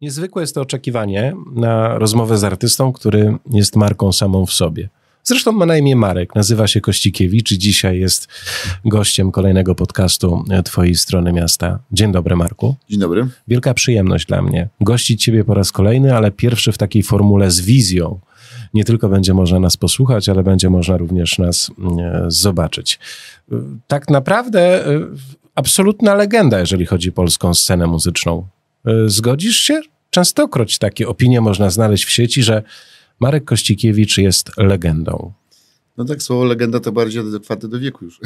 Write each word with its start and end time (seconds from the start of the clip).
Niezwykłe 0.00 0.42
jest 0.42 0.54
to 0.54 0.60
oczekiwanie 0.60 1.34
na 1.52 1.98
rozmowę 1.98 2.38
z 2.38 2.44
artystą, 2.44 2.92
który 2.92 3.38
jest 3.50 3.76
marką 3.76 4.12
samą 4.12 4.46
w 4.46 4.52
sobie. 4.52 4.88
Zresztą 5.24 5.52
ma 5.52 5.66
na 5.66 5.76
imię 5.76 5.96
Marek, 5.96 6.34
nazywa 6.34 6.66
się 6.66 6.80
Kościkiewicz 6.80 7.52
i 7.52 7.58
dzisiaj 7.58 7.98
jest 7.98 8.28
gościem 8.84 9.32
kolejnego 9.32 9.74
podcastu 9.74 10.44
Twojej 10.64 10.94
strony 10.94 11.32
miasta. 11.32 11.78
Dzień 11.92 12.12
dobry, 12.12 12.36
Marku. 12.36 12.74
Dzień 12.88 13.00
dobry. 13.00 13.28
Wielka 13.48 13.74
przyjemność 13.74 14.26
dla 14.26 14.42
mnie 14.42 14.68
gościć 14.80 15.24
Ciebie 15.24 15.44
po 15.44 15.54
raz 15.54 15.72
kolejny, 15.72 16.16
ale 16.16 16.30
pierwszy 16.30 16.72
w 16.72 16.78
takiej 16.78 17.02
formule 17.02 17.50
z 17.50 17.60
wizją. 17.60 18.20
Nie 18.74 18.84
tylko 18.84 19.08
będzie 19.08 19.34
można 19.34 19.60
nas 19.60 19.76
posłuchać, 19.76 20.28
ale 20.28 20.42
będzie 20.42 20.70
można 20.70 20.96
również 20.96 21.38
nas 21.38 21.70
e, 22.00 22.24
zobaczyć. 22.28 22.98
Tak 23.86 24.10
naprawdę 24.10 24.86
e, 24.86 25.00
absolutna 25.54 26.14
legenda, 26.14 26.58
jeżeli 26.60 26.86
chodzi 26.86 27.08
o 27.08 27.12
polską 27.12 27.54
scenę 27.54 27.86
muzyczną. 27.86 28.46
E, 28.86 29.08
zgodzisz 29.08 29.56
się? 29.56 29.80
Częstokroć 30.10 30.78
takie 30.78 31.08
opinie 31.08 31.40
można 31.40 31.70
znaleźć 31.70 32.04
w 32.04 32.10
sieci, 32.10 32.42
że 32.42 32.62
Marek 33.20 33.44
Kościkiewicz 33.44 34.18
jest 34.18 34.56
legendą. 34.56 35.32
No 35.96 36.04
tak, 36.04 36.22
słowo 36.22 36.44
legenda 36.44 36.80
to 36.80 36.92
bardziej 36.92 37.20
adekwatne 37.20 37.68
do 37.68 37.78
wieku 37.78 38.04
już. 38.04 38.20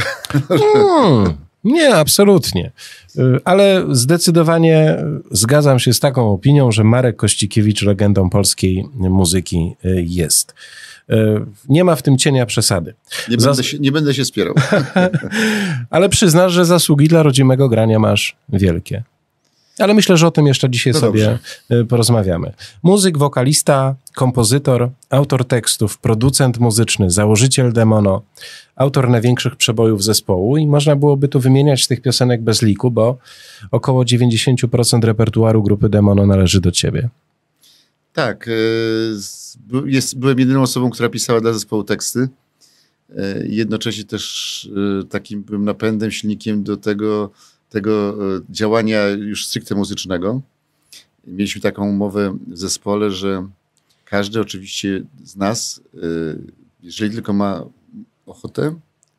Hmm, 0.49 1.37
nie, 1.65 1.95
absolutnie. 1.95 2.73
Y, 3.17 3.41
ale 3.45 3.87
zdecydowanie 3.91 5.05
zgadzam 5.31 5.79
się 5.79 5.93
z 5.93 6.01
taką 6.01 6.33
opinią, 6.33 6.73
że 6.73 6.85
Marek 6.85 7.17
Kościkiewicz 7.17 7.83
legendą 7.83 8.31
polskiej 8.31 8.85
muzyki 8.95 9.77
y, 9.85 10.05
jest. 10.09 10.55
Nie 11.69 11.85
ma 11.85 11.97
w 11.97 12.03
tym 12.03 12.19
cienia 12.19 12.47
przesady. 12.47 12.95
Nie, 13.29 13.37
Zas... 13.41 13.57
będę, 13.57 13.65
się, 13.65 13.79
nie 13.79 13.93
będę 13.93 14.15
się 14.15 14.25
spierał. 14.25 14.55
ale 15.91 16.09
przyznasz, 16.09 16.53
że 16.53 16.65
zasługi 16.65 17.09
dla 17.09 17.23
rodzimego 17.23 17.69
grania 17.69 17.99
masz 17.99 18.37
wielkie. 18.49 19.03
Ale 19.79 19.95
myślę, 19.95 20.17
że 20.17 20.27
o 20.27 20.31
tym 20.31 20.47
jeszcze 20.47 20.71
dzisiaj 20.71 20.93
no 20.93 21.01
sobie 21.01 21.39
dobrze. 21.69 21.85
porozmawiamy. 21.85 22.53
Muzyk, 22.83 23.19
wokalista, 23.19 23.95
kompozytor, 24.15 24.91
autor 25.11 25.45
tekstów, 25.45 25.99
producent 25.99 26.59
muzyczny, 26.59 27.11
założyciel 27.11 27.73
Demono, 27.73 28.23
autor 28.77 29.09
największych 29.09 29.57
przebojów 29.57 30.05
zespołu 30.05 30.57
i 30.57 30.67
można 30.67 30.97
byłoby 30.97 31.29
tu 31.29 31.41
wymieniać 31.41 31.87
tych 31.87 32.01
piosenek 32.01 32.43
bez 32.43 32.63
liku, 32.63 32.91
bo 32.91 33.19
około 33.71 34.03
90% 34.03 35.05
repertuaru 35.05 35.63
grupy 35.63 35.89
Demono 35.89 36.27
należy 36.27 36.61
do 36.61 36.71
ciebie. 36.71 37.09
Tak. 38.13 38.49
E, 38.49 38.53
jest, 39.87 40.19
byłem 40.19 40.39
jedyną 40.39 40.63
osobą, 40.63 40.91
która 40.91 41.09
pisała 41.09 41.41
dla 41.41 41.53
zespołu 41.53 41.85
teksty. 41.85 42.29
E, 43.17 43.47
jednocześnie 43.47 44.05
też 44.05 44.71
takim 45.11 45.43
byłem 45.43 45.65
napędem, 45.65 46.11
silnikiem 46.11 46.63
do 46.63 46.77
tego, 46.77 47.31
tego 47.73 48.17
działania 48.51 49.09
już 49.09 49.47
stricte 49.47 49.75
muzycznego. 49.75 50.41
Mieliśmy 51.27 51.61
taką 51.61 51.89
umowę 51.89 52.39
w 52.47 52.59
zespole, 52.59 53.11
że 53.11 53.49
każdy 54.05 54.41
oczywiście 54.41 55.03
z 55.25 55.37
nas, 55.37 55.81
jeżeli 56.83 57.15
tylko 57.15 57.33
ma 57.33 57.65
ochotę, 58.27 58.75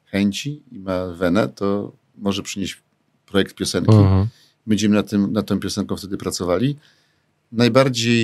chęci 0.06 0.62
i 0.72 0.80
ma 0.80 1.08
wenę, 1.08 1.48
to 1.48 1.92
może 2.18 2.44
przynieść 2.44 2.82
projekt 3.26 3.56
piosenki. 3.56 3.92
Mhm. 3.92 4.28
Będziemy 4.68 4.96
na, 4.96 5.04
tym, 5.04 5.34
na 5.34 5.44
tą 5.44 5.60
piosenką 5.60 5.96
wtedy 5.96 6.18
pracowali. 6.18 6.78
Najbardziej 7.52 8.16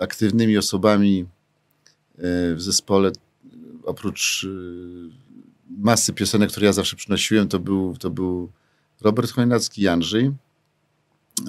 aktywnymi 0.00 0.58
osobami 0.58 1.20
e, 1.20 2.54
w 2.54 2.62
zespole, 2.62 3.12
oprócz 3.84 4.44
e, 4.44 4.48
masy 5.78 6.12
piosenek, 6.12 6.50
które 6.50 6.66
ja 6.66 6.72
zawsze 6.72 6.96
przynosiłem, 6.96 7.48
to 7.48 7.58
był, 7.58 7.96
to 7.96 8.10
był 8.10 8.48
Robert 9.02 9.32
Chojnacki 9.32 9.82
i. 9.82 10.32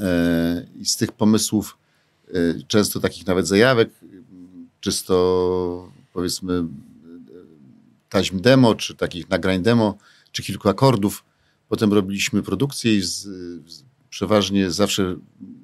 E, 0.01 0.67
I 0.79 0.85
z 0.85 0.97
tych 0.97 1.11
pomysłów, 1.11 1.77
często 2.67 2.99
takich 2.99 3.27
nawet 3.27 3.47
zajawek, 3.47 3.89
czysto 4.79 5.91
powiedzmy 6.13 6.63
taśm 8.09 8.39
demo, 8.41 8.75
czy 8.75 8.95
takich 8.95 9.29
nagrań 9.29 9.61
demo, 9.61 9.97
czy 10.31 10.43
kilku 10.43 10.69
akordów. 10.69 11.23
Potem 11.69 11.93
robiliśmy 11.93 12.43
produkcję 12.43 12.97
i 12.97 13.01
z, 13.01 13.21
z, 13.21 13.83
przeważnie 14.09 14.71
zawsze 14.71 15.15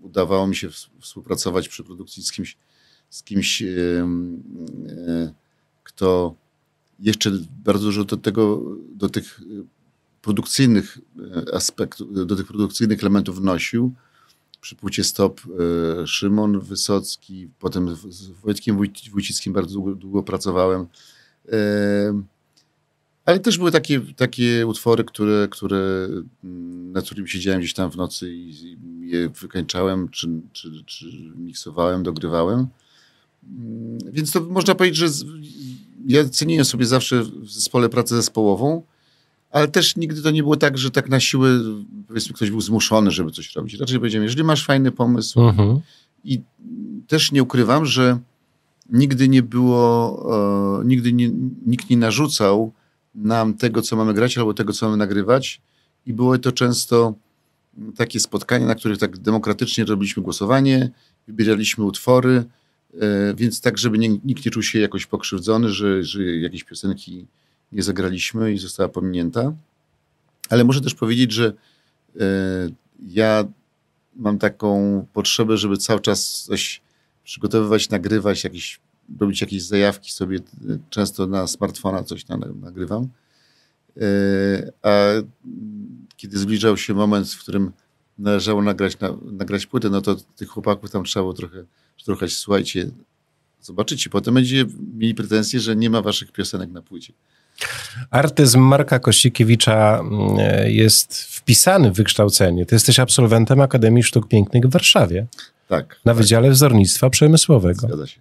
udawało 0.01 0.47
mi 0.47 0.55
się 0.55 0.69
współpracować 1.01 1.69
przy 1.69 1.83
produkcji 1.83 2.23
z 2.23 2.31
kimś, 2.31 2.57
z 3.09 3.23
kimś 3.23 3.61
e, 3.61 3.67
e, 3.67 5.33
kto 5.83 6.35
jeszcze 6.99 7.31
bardzo 7.63 7.85
dużo 7.85 8.03
do 8.03 8.17
tego, 8.17 8.61
do 8.95 9.09
tych 9.09 9.41
produkcyjnych 10.21 10.97
e, 11.47 11.55
aspektów, 11.55 12.27
do 12.27 12.35
tych 12.35 12.47
produkcyjnych 12.47 12.99
elementów 12.99 13.39
wnosił. 13.39 13.93
Przy 14.61 14.75
płycie 14.75 15.03
Stop 15.03 15.41
e, 15.41 16.07
Szymon 16.07 16.59
Wysocki, 16.59 17.49
potem 17.59 17.95
z 17.95 18.27
Wojtkiem 18.27 18.77
Wójcickim 19.11 19.53
bardzo 19.53 19.73
długo, 19.73 19.95
długo 19.95 20.23
pracowałem. 20.23 20.87
E, 21.51 22.21
ale 23.25 23.39
też 23.39 23.57
były 23.57 23.71
takie, 23.71 24.01
takie 24.15 24.67
utwory, 24.67 25.03
które, 25.03 25.47
które, 25.51 26.07
mm, 26.43 26.91
nad 26.91 27.05
którymi 27.05 27.29
siedziałem 27.29 27.59
gdzieś 27.59 27.73
tam 27.73 27.91
w 27.91 27.97
nocy 27.97 28.33
i, 28.33 28.77
je 29.09 29.29
wykańczałem, 29.29 30.09
czy, 30.09 30.27
czy, 30.53 30.83
czy 30.85 31.05
miksowałem, 31.37 32.03
dogrywałem. 32.03 32.67
Mm, 33.59 33.97
więc 34.11 34.31
to 34.31 34.41
można 34.41 34.75
powiedzieć, 34.75 34.97
że 34.97 35.07
ja 36.07 36.29
ceniłem 36.29 36.65
sobie 36.65 36.85
zawsze 36.85 37.23
w 37.23 37.51
zespole 37.51 37.89
pracę 37.89 38.15
zespołową, 38.15 38.83
ale 39.51 39.67
też 39.67 39.95
nigdy 39.95 40.21
to 40.21 40.31
nie 40.31 40.43
było 40.43 40.55
tak, 40.55 40.77
że 40.77 40.91
tak 40.91 41.09
na 41.09 41.19
siłę, 41.19 41.49
powiedzmy, 42.07 42.33
ktoś 42.33 42.51
był 42.51 42.61
zmuszony, 42.61 43.11
żeby 43.11 43.31
coś 43.31 43.55
robić. 43.55 43.79
Raczej 43.79 43.99
powiedziałem, 43.99 44.23
jeżeli 44.23 44.43
masz 44.43 44.65
fajny 44.65 44.91
pomysł 44.91 45.39
uh-huh. 45.39 45.79
i 46.23 46.41
też 47.07 47.31
nie 47.31 47.43
ukrywam, 47.43 47.85
że 47.85 48.19
nigdy 48.89 49.29
nie 49.29 49.43
było, 49.43 50.81
e, 50.81 50.85
nigdy 50.85 51.13
nie, 51.13 51.29
nikt 51.65 51.89
nie 51.89 51.97
narzucał 51.97 52.73
nam 53.15 53.53
tego, 53.53 53.81
co 53.81 53.95
mamy 53.95 54.13
grać, 54.13 54.37
albo 54.37 54.53
tego, 54.53 54.73
co 54.73 54.85
mamy 54.85 54.97
nagrywać. 54.97 55.61
I 56.05 56.13
było 56.13 56.37
to 56.37 56.51
często 56.51 57.13
takie 57.95 58.19
spotkania, 58.19 58.65
na 58.65 58.75
których 58.75 58.97
tak 58.97 59.17
demokratycznie 59.17 59.85
robiliśmy 59.85 60.23
głosowanie, 60.23 60.89
wybieraliśmy 61.27 61.83
utwory, 61.83 62.43
e, 63.01 63.33
więc 63.35 63.61
tak, 63.61 63.77
żeby 63.77 63.97
nie, 63.97 64.09
nikt 64.09 64.45
nie 64.45 64.51
czuł 64.51 64.63
się 64.63 64.79
jakoś 64.79 65.05
pokrzywdzony, 65.05 65.69
że, 65.69 66.03
że 66.03 66.23
jakieś 66.23 66.63
piosenki 66.63 67.27
nie 67.71 67.83
zagraliśmy 67.83 68.53
i 68.53 68.57
została 68.57 68.89
pominięta. 68.89 69.53
Ale 70.49 70.63
muszę 70.63 70.81
też 70.81 70.95
powiedzieć, 70.95 71.31
że 71.31 71.53
e, 72.19 72.25
ja 73.07 73.45
mam 74.15 74.39
taką 74.39 75.05
potrzebę, 75.13 75.57
żeby 75.57 75.77
cały 75.77 75.99
czas 75.99 76.43
coś 76.43 76.81
przygotowywać, 77.23 77.89
nagrywać, 77.89 78.43
jakieś 78.43 78.79
robić 79.19 79.41
jakieś 79.41 79.63
zajawki 79.63 80.11
sobie, 80.11 80.37
e, 80.37 80.41
często 80.89 81.27
na 81.27 81.47
smartfona 81.47 82.03
coś 82.03 82.23
tam 82.23 82.43
nagrywam. 82.61 83.07
E, 83.97 84.71
a 84.81 84.91
kiedy 86.17 86.39
zbliżał 86.39 86.77
się 86.77 86.93
moment, 86.93 87.33
w 87.33 87.39
którym 87.39 87.71
należało 88.17 88.61
nagrać, 88.61 88.99
na, 88.99 89.17
nagrać 89.31 89.65
płytę, 89.65 89.89
no 89.89 90.01
to 90.01 90.15
tych 90.15 90.49
chłopaków 90.49 90.91
tam 90.91 91.03
trzeba 91.03 91.23
było 91.23 91.33
trochę 91.33 91.65
trochę 92.05 92.29
słuchajcie, 92.29 92.91
zobaczycie. 93.61 94.09
Potem 94.09 94.33
będzie 94.33 94.65
mieli 94.97 95.15
pretensje, 95.15 95.59
że 95.59 95.75
nie 95.75 95.89
ma 95.89 96.01
waszych 96.01 96.31
piosenek 96.31 96.71
na 96.71 96.81
płycie. 96.81 97.13
Artyzm 98.11 98.59
Marka 98.59 98.99
Kościkiewicza 98.99 99.99
mm, 99.99 100.37
jest 100.71 101.23
wpisany 101.23 101.91
w 101.91 101.95
wykształcenie. 101.95 102.65
Ty 102.65 102.75
jesteś 102.75 102.99
absolwentem 102.99 103.61
Akademii 103.61 104.03
Sztuk 104.03 104.27
Pięknych 104.27 104.65
w 104.65 104.71
Warszawie. 104.71 105.27
Tak. 105.67 105.99
Na 106.05 106.13
tak. 106.13 106.21
Wydziale 106.21 106.51
Wzornictwa 106.51 107.09
Przemysłowego. 107.09 107.87
Zgadza 107.87 108.07
się. 108.07 108.19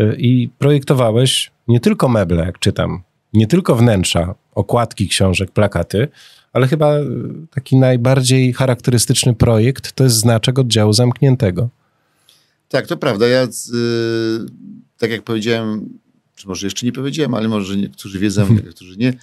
Y, 0.00 0.16
I 0.18 0.48
projektowałeś 0.58 1.50
nie 1.68 1.80
tylko 1.80 2.08
meble, 2.08 2.44
jak 2.44 2.58
czytam, 2.58 3.02
nie 3.32 3.46
tylko 3.46 3.76
wnętrza, 3.76 4.34
okładki 4.54 5.08
książek, 5.08 5.50
plakaty, 5.50 6.08
ale 6.52 6.68
chyba 6.68 6.98
y, 6.98 7.06
taki 7.50 7.76
najbardziej 7.76 8.52
charakterystyczny 8.52 9.34
projekt 9.34 9.92
to 9.92 10.04
jest 10.04 10.16
znaczek 10.16 10.58
oddziału 10.58 10.92
zamkniętego. 10.92 11.68
Tak, 12.68 12.86
to 12.86 12.96
prawda. 12.96 13.28
Ja, 13.28 13.42
y, 13.44 13.48
tak 14.98 15.10
jak 15.10 15.22
powiedziałem, 15.22 15.98
czy 16.42 16.48
może 16.48 16.66
jeszcze 16.66 16.86
nie 16.86 16.92
powiedziałem, 16.92 17.34
ale 17.34 17.48
może 17.48 17.76
niektórzy 17.76 18.18
wiedzą, 18.18 18.52
niektórzy 18.66 18.96
nie. 18.96 19.14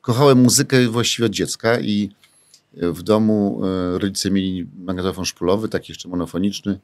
kochałem 0.00 0.38
muzykę 0.38 0.88
właściwie 0.88 1.26
od 1.26 1.32
dziecka 1.32 1.80
i 1.80 2.10
w 2.72 3.02
domu 3.02 3.60
rodzice 3.94 4.30
mieli 4.30 4.66
magnetofon 4.78 5.24
szpulowy, 5.24 5.68
taki 5.68 5.92
jeszcze 5.92 6.08
monofoniczny, 6.08 6.80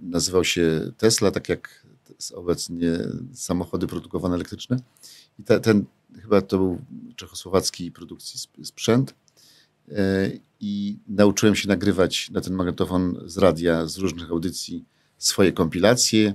nazywał 0.00 0.44
się 0.44 0.92
Tesla, 0.96 1.30
tak 1.30 1.48
jak 1.48 1.86
obecnie 2.34 2.98
samochody 3.32 3.86
produkowane 3.86 4.34
elektryczne. 4.34 4.76
I 5.38 5.42
te, 5.42 5.60
ten 5.60 5.84
chyba 6.22 6.40
to 6.40 6.58
był 6.58 6.78
czechosłowacki 7.16 7.92
produkcji 7.92 8.40
sprzęt. 8.62 9.14
E, 9.92 10.30
I 10.60 10.96
nauczyłem 11.08 11.54
się 11.54 11.68
nagrywać 11.68 12.30
na 12.30 12.40
ten 12.40 12.54
magnetofon 12.54 13.22
z 13.26 13.38
radia, 13.38 13.86
z 13.86 13.98
różnych 13.98 14.30
audycji 14.30 14.84
swoje 15.18 15.52
kompilacje. 15.52 16.34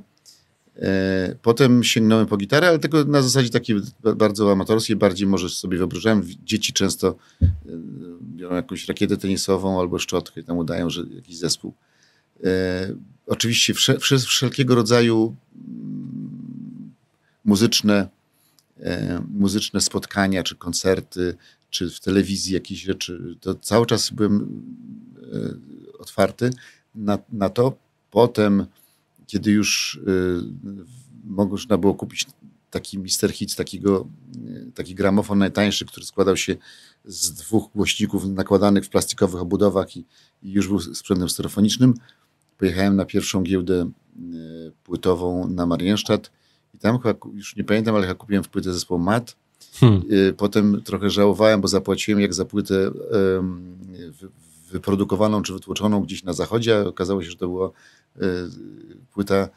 E, 0.79 1.35
potem 1.41 1.83
sięgnąłem 1.83 2.27
po 2.27 2.37
gitarę, 2.37 2.67
ale 2.67 2.79
tylko 2.79 3.03
na 3.03 3.21
zasadzie 3.21 3.49
takiej 3.49 3.75
bardzo 4.15 4.51
amatorskiej, 4.51 4.95
bardziej 4.95 5.27
może 5.27 5.49
sobie 5.49 5.77
wyobrażałem. 5.77 6.23
Dzieci 6.43 6.73
często 6.73 7.15
biorą 8.21 8.55
jakąś 8.55 8.87
rakietę 8.87 9.17
tenisową 9.17 9.79
albo 9.79 9.99
szczotkę 9.99 10.41
i 10.41 10.43
tam 10.43 10.57
udają, 10.57 10.89
że 10.89 11.03
jakiś 11.15 11.37
zespół. 11.37 11.73
E, 12.43 12.93
oczywiście 13.27 13.73
wsze, 13.73 14.19
wszelkiego 14.19 14.75
rodzaju 14.75 15.35
mm, 15.55 16.93
muzyczne, 17.45 18.07
e, 18.79 19.21
muzyczne 19.33 19.81
spotkania, 19.81 20.43
czy 20.43 20.55
koncerty, 20.55 21.35
czy 21.69 21.89
w 21.89 21.99
telewizji 21.99 22.53
jakieś 22.53 22.81
rzeczy, 22.81 23.35
to 23.41 23.55
cały 23.55 23.85
czas 23.85 24.09
byłem 24.09 24.63
e, 25.33 25.99
otwarty 25.99 26.49
na, 26.95 27.19
na 27.31 27.49
to. 27.49 27.77
Potem, 28.11 28.65
kiedy 29.27 29.51
już 29.51 29.99
e, 30.07 30.11
można 31.23 31.77
było 31.77 31.93
kupić 31.93 32.25
taki 32.69 32.99
Mister 32.99 33.31
Hits, 33.31 33.55
takiego, 33.55 34.07
e, 34.35 34.71
taki 34.71 34.95
gramofon 34.95 35.37
najtańszy, 35.37 35.85
który 35.85 36.05
składał 36.05 36.37
się 36.37 36.55
z 37.05 37.31
dwóch 37.31 37.71
głośników 37.75 38.25
nakładanych 38.25 38.85
w 38.85 38.89
plastikowych 38.89 39.41
obudowach 39.41 39.97
i, 39.97 40.05
i 40.43 40.51
już 40.51 40.67
był 40.67 40.79
sprzętem 40.79 41.29
stereofonicznym. 41.29 41.93
Pojechałem 42.57 42.95
na 42.95 43.05
pierwszą 43.05 43.43
giełdę 43.43 43.81
e, 43.81 43.91
płytową 44.83 45.47
na 45.47 45.65
Marienstadt 45.65 46.31
i 46.73 46.77
tam 46.77 46.99
chyba, 46.99 47.19
już 47.33 47.55
nie 47.55 47.63
pamiętam, 47.63 47.95
ale 47.95 48.07
chyba 48.07 48.19
kupiłem 48.19 48.43
w 48.43 48.49
płytę 48.49 48.73
zespołu 48.73 48.99
MAT. 48.99 49.35
Hmm. 49.73 50.03
Potem 50.37 50.81
trochę 50.81 51.09
żałowałem, 51.09 51.61
bo 51.61 51.67
zapłaciłem 51.67 52.21
jak 52.21 52.33
za 52.33 52.45
płytę 52.45 52.91
wyprodukowaną 54.71 55.41
czy 55.41 55.53
wytłoczoną 55.53 56.01
gdzieś 56.01 56.23
na 56.23 56.33
zachodzie. 56.33 56.79
Okazało 56.79 57.23
się, 57.23 57.29
że 57.29 57.37
to 57.37 57.47
była 57.47 57.71
płyta 59.11 59.49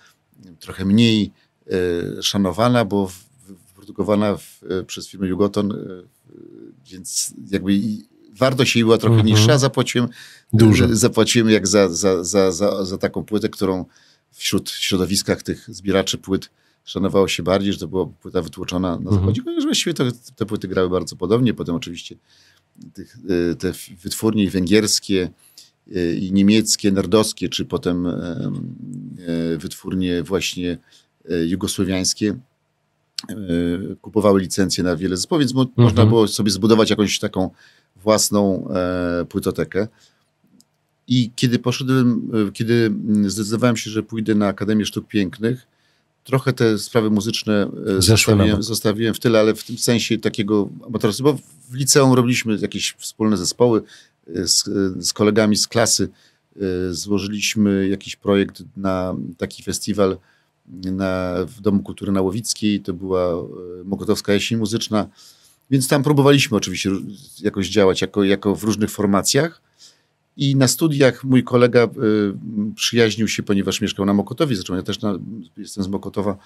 trochę 0.61 0.85
mniej 0.85 1.33
E, 1.71 2.23
szanowana, 2.23 2.85
bo 2.85 3.11
wyprodukowana 3.47 4.37
w, 4.37 4.61
e, 4.71 4.83
przez 4.85 5.09
firmę 5.09 5.29
Jugoton, 5.29 5.73
e, 5.73 5.77
więc 6.91 7.35
jakby 7.51 7.81
wartość 8.33 8.77
jej 8.77 8.85
była 8.85 8.99
trochę 8.99 9.17
mhm. 9.17 9.27
niższa, 9.27 9.59
zapłaciłem, 9.59 10.09
Dużo. 10.53 10.87
zapłaciłem 10.91 11.51
jak 11.51 11.69
za, 11.69 11.89
za, 11.89 12.25
za, 12.25 12.53
za, 12.53 12.85
za 12.85 12.99
taką 12.99 13.25
płytę, 13.25 13.49
którą 13.49 13.85
wśród 14.33 14.71
środowiskach 14.71 15.43
tych 15.43 15.75
zbieraczy 15.75 16.19
płyt 16.19 16.51
szanowało 16.85 17.29
się 17.29 17.43
bardziej, 17.43 17.73
że 17.73 17.79
to 17.79 17.89
była 17.89 18.07
płyta 18.07 18.43
wytłoczona 18.43 18.91
na 18.91 18.97
mhm. 18.97 19.17
zachodzie, 19.17 19.43
chociaż 19.45 19.65
właściwie 19.65 19.95
to, 19.95 20.05
te 20.37 20.47
płyty 20.47 20.69
grały 20.69 20.91
bardzo 20.91 21.17
podobnie. 21.17 21.55
Potem 21.55 21.75
oczywiście 21.75 22.17
te 23.59 23.73
wytwórnie 24.03 24.51
węgierskie 24.51 25.31
i 26.21 26.31
niemieckie, 26.33 26.93
nerdowskie, 26.93 27.49
czy 27.49 27.65
potem 27.65 28.07
wytwórnie 29.59 30.23
właśnie 30.23 30.79
E, 31.29 31.47
jugosłowiańskie 31.47 32.39
e, 33.29 33.35
kupowały 34.01 34.41
licencje 34.41 34.85
na 34.85 34.97
wiele 34.97 35.17
zespołów, 35.17 35.41
więc 35.41 35.53
mhm. 35.53 35.69
można 35.77 36.07
było 36.07 36.29
sobie 36.29 36.51
zbudować 36.51 36.91
jakąś 36.91 37.19
taką 37.19 37.51
własną 37.97 38.69
e, 38.69 39.25
płytotekę. 39.25 39.89
I 41.09 41.31
kiedy 41.37 41.59
poszedłem, 41.59 42.31
kiedy 42.53 42.93
zdecydowałem 43.27 43.77
się, 43.77 43.91
że 43.91 44.03
pójdę 44.03 44.35
na 44.35 44.47
Akademię 44.47 44.87
Sztuk 44.87 45.09
Pięknych, 45.09 45.67
trochę 46.25 46.53
te 46.53 46.79
sprawy 46.79 47.11
muzyczne 47.11 47.71
zostawiłem, 47.99 48.63
zostawiłem, 48.63 49.15
w 49.15 49.21
tyle, 49.21 49.41
ale 49.41 49.55
w 49.55 49.65
tym 49.65 49.79
sensie 49.79 50.19
takiego 50.19 50.69
amatorstwa, 50.87 51.25
bo 51.25 51.39
w 51.71 51.75
liceum 51.75 52.13
robiliśmy 52.13 52.59
jakieś 52.61 52.95
wspólne 52.99 53.37
zespoły 53.37 53.83
z, 54.27 54.65
z 55.07 55.13
kolegami 55.13 55.57
z 55.57 55.69
klasy. 55.69 56.09
Złożyliśmy 56.91 57.89
jakiś 57.89 58.17
projekt 58.17 58.63
na 58.77 59.15
taki 59.39 59.63
festiwal 59.63 60.19
na, 60.93 61.35
w 61.47 61.61
Domu 61.61 61.83
Kultury 61.83 62.13
na 62.13 62.21
Łowickiej, 62.23 62.81
to 62.81 62.93
była 62.93 63.33
e, 63.33 63.45
Mokotowska 63.85 64.33
Jesień 64.33 64.59
Muzyczna, 64.59 65.07
więc 65.71 65.89
tam 65.89 66.03
próbowaliśmy 66.03 66.57
oczywiście 66.57 66.91
jakoś 67.41 67.69
działać 67.69 68.01
jako, 68.01 68.25
jako 68.25 68.55
w 68.57 68.65
różnych 68.65 68.91
formacjach. 68.91 69.63
I 70.37 70.57
na 70.57 70.69
studiach 70.69 71.25
mój 71.25 71.45
kolega 71.45 71.85
y, 71.85 71.89
przyjaźnił 72.75 73.29
się, 73.29 73.43
ponieważ 73.43 73.81
mieszkał 73.81 74.07
na 74.07 74.15
Mokotowie, 74.15 74.57
zresztą 74.57 74.75
ja 74.75 74.83
też 74.83 75.01
na, 75.01 75.19
jestem 75.57 75.85
z 75.85 75.89
Mokotowa, 75.89 76.37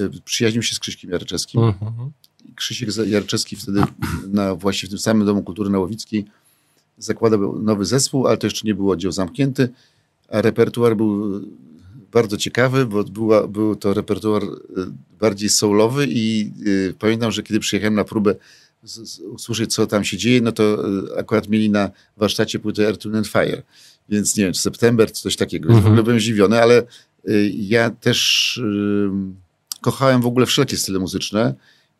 y, 0.00 0.10
przyjaźnił 0.24 0.62
się 0.62 0.74
z 0.74 0.78
Krzyśkiem 0.78 1.10
Jarczewskim. 1.10 1.62
Mhm. 1.62 2.10
Krzysiek 2.54 2.88
Jarczewski 3.06 3.56
wtedy 3.56 3.82
na, 4.26 4.54
właśnie 4.54 4.86
w 4.86 4.90
tym 4.90 4.98
samym 4.98 5.26
Domu 5.26 5.42
Kultury 5.42 5.70
na 5.70 5.78
Łowickiej 5.78 6.24
zakładał 6.98 7.58
nowy 7.62 7.84
zespół, 7.84 8.26
ale 8.26 8.36
to 8.36 8.46
jeszcze 8.46 8.66
nie 8.66 8.74
był 8.74 8.90
oddział 8.90 9.12
zamknięty, 9.12 9.68
a 10.28 10.42
repertuar 10.42 10.96
był 10.96 11.40
bardzo 12.12 12.36
ciekawy, 12.36 12.86
bo 12.86 13.04
była, 13.04 13.48
był 13.48 13.76
to 13.76 13.94
repertuar 13.94 14.42
y, 14.42 14.48
bardziej 15.20 15.48
soulowy 15.48 16.06
i 16.08 16.52
y, 16.66 16.94
pamiętam, 16.98 17.32
że 17.32 17.42
kiedy 17.42 17.60
przyjechałem 17.60 17.94
na 17.94 18.04
próbę 18.04 18.34
usłyszeć, 19.30 19.74
co 19.74 19.86
tam 19.86 20.04
się 20.04 20.16
dzieje, 20.16 20.40
no 20.40 20.52
to 20.52 20.88
y, 20.88 21.18
akurat 21.18 21.48
mieli 21.48 21.70
na 21.70 21.90
warsztacie 22.16 22.58
płytę 22.58 22.86
Earth, 22.86 23.06
and 23.14 23.26
Fire. 23.26 23.62
Więc 24.08 24.36
nie 24.36 24.44
wiem, 24.44 24.52
czy 24.52 24.60
September, 24.60 25.12
czy 25.12 25.22
coś 25.22 25.36
takiego. 25.36 25.68
Mhm. 25.68 25.84
W 25.84 25.86
ogóle 25.86 26.02
byłem 26.02 26.20
zdziwiony, 26.20 26.62
ale 26.62 26.82
y, 27.28 27.52
ja 27.54 27.90
też 27.90 28.56
y, 28.56 29.10
kochałem 29.80 30.22
w 30.22 30.26
ogóle 30.26 30.46
wszelkie 30.46 30.76
style 30.76 30.98
muzyczne, 30.98 31.54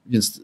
więc 0.07 0.41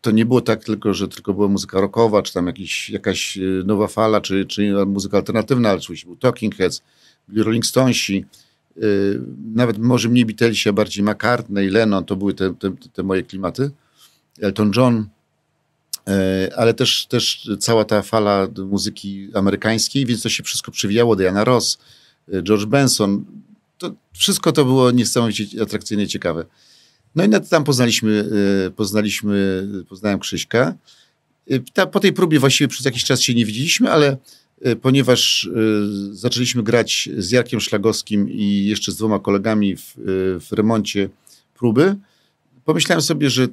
to 0.00 0.10
nie 0.10 0.26
było 0.26 0.40
tak 0.40 0.64
tylko, 0.64 0.94
że 0.94 1.08
tylko 1.08 1.34
była 1.34 1.48
muzyka 1.48 1.80
rockowa, 1.80 2.22
czy 2.22 2.32
tam 2.32 2.46
jakiś, 2.46 2.90
jakaś 2.90 3.38
nowa 3.64 3.88
fala, 3.88 4.20
czy, 4.20 4.44
czy 4.44 4.86
muzyka 4.86 5.16
alternatywna, 5.16 5.68
ale 5.68 5.78
oczywiście 5.78 6.06
był 6.06 6.16
Talking 6.16 6.56
Heads, 6.56 6.82
byli 7.28 7.42
Rolling 7.42 7.66
Stonesi, 7.66 8.24
nawet 9.54 9.78
może 9.78 10.08
mniej 10.08 10.26
Beatlesi, 10.26 10.68
a 10.68 10.72
bardziej 10.72 11.04
McCartney, 11.04 11.68
Lennon, 11.68 12.04
to 12.04 12.16
były 12.16 12.34
te, 12.34 12.54
te, 12.54 12.72
te 12.92 13.02
moje 13.02 13.22
klimaty. 13.22 13.70
Elton 14.40 14.72
John, 14.76 15.08
ale 16.56 16.74
też, 16.74 17.06
też 17.06 17.50
cała 17.60 17.84
ta 17.84 18.02
fala 18.02 18.48
muzyki 18.70 19.28
amerykańskiej, 19.34 20.06
więc 20.06 20.22
to 20.22 20.28
się 20.28 20.42
wszystko 20.42 20.72
przywijało. 20.72 21.16
Diana 21.16 21.44
Ross, 21.44 21.78
y, 22.34 22.42
George 22.42 22.64
Benson, 22.64 23.24
to 23.78 23.94
wszystko 24.12 24.52
to 24.52 24.64
było 24.64 24.90
niesamowicie 24.90 25.62
atrakcyjne 25.62 26.02
i 26.02 26.08
ciekawe. 26.08 26.44
No 27.14 27.24
i 27.24 27.28
tam 27.50 27.64
poznaliśmy, 27.64 28.30
poznaliśmy, 28.76 29.68
poznałem 29.88 30.18
Krzyśka. 30.18 30.74
Po 31.92 32.00
tej 32.00 32.12
próbie 32.12 32.38
właściwie 32.38 32.68
przez 32.68 32.84
jakiś 32.84 33.04
czas 33.04 33.20
się 33.20 33.34
nie 33.34 33.46
widzieliśmy, 33.46 33.90
ale 33.90 34.16
E, 34.62 34.76
ponieważ 34.76 35.48
e, 35.54 36.14
zaczęliśmy 36.14 36.62
grać 36.62 37.08
z 37.18 37.30
Jarkiem 37.30 37.60
Szlagowskim 37.60 38.30
i 38.30 38.64
jeszcze 38.64 38.92
z 38.92 38.96
dwoma 38.96 39.18
kolegami 39.18 39.76
w, 39.76 39.80
e, 39.80 40.02
w 40.40 40.52
remoncie 40.52 41.08
próby, 41.58 41.96
pomyślałem 42.64 43.02
sobie, 43.02 43.30
że 43.30 43.48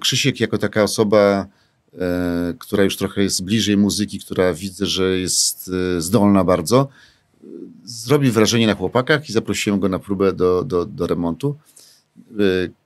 Krzysiek 0.00 0.40
jako 0.40 0.58
taka 0.58 0.82
osoba, 0.82 1.46
która 2.58 2.84
już 2.84 2.96
trochę 2.96 3.22
jest 3.22 3.44
bliżej 3.44 3.76
muzyki, 3.76 4.20
która 4.20 4.54
widzę, 4.54 4.86
że 4.86 5.18
jest 5.18 5.70
zdolna 5.98 6.44
bardzo, 6.44 6.88
zrobi 7.84 8.30
wrażenie 8.30 8.66
na 8.66 8.74
chłopakach 8.74 9.28
i 9.28 9.32
zaprosiłem 9.32 9.80
go 9.80 9.88
na 9.88 9.98
próbę 9.98 10.32
do, 10.32 10.64
do, 10.64 10.86
do 10.86 11.06
remontu. 11.06 11.56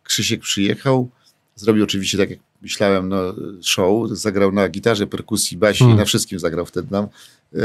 Krzysiek 0.03 0.41
przyjechał, 0.41 1.11
zrobił 1.57 1.85
oczywiście 1.85 2.19
tak, 2.19 2.31
jak 2.31 2.39
myślałem, 2.63 3.09
no, 3.09 3.35
show, 3.63 4.11
zagrał 4.11 4.53
na 4.53 4.69
gitarze, 4.69 5.07
perkusji, 5.07 5.57
basi, 5.57 5.79
hmm. 5.79 5.99
na 5.99 6.05
wszystkim 6.05 6.39
zagrał 6.39 6.67
wtedy 6.67 6.89
nam. 6.91 7.05
E, 7.05 7.59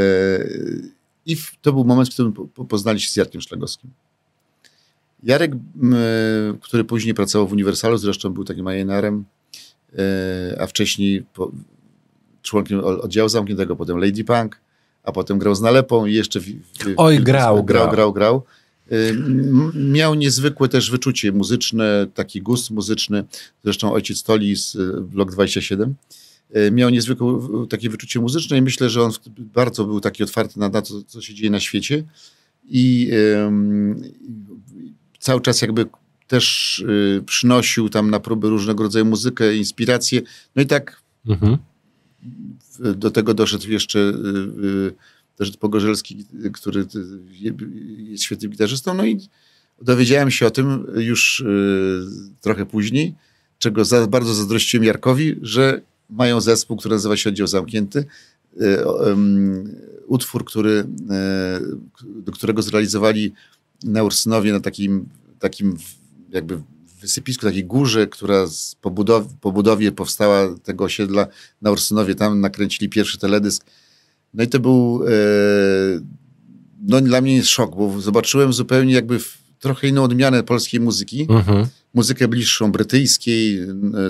I 1.26 1.38
to 1.62 1.74
był 1.74 1.86
moment, 1.86 2.10
w 2.10 2.14
którym 2.14 2.34
poznali 2.70 3.00
się 3.00 3.10
z 3.10 3.16
Jarkiem 3.16 3.42
Szlagowskim. 3.42 3.92
Jarek, 5.24 5.52
który 6.62 6.84
później 6.84 7.14
pracował 7.14 7.48
w 7.48 7.52
Uniwersalu, 7.52 7.98
zresztą 7.98 8.30
był 8.30 8.44
takim 8.44 8.68
ajenarem, 8.68 9.26
e, 9.98 10.62
a 10.62 10.68
wcześniej 10.68 11.26
członkiem 12.42 12.80
oddziału 12.80 13.30
zamkniętego, 13.30 13.76
potem 13.76 13.98
Lady 13.98 14.24
Punk, 14.24 14.60
a 15.04 15.12
potem 15.12 15.40
grał 15.40 15.56
z 15.56 15.62
Nalepą 15.62 16.06
i 16.06 16.14
jeszcze... 16.14 16.40
W, 16.40 16.46
w, 16.46 16.94
Oj, 16.98 17.20
grał, 17.20 17.64
grał, 17.64 17.92
grał, 17.92 18.14
grał. 18.14 18.44
Y, 18.92 19.18
miał 19.74 20.16
niezwykłe 20.16 20.70
też 20.70 20.92
wyczucie 20.92 21.32
muzyczne, 21.32 22.08
taki 22.14 22.42
gust 22.42 22.72
muzyczny. 22.72 23.24
Zresztą 23.64 23.94
ojciec 23.94 24.24
Toli 24.24 24.56
z 24.56 24.76
y, 24.76 25.02
Blok 25.02 25.32
27 25.32 25.96
y, 26.56 26.72
miał 26.72 26.90
niezwykłe 26.90 27.40
takie 27.70 27.90
wyczucie 27.90 28.20
muzyczne 28.20 28.58
i 28.58 28.62
myślę, 28.62 28.90
że 28.90 29.02
on 29.02 29.12
bardzo 29.38 29.86
był 29.86 30.02
taki 30.02 30.24
otwarty 30.24 30.60
na 30.60 30.70
to, 30.70 31.04
co 31.08 31.22
się 31.22 31.34
dzieje 31.34 31.50
na 31.50 31.60
świecie 31.60 32.04
i 32.70 33.12
cały 35.22 35.42
czas 35.42 35.62
jakby 35.62 35.86
też 36.28 36.80
y, 36.80 37.24
przynosił 37.26 37.90
tam 37.90 38.10
na 38.10 38.20
próby 38.20 38.50
różnego 38.50 38.84
rodzaju 38.84 39.06
muzykę, 39.06 39.56
inspiracje. 39.56 40.22
No 40.56 40.62
i 40.62 40.66
tak 40.66 41.02
mhm. 41.28 41.58
do 42.80 43.12
tego 43.12 43.34
doszedł 43.34 43.70
jeszcze 43.70 44.00
y, 44.00 44.94
też 45.36 45.58
Pogorzelski, 45.58 46.26
który 46.54 46.86
jest 47.98 48.24
świetnym 48.24 48.52
gitarzystą. 48.52 48.94
No 48.94 49.06
i 49.06 49.20
dowiedziałem 49.82 50.32
się 50.32 50.48
o 50.48 50.52
tym 50.52 50.88
już 50.96 51.40
y, 51.40 52.04
trochę 52.42 52.66
później, 52.66 53.16
czego 53.60 53.86
za, 53.86 54.08
bardzo 54.08 54.34
zazdrościłem 54.34 54.84
Jarkowi, 54.84 55.36
że 55.42 55.82
mają 56.10 56.42
zespół, 56.42 56.78
który 56.78 56.96
nazywa 56.96 57.18
się 57.18 57.30
Oddział 57.30 57.48
Zamknięty. 57.48 58.06
Y, 58.62 58.78
utwór, 60.08 60.46
który, 60.46 60.72
y, 60.72 60.86
do 62.22 62.32
którego 62.32 62.62
zrealizowali 62.62 63.34
na 63.84 64.04
Ursynowie 64.04 64.54
na 64.54 64.60
takim, 64.60 65.10
takim 65.40 65.78
jakby 66.30 66.62
wysypisku, 67.02 67.46
takiej 67.46 67.66
górze, 67.66 68.08
która 68.08 68.46
po, 68.82 68.92
budow, 68.92 69.26
po 69.42 69.52
budowie 69.52 69.92
powstała 69.92 70.56
tego 70.64 70.84
osiedla 70.84 71.28
na 71.62 71.72
Ursynowie. 71.72 72.16
Tam 72.16 72.42
nakręcili 72.42 72.90
pierwszy 72.90 73.18
teledysk. 73.18 73.66
No 74.34 74.44
i 74.44 74.48
to 74.48 74.60
był 74.60 75.04
e, 75.08 75.12
no 76.88 77.02
dla 77.02 77.22
mnie 77.22 77.36
jest 77.36 77.50
szok, 77.50 77.76
bo 77.76 78.02
zobaczyłem 78.02 78.54
zupełnie 78.54 78.94
jakby 78.94 79.20
trochę 79.60 79.88
inną 79.88 80.04
odmianę 80.04 80.44
polskiej 80.44 80.80
muzyki. 80.80 81.28
Mhm. 81.30 81.68
Muzykę 81.94 82.28
bliższą 82.28 82.72
brytyjskiej, 82.72 83.60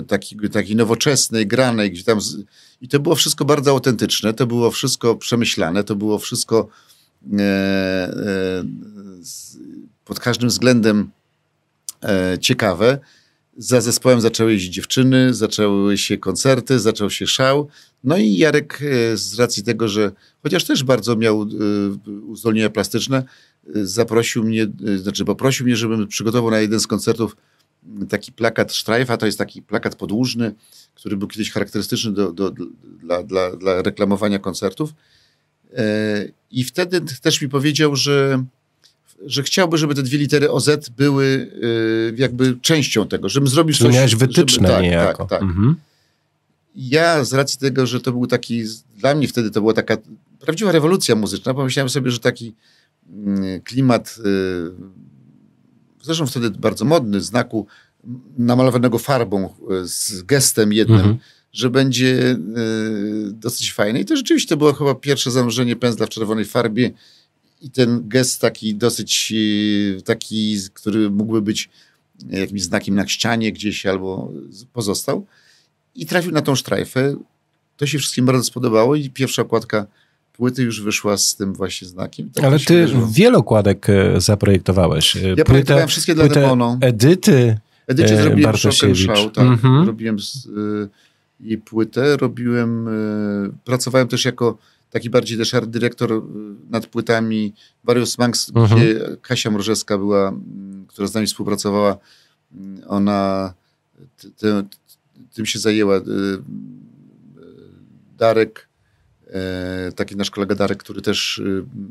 takiej 0.06 0.50
taki 0.50 0.76
nowoczesnej, 0.76 1.46
granej, 1.46 1.90
gdzie 1.90 2.04
tam... 2.04 2.20
Z... 2.20 2.36
I 2.80 2.88
to 2.88 3.00
było 3.00 3.14
wszystko 3.14 3.44
bardzo 3.44 3.70
autentyczne, 3.70 4.34
to 4.34 4.46
było 4.46 4.70
wszystko 4.70 5.16
przemyślane, 5.16 5.84
to 5.84 5.96
było 5.96 6.18
wszystko 6.18 6.68
e, 7.32 7.42
e, 7.42 8.64
pod 10.04 10.20
każdym 10.20 10.48
względem 10.48 11.10
e, 12.02 12.38
ciekawe. 12.40 12.98
Za 13.56 13.80
zespołem 13.80 14.20
zaczęły 14.20 14.52
jeździć 14.52 14.74
dziewczyny, 14.74 15.34
zaczęły 15.34 15.98
się 15.98 16.18
koncerty, 16.18 16.78
zaczął 16.78 17.10
się 17.10 17.26
szał. 17.26 17.68
No 18.04 18.16
i 18.16 18.36
Jarek 18.36 18.80
e, 18.82 19.16
z 19.16 19.38
racji 19.38 19.62
tego, 19.62 19.88
że 19.88 20.12
chociaż 20.42 20.64
też 20.64 20.84
bardzo 20.84 21.16
miał 21.16 21.42
e, 21.42 21.46
uzdolnienia 22.26 22.70
plastyczne, 22.70 23.24
zaprosił 23.74 24.44
mnie, 24.44 24.66
znaczy 24.96 25.24
poprosił 25.24 25.66
mnie, 25.66 25.76
żebym 25.76 26.08
przygotował 26.08 26.50
na 26.50 26.60
jeden 26.60 26.80
z 26.80 26.86
koncertów 26.86 27.36
taki 28.08 28.32
plakat 28.32 28.72
Strajfa, 28.72 29.16
to 29.16 29.26
jest 29.26 29.38
taki 29.38 29.62
plakat 29.62 29.96
podłużny, 29.96 30.54
który 30.94 31.16
był 31.16 31.28
kiedyś 31.28 31.50
charakterystyczny 31.50 32.12
do, 32.12 32.32
do, 32.32 32.52
dla, 33.02 33.22
dla, 33.22 33.56
dla 33.56 33.82
reklamowania 33.82 34.38
koncertów. 34.38 34.94
I 36.50 36.64
wtedy 36.64 37.00
też 37.22 37.42
mi 37.42 37.48
powiedział, 37.48 37.96
że 37.96 38.44
że 39.26 39.42
chciałby, 39.42 39.78
żeby 39.78 39.94
te 39.94 40.02
dwie 40.02 40.18
litery 40.18 40.50
OZ 40.50 40.70
były 40.96 41.24
y, 41.24 42.14
jakby 42.16 42.56
częścią 42.62 43.08
tego, 43.08 43.28
żebym 43.28 43.48
zrobił 43.48 43.74
Czyli 43.74 43.88
coś... 43.88 43.94
miałeś 43.94 44.16
wytyczne 44.16 44.68
żeby, 44.68 44.74
tak, 44.74 44.82
niejako. 44.82 45.18
Tak, 45.18 45.30
tak. 45.30 45.42
Mhm. 45.42 45.76
Ja 46.74 47.24
z 47.24 47.32
racji 47.32 47.60
tego, 47.60 47.86
że 47.86 48.00
to 48.00 48.12
był 48.12 48.26
taki, 48.26 48.64
dla 48.96 49.14
mnie 49.14 49.28
wtedy 49.28 49.50
to 49.50 49.60
była 49.60 49.72
taka 49.72 49.96
prawdziwa 50.40 50.72
rewolucja 50.72 51.14
muzyczna, 51.14 51.54
pomyślałem 51.54 51.88
sobie, 51.88 52.10
że 52.10 52.18
taki 52.18 52.54
mm, 53.12 53.60
klimat, 53.60 54.16
y, 54.18 54.70
zresztą 56.02 56.26
wtedy 56.26 56.50
bardzo 56.50 56.84
modny, 56.84 57.20
znaku 57.20 57.66
namalowanego 58.38 58.98
farbą 58.98 59.44
y, 59.44 59.88
z 59.88 60.22
gestem 60.22 60.72
jednym, 60.72 60.98
mhm. 60.98 61.18
że 61.52 61.70
będzie 61.70 62.36
dosyć 63.32 63.72
fajny. 63.72 64.00
I 64.00 64.04
to 64.04 64.16
rzeczywiście 64.16 64.56
było 64.56 64.72
chyba 64.72 64.94
pierwsze 64.94 65.30
zanurzenie 65.30 65.76
pędzla 65.76 66.06
w 66.06 66.08
czerwonej 66.08 66.44
farbie 66.44 66.90
i 67.62 67.70
ten 67.70 68.08
gest 68.08 68.40
taki 68.40 68.74
dosyć 68.74 69.32
e, 69.98 70.02
taki, 70.02 70.56
który 70.74 71.10
mógłby 71.10 71.42
być 71.42 71.70
jakimś 72.30 72.62
znakiem 72.62 72.94
na 72.94 73.08
ścianie 73.08 73.52
gdzieś 73.52 73.86
albo 73.86 74.32
pozostał. 74.72 75.26
I 75.94 76.06
trafił 76.06 76.32
na 76.32 76.42
tą 76.42 76.54
sztrajfę. 76.54 77.16
To 77.76 77.86
się 77.86 77.98
wszystkim 77.98 78.26
bardzo 78.26 78.44
spodobało 78.44 78.96
i 78.96 79.10
pierwsza 79.10 79.42
okładka 79.42 79.86
płyty 80.32 80.62
już 80.62 80.80
wyszła 80.80 81.16
z 81.16 81.36
tym 81.36 81.54
właśnie 81.54 81.88
znakiem. 81.88 82.30
Tak 82.30 82.44
Ale 82.44 82.58
ty 82.58 82.86
wiele 83.12 83.38
okładek 83.38 83.90
e, 83.90 84.20
zaprojektowałeś. 84.20 85.16
E, 85.16 85.34
ja 85.36 85.44
projektowałem 85.44 85.88
wszystkie 85.88 86.14
dla 86.14 86.28
Demono. 86.28 86.78
Edyty 86.80 87.56
Edycie 87.86 88.22
zrobiłem 88.22 88.56
Shock 88.56 89.34
tak. 89.34 89.44
Mhm. 89.44 89.86
Robiłem 89.86 90.18
z, 90.18 90.46
y, 90.46 90.88
jej 91.40 91.58
płytę, 91.58 92.16
robiłem, 92.16 92.88
y, 92.88 93.52
pracowałem 93.64 94.08
też 94.08 94.24
jako 94.24 94.58
taki 94.92 95.10
bardziej 95.10 95.38
też 95.38 95.54
art 95.54 95.70
dyrektor 95.70 96.12
y, 96.12 96.20
nad 96.70 96.86
płytami 96.86 97.54
Various 97.84 98.18
Manx, 98.18 98.52
mhm. 98.54 98.80
gdzie 98.80 99.00
Kasia 99.22 99.50
Mrożewska 99.50 99.98
była, 99.98 100.28
mm, 100.28 100.86
która 100.88 101.06
z 101.06 101.14
nami 101.14 101.26
współpracowała, 101.26 101.98
mm, 102.54 102.82
ona 102.88 103.54
ty, 104.36 104.48
tym 105.34 105.46
się 105.46 105.58
zajęła. 105.58 105.96
Y, 105.96 106.00
y, 106.00 106.02
Darek, 108.18 108.68
e, 109.26 109.92
taki 109.96 110.16
nasz 110.16 110.30
kolega 110.30 110.54
Darek, 110.54 110.78
który 110.78 111.02
też 111.02 111.42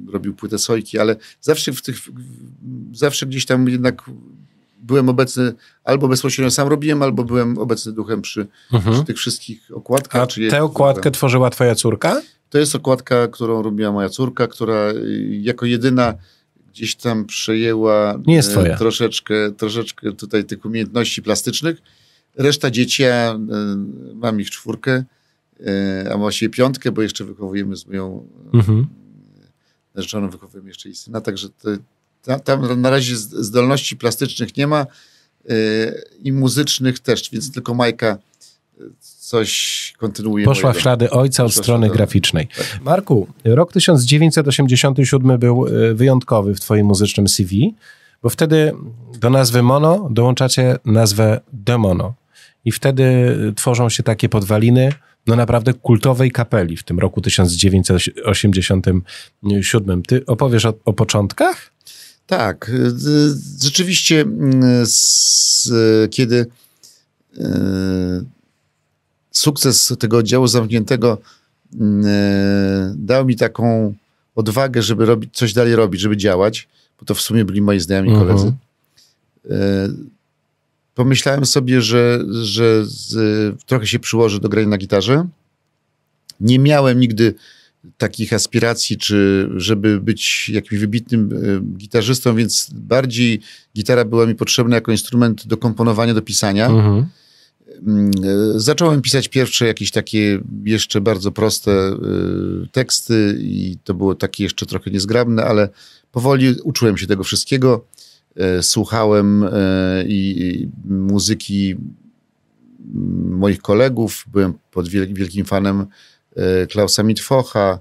robił 0.08 0.34
płytę 0.34 0.60
Sojki, 0.60 1.00
ale 1.00 1.16
zawsze 1.42 1.74
w 1.74 1.82
tych, 1.82 1.96
zawsze 2.94 3.26
gdzieś 3.26 3.46
tam 3.46 3.70
jednak 3.70 4.10
byłem 4.82 5.10
obecny, 5.10 5.54
albo 5.84 6.08
bezpośrednio 6.08 6.52
sam 6.52 6.68
robiłem, 6.68 7.02
albo 7.02 7.24
byłem 7.24 7.58
obecny 7.58 7.92
duchem 7.92 8.22
przy, 8.22 8.48
mhm. 8.74 8.96
przy 8.96 9.06
tych 9.06 9.18
wszystkich 9.18 9.72
okładkach. 9.74 10.22
A 10.22 10.50
tę 10.52 10.64
okładkę 10.64 11.12
tworzyła 11.12 11.50
twoja 11.50 11.76
córka? 11.76 12.22
To 12.52 12.58
jest 12.58 12.76
okładka, 12.76 13.28
którą 13.28 13.62
robiła 13.62 13.92
moja 13.92 14.10
córka, 14.10 14.48
która 14.48 14.92
y, 14.92 15.40
jako 15.42 15.66
jedyna 15.66 16.14
gdzieś 16.70 16.96
tam 16.96 17.26
przejęła 17.26 18.20
Nie 18.28 18.36
jest 18.36 18.52
twoja. 18.52 18.78
troszeczkę, 18.78 19.52
troszeczkę 19.52 20.12
tutaj 20.12 20.46
tych 20.46 20.66
umiejętności 20.66 21.22
plastycznych. 21.22 21.82
Reszta 22.36 22.72
dzieci, 22.72 23.04
ja 23.04 23.40
y, 24.12 24.16
mam 24.16 24.42
ich 24.42 24.50
czwórkę, 24.50 25.04
y, 25.60 26.14
a 26.14 26.18
właściwie 26.18 26.50
piątkę, 26.50 26.92
bo 26.92 27.02
jeszcze 27.02 27.26
wychowujemy 27.26 27.76
z 27.76 27.88
moją 27.88 28.28
mhm. 28.54 28.88
narzeczoną, 29.96 30.30
wychowujemy 30.30 30.70
jeszcze 30.70 30.90
i 30.90 30.96
syna, 30.96 31.22
także 31.22 31.50
to, 31.50 32.40
tam 32.40 32.82
na 32.82 32.90
razie 32.90 33.18
zdolności 33.18 33.98
plastycznych 33.98 34.58
nie 34.58 34.68
ma 34.68 34.86
i 36.20 36.32
muzycznych 36.32 37.00
też, 37.00 37.30
więc 37.32 37.52
tylko 37.52 37.74
Majka 37.74 38.18
coś 39.00 39.94
kontynuuje. 39.98 40.46
Poszła 40.46 40.70
mojego. 40.70 40.80
w 40.80 40.82
ślady 40.82 41.10
ojca 41.10 41.44
od 41.44 41.54
strony 41.54 41.86
ślady. 41.86 41.98
graficznej. 41.98 42.48
Tak. 42.48 42.80
Marku, 42.82 43.28
rok 43.46 43.74
1987 43.74 45.40
był 45.40 45.68
y, 45.68 45.96
wyjątkowy 45.96 46.56
w 46.56 46.60
twoim 46.60 46.86
muzycznym 46.86 47.28
CV, 47.28 47.76
bo 48.24 48.30
wtedy 48.30 48.74
do 49.20 49.30
nazwy 49.30 49.64
Mono 49.64 50.08
dołączacie 50.12 50.78
nazwę 50.86 51.40
Demono. 51.54 52.14
I 52.66 52.72
wtedy 52.72 53.36
tworzą 53.56 53.90
się 53.90 54.04
takie 54.04 54.30
podwaliny 54.30 54.92
no 55.28 55.36
naprawdę 55.36 55.74
kultowej 55.74 56.32
kapeli 56.32 56.78
w 56.78 56.84
tym 56.84 57.00
roku 57.00 57.22
1987. 57.22 60.04
Ty 60.04 60.26
opowiesz 60.26 60.66
o, 60.66 60.74
o 60.86 60.94
początkach? 60.94 61.72
Tak. 62.28 62.70
Y, 62.70 62.92
rzeczywiście, 63.62 64.22
mm, 64.22 64.86
z, 64.86 65.70
kiedy 66.12 66.46
y, 67.38 67.42
sukces 69.32 69.94
tego 70.00 70.18
oddziału 70.18 70.48
zamkniętego 70.48 71.18
mm, 71.80 72.06
e, 72.06 72.94
dał 72.98 73.26
mi 73.26 73.36
taką 73.36 73.94
odwagę, 74.36 74.82
żeby 74.82 75.06
robić, 75.06 75.30
coś 75.34 75.54
dalej 75.54 75.76
robić, 75.76 76.02
żeby 76.02 76.18
działać, 76.18 76.68
bo 77.00 77.06
to 77.06 77.16
w 77.16 77.22
sumie 77.22 77.46
byli 77.46 77.62
moi 77.62 77.80
znajomi 77.80 78.10
mhm. 78.10 78.28
koledzy. 78.28 78.54
E, 79.50 79.88
pomyślałem 80.96 81.46
sobie, 81.46 81.82
że, 81.82 82.24
że 82.42 82.86
z, 82.86 83.16
trochę 83.66 83.88
się 83.88 84.00
przyłożę 84.00 84.40
do 84.40 84.50
grania 84.50 84.68
na 84.68 84.78
gitarze. 84.78 85.28
Nie 86.40 86.60
miałem 86.60 87.00
nigdy 87.00 87.34
takich 87.98 88.34
aspiracji, 88.34 88.98
czy 88.98 89.50
żeby 89.56 90.00
być 90.00 90.50
jakimś 90.50 90.82
wybitnym 90.82 91.30
e, 91.34 91.78
gitarzystą, 91.78 92.36
więc 92.36 92.70
bardziej 92.74 93.42
gitara 93.76 94.06
była 94.06 94.26
mi 94.26 94.36
potrzebna 94.36 94.76
jako 94.76 94.92
instrument 94.92 95.48
do 95.48 95.58
komponowania, 95.58 96.14
do 96.14 96.22
pisania. 96.22 96.68
Mhm. 96.68 97.06
Mm, 97.80 98.12
e, 98.56 98.60
zacząłem 98.60 99.02
pisać 99.02 99.28
pierwsze 99.28 99.68
jakieś 99.68 99.92
takie 99.92 100.40
jeszcze 100.64 101.02
bardzo 101.02 101.32
proste 101.32 101.72
e, 101.72 101.98
teksty 102.72 103.38
i 103.40 103.78
to 103.84 103.94
było 103.94 104.16
takie 104.16 104.44
jeszcze 104.44 104.66
trochę 104.66 104.92
niezgrabne, 104.92 105.46
ale 105.46 105.70
powoli 106.12 106.56
uczyłem 106.64 106.98
się 106.98 107.08
tego 107.08 107.24
wszystkiego. 107.24 107.86
E, 108.36 108.64
słuchałem 108.64 109.46
i 110.06 110.68
muzyki 110.86 111.76
moich 113.26 113.62
kolegów, 113.62 114.26
byłem 114.28 114.54
pod 114.72 114.88
wielkim 114.90 115.46
fanem 115.46 115.86
Klausa 116.70 117.04
Mitfocha, 117.04 117.80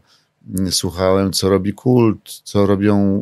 słuchałem, 0.70 1.32
co 1.32 1.48
robi 1.48 1.72
Kult, 1.72 2.40
co 2.44 2.66
robią, 2.66 3.20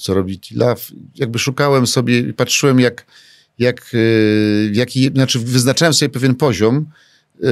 co 0.00 0.14
robi 0.14 0.40
Tilaf. 0.40 0.90
Jakby 1.14 1.38
szukałem 1.38 1.86
sobie 1.86 2.32
patrzyłem, 2.32 2.80
jak, 2.80 3.06
jak, 3.58 3.94
y, 3.94 4.70
jaki, 4.74 5.08
znaczy 5.08 5.38
wyznaczałem 5.38 5.94
sobie 5.94 6.08
pewien 6.08 6.34
poziom, 6.34 6.86
y, 7.40 7.44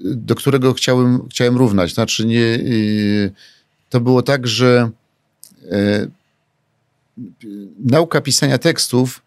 do 0.00 0.34
którego 0.34 0.74
chciałem, 0.74 1.28
chciałem 1.28 1.56
równać. 1.56 1.94
Znaczy 1.94 2.26
nie, 2.26 2.40
y, 2.40 3.32
to 3.90 4.00
było 4.00 4.22
tak, 4.22 4.46
że 4.46 4.90
nauka 7.78 8.20
pisania 8.20 8.58
tekstów 8.58 9.22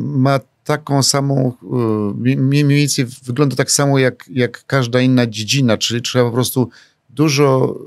ma 0.00 0.40
taką 0.64 1.02
samą, 1.02 1.52
mniej 2.36 2.64
więcej 2.64 3.06
wygląda 3.22 3.56
tak 3.56 3.70
samo 3.70 3.98
jak, 3.98 4.24
jak 4.32 4.64
każda 4.66 5.00
inna 5.00 5.26
dziedzina, 5.26 5.78
czyli 5.78 6.02
trzeba 6.02 6.24
po 6.24 6.30
prostu 6.30 6.70
dużo 7.18 7.78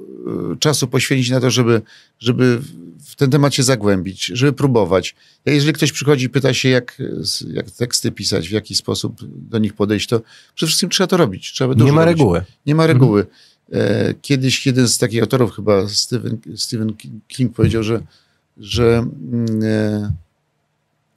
czasu 0.59 0.87
poświęcić 0.87 1.29
na 1.29 1.39
to, 1.39 1.51
żeby, 1.51 1.81
żeby 2.19 2.59
w 3.05 3.15
ten 3.15 3.29
temat 3.29 3.53
się 3.53 3.63
zagłębić, 3.63 4.25
żeby 4.25 4.53
próbować. 4.53 5.15
Jeżeli 5.45 5.73
ktoś 5.73 5.91
przychodzi 5.91 6.25
i 6.25 6.29
pyta 6.29 6.53
się, 6.53 6.69
jak, 6.69 7.01
jak 7.47 7.71
teksty 7.71 8.11
pisać, 8.11 8.49
w 8.49 8.51
jaki 8.51 8.75
sposób 8.75 9.21
do 9.49 9.59
nich 9.59 9.73
podejść, 9.73 10.07
to 10.07 10.21
przede 10.55 10.67
wszystkim 10.67 10.89
trzeba 10.89 11.07
to 11.07 11.17
robić. 11.17 11.51
Trzeba 11.51 11.73
Nie 11.73 11.91
ma 11.91 12.05
robić. 12.05 12.19
reguły. 12.19 12.43
Nie 12.65 12.75
ma 12.75 12.87
reguły. 12.87 13.21
Mhm. 13.21 14.15
Kiedyś 14.21 14.65
jeden 14.65 14.87
z 14.87 14.97
takich 14.97 15.21
autorów, 15.21 15.55
chyba 15.55 15.87
Stephen, 15.89 16.37
Stephen 16.55 16.93
King 17.27 17.55
powiedział, 17.55 17.83
że, 17.83 18.01
że 18.57 18.97
mm, 19.31 19.63
e, 19.63 20.13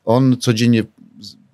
on 0.05 0.37
codziennie 0.37 0.85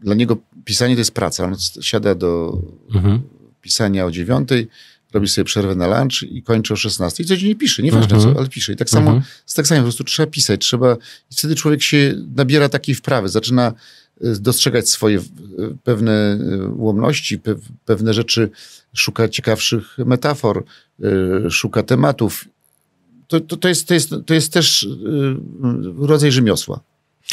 dla 0.00 0.14
niego 0.14 0.36
pisanie 0.64 0.94
to 0.94 1.00
jest 1.00 1.14
praca. 1.14 1.44
On 1.44 1.54
siada 1.80 2.14
do 2.14 2.58
mhm. 2.94 3.20
pisania 3.62 4.06
o 4.06 4.10
dziewiątej, 4.10 4.68
robi 5.12 5.28
sobie 5.28 5.44
przerwę 5.44 5.74
na 5.74 6.00
lunch 6.00 6.22
i 6.22 6.42
kończy 6.42 6.74
o 6.74 6.76
16 6.76 7.22
i 7.22 7.26
codziennie 7.26 7.56
pisze, 7.56 7.82
nieważne 7.82 8.16
mhm. 8.16 8.34
co, 8.34 8.40
ale 8.40 8.48
pisze. 8.48 8.72
I 8.72 8.76
tak 8.76 8.90
samo 8.90 9.06
mhm. 9.10 9.22
z 9.46 9.54
tekstami, 9.54 9.80
po 9.80 9.84
prostu 9.84 10.04
trzeba 10.04 10.26
pisać, 10.26 10.60
trzeba, 10.60 10.96
i 11.30 11.34
wtedy 11.34 11.54
człowiek 11.54 11.82
się 11.82 12.14
nabiera 12.36 12.68
takiej 12.68 12.94
wprawy, 12.94 13.28
zaczyna 13.28 13.72
e, 14.20 14.34
dostrzegać 14.40 14.88
swoje 14.88 15.18
e, 15.18 15.22
pewne 15.84 16.12
e, 16.12 16.68
ułomności, 16.68 17.40
pewne 17.84 18.14
rzeczy, 18.14 18.50
szuka 18.94 19.28
ciekawszych 19.28 19.98
metafor, 19.98 20.64
szuka 21.50 21.82
tematów. 21.82 22.44
To, 23.28 23.40
to, 23.40 23.56
to, 23.56 23.68
jest, 23.68 23.88
to, 23.88 23.94
jest, 23.94 24.10
to 24.26 24.34
jest 24.34 24.52
też 24.52 24.88
rodzaj 25.98 26.32
rzemiosła. 26.32 26.80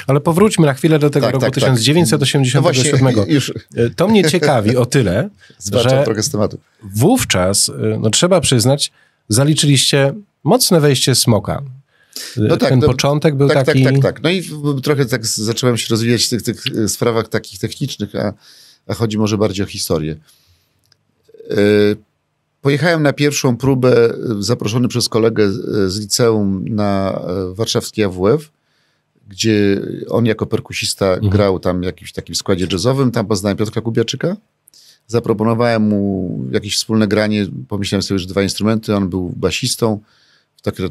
Ale 0.07 0.19
powróćmy 0.19 0.65
na 0.65 0.73
chwilę 0.73 0.99
do 0.99 1.09
tego 1.09 1.25
tak, 1.25 1.33
roku 1.33 1.45
tak, 1.45 1.53
1987. 1.53 3.05
Tak. 3.05 3.15
No 3.15 3.25
już. 3.27 3.53
To 3.95 4.07
mnie 4.07 4.23
ciekawi 4.23 4.77
o 4.77 4.85
tyle, 4.85 5.29
że 5.83 6.03
trochę 6.05 6.23
z 6.23 6.29
tematu. 6.29 6.57
wówczas, 6.83 7.71
no 7.99 8.09
trzeba 8.09 8.41
przyznać, 8.41 8.91
zaliczyliście 9.29 10.13
mocne 10.43 10.79
wejście 10.79 11.15
smoka. 11.15 11.61
No 12.37 12.57
tak, 12.57 12.69
Ten 12.69 12.79
no, 12.79 12.87
początek 12.87 13.35
był 13.35 13.47
tak, 13.47 13.65
taki... 13.65 13.83
Tak, 13.83 13.93
tak, 13.93 14.01
tak. 14.01 14.23
No 14.23 14.29
i 14.29 14.43
trochę 14.83 15.05
tak 15.05 15.25
zacząłem 15.25 15.77
się 15.77 15.87
rozwijać 15.89 16.23
w 16.23 16.29
tych, 16.29 16.43
tych 16.43 16.63
sprawach 16.87 17.27
takich 17.27 17.59
technicznych, 17.59 18.15
a, 18.15 18.33
a 18.87 18.93
chodzi 18.93 19.17
może 19.17 19.37
bardziej 19.37 19.65
o 19.65 19.67
historię. 19.67 20.15
Pojechałem 22.61 23.03
na 23.03 23.13
pierwszą 23.13 23.57
próbę 23.57 24.13
zaproszony 24.39 24.87
przez 24.87 25.09
kolegę 25.09 25.51
z 25.87 25.99
liceum 25.99 26.65
na 26.67 27.21
warszawski 27.53 28.03
AWF 28.03 28.51
gdzie 29.29 29.81
on 30.09 30.25
jako 30.25 30.45
perkusista 30.45 31.13
mhm. 31.13 31.29
grał 31.29 31.59
tam 31.59 31.81
w 31.81 31.83
jakimś 31.83 32.11
takim 32.11 32.35
składzie 32.35 32.67
jazzowym. 32.71 33.11
Tam 33.11 33.27
poznałem 33.27 33.57
Piotra 33.57 33.81
Kubiaczyka. 33.81 34.37
Zaproponowałem 35.07 35.81
mu 35.81 36.39
jakieś 36.51 36.75
wspólne 36.75 37.07
granie. 37.07 37.47
Pomyślałem 37.67 38.01
sobie, 38.01 38.19
że 38.19 38.27
dwa 38.27 38.43
instrumenty. 38.43 38.95
On 38.95 39.09
był 39.09 39.33
basistą. 39.35 39.99
Taki, 40.61 40.83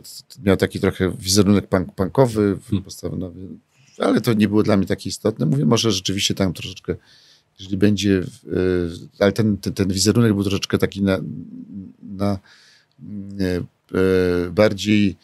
miał 0.45 0.57
taki 0.57 0.81
trochę 0.81 1.13
wizerunek 1.19 1.67
punk, 1.67 1.95
punkowy, 1.95 2.59
hmm. 2.71 3.31
ale 3.99 4.21
to 4.21 4.33
nie 4.33 4.49
było 4.49 4.63
dla 4.63 4.77
mnie 4.77 4.87
takie 4.87 5.09
istotne. 5.09 5.47
Mówię, 5.47 5.65
może 5.67 5.93
rzeczywiście 5.93 6.35
tam 6.35 6.53
troszeczkę, 6.53 6.95
jeżeli 7.59 7.77
będzie, 7.77 8.11
yy, 8.11 8.91
ale 9.19 9.33
ten, 9.33 9.57
ten, 9.57 9.73
ten, 9.73 9.89
wizerunek 9.89 10.35
był 10.35 10.43
troszeczkę 10.43 10.79
taki 10.79 11.03
na, 11.03 11.19
na 12.03 12.39
yy, 13.39 14.51
bardziej 14.53 15.17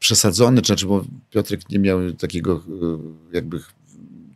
przesadzony, 0.00 0.62
czy 0.62 0.66
znaczy, 0.66 0.86
bo 0.86 1.04
Piotrek 1.30 1.70
nie 1.70 1.78
miał 1.78 2.12
takiego 2.12 2.62
e, 2.82 2.98
jakby 3.32 3.60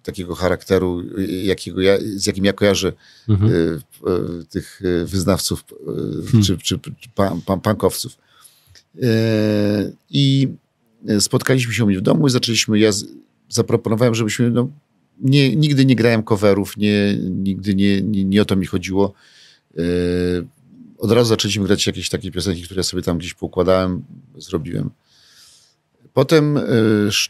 takiego 0.03 0.35
charakteru, 0.35 1.03
jakiego 1.43 1.81
ja, 1.81 1.99
z 2.17 2.27
jakim 2.27 2.45
ja 2.45 2.53
kojarzę 2.53 2.93
mhm. 3.29 3.53
y, 3.53 3.55
y, 3.55 4.47
tych 4.47 4.81
wyznawców 5.05 5.65
y, 5.73 6.27
hmm. 6.27 6.43
czy, 6.43 6.59
czy, 6.59 6.79
czy 6.79 7.09
pan, 7.15 7.41
pan, 7.41 7.61
pankowców. 7.61 8.17
I 10.11 10.49
spotkaliśmy 11.21 11.73
się 11.73 11.85
u 11.85 11.87
mnie 11.87 11.99
w 11.99 12.03
domu 12.03 12.27
i 12.27 12.31
zaczęliśmy, 12.31 12.79
ja 12.79 12.93
z, 12.93 13.05
zaproponowałem, 13.49 14.15
żebyśmy, 14.15 14.51
no, 14.51 14.69
nie, 15.21 15.57
nigdy 15.57 15.85
nie 15.85 15.97
grałem 15.97 16.23
coverów, 16.23 16.77
nie, 16.77 17.19
nigdy 17.31 17.75
nie, 17.75 18.03
nie, 18.03 18.25
nie 18.25 18.43
o 18.43 18.45
to 18.45 18.57
mi 18.57 18.67
chodziło. 18.67 19.13
Od 20.99 21.13
razu 21.13 21.29
zaczęliśmy 21.29 21.65
grać 21.65 21.87
jakieś 21.87 22.09
takie 22.09 22.31
piosenki, 22.31 22.63
które 22.63 22.83
sobie 22.83 23.03
tam 23.03 23.19
gdzieś 23.19 23.35
poukładałem, 23.35 24.03
zrobiłem. 24.39 24.91
Potem 26.15 26.57
e, 26.57 26.63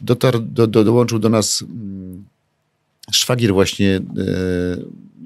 dotarł, 0.01 0.39
do, 0.39 0.67
do, 0.67 0.83
dołączył 0.83 1.19
do 1.19 1.29
nas 1.29 1.61
mm, 1.61 2.25
szwagier 3.11 3.53
właśnie 3.53 4.01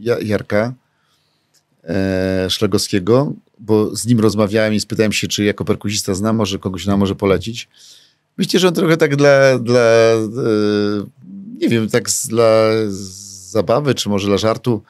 e, 0.02 0.24
Jarka 0.24 0.74
e, 1.84 2.50
Szlegowskiego, 2.50 3.34
bo 3.60 3.96
z 3.96 4.06
nim 4.06 4.20
rozmawiałem 4.20 4.74
i 4.74 4.80
spytałem 4.80 5.12
się, 5.12 5.28
czy 5.28 5.44
jako 5.44 5.66
perkusista 5.66 6.14
zna, 6.14 6.34
może 6.34 6.60
kogoś 6.60 6.86
nam 6.86 7.00
może 7.00 7.16
polecić. 7.16 7.68
Myślę, 8.38 8.60
że 8.60 8.68
on 8.68 8.74
trochę 8.74 8.98
tak 8.98 9.16
dla, 9.16 9.60
dla 9.60 10.14
nie 11.60 11.70
wiem, 11.70 11.90
tak 11.90 12.10
dla 12.28 12.70
zabawy, 13.52 13.96
czy 13.96 14.10
może 14.10 14.28
dla 14.28 14.38
żartu 14.38 14.82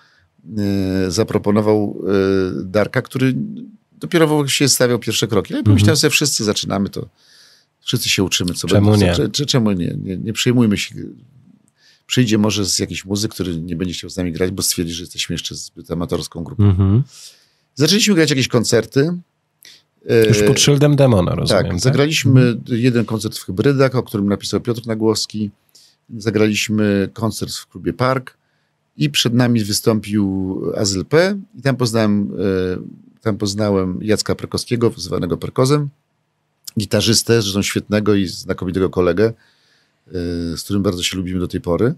zaproponował 1.08 2.02
Darka, 2.64 3.02
który 3.02 3.36
dopiero 4.00 4.48
się 4.48 4.70
stawiał 4.70 5.00
pierwsze 5.00 5.28
kroki. 5.28 5.54
Ja 5.54 5.64
pomyślałem 5.64 5.82
mhm. 5.82 5.98
sobie, 5.98 6.12
wszyscy 6.12 6.44
zaczynamy 6.44 6.90
to 6.90 7.10
Wszyscy 7.82 8.10
się 8.10 8.24
uczymy, 8.24 8.54
co 8.54 8.68
czemu 8.68 8.92
będzie. 8.92 9.06
Nie? 9.06 9.30
Czy, 9.30 9.46
czemu 9.46 9.72
nie? 9.72 9.98
nie? 10.04 10.18
Nie 10.18 10.34
przejmujmy 10.34 10.78
się. 10.78 10.96
Przyjdzie 12.06 12.38
może 12.38 12.66
z 12.66 12.80
jakiejś 12.80 13.06
muzyki, 13.06 13.34
który 13.34 13.62
nie 13.62 13.76
będzie 13.76 13.94
chciał 13.94 14.10
z 14.10 14.18
nami 14.18 14.32
grać, 14.32 14.52
bo 14.52 14.62
stwierdzi, 14.62 14.94
że 14.94 15.04
jesteśmy 15.04 15.34
jeszcze 15.34 15.56
zbyt 15.56 15.92
amatorską 15.92 16.44
grupą. 16.44 16.64
Mm-hmm. 16.64 17.02
Zaczęliśmy 17.76 18.16
grać 18.16 18.30
jakieś 18.30 18.48
koncerty. 18.48 19.18
Już 20.28 20.44
pod 20.44 20.60
szyldem 20.60 20.96
demona, 20.96 21.36
rozumiem. 21.36 21.64
Tak, 21.64 21.72
tak? 21.72 21.80
zagraliśmy 21.80 22.42
mm. 22.42 22.64
jeden 22.68 23.06
koncert 23.06 23.38
w 23.38 23.46
Hybrydach, 23.46 23.96
o 23.96 24.04
którym 24.04 24.28
napisał 24.28 24.62
Piotr 24.62 24.88
Nagłowski. 24.88 25.52
Zagraliśmy 26.18 27.10
koncert 27.14 27.54
w 27.54 27.68
klubie 27.68 27.94
Park 27.94 28.38
i 28.98 29.10
przed 29.10 29.34
nami 29.34 29.64
wystąpił 29.64 30.62
Azyl 30.78 31.06
P. 31.06 31.38
I 31.60 31.62
tam 31.62 31.76
poznałem, 31.76 32.32
e, 33.18 33.22
tam 33.22 33.38
poznałem 33.38 34.00
Jacka 34.02 34.36
Perkowskiego, 34.36 34.94
zwanego 34.98 35.38
Perkozem 35.38 35.90
gitarzystę, 36.80 37.42
zresztą 37.42 37.62
świetnego 37.62 38.16
i 38.16 38.28
znakomitego 38.28 38.90
kolegę, 38.90 39.34
y, 40.08 40.14
z 40.58 40.64
którym 40.64 40.84
bardzo 40.84 41.04
się 41.04 41.18
lubimy 41.18 41.40
do 41.40 41.48
tej 41.48 41.62
pory. 41.62 41.96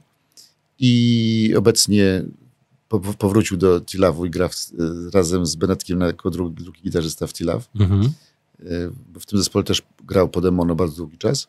I 0.79 1.53
obecnie 1.57 2.23
powrócił 3.17 3.57
do 3.57 3.81
Tilawu 3.81 4.25
i 4.25 4.29
gra 4.29 4.47
w, 4.47 4.55
y, 4.55 5.11
razem 5.13 5.45
z 5.45 5.55
Benetkiem 5.55 5.99
jako 6.01 6.29
drugi, 6.29 6.63
drugi 6.63 6.81
gitarzysta 6.81 7.27
w 7.27 7.33
Tilaw. 7.33 7.69
Mhm. 7.75 8.03
Y, 8.03 8.91
w 9.19 9.25
tym 9.25 9.39
zespole 9.39 9.63
też 9.63 9.81
grał 10.03 10.29
po 10.29 10.41
demono 10.41 10.75
bardzo 10.75 10.95
długi 10.95 11.17
czas. 11.17 11.47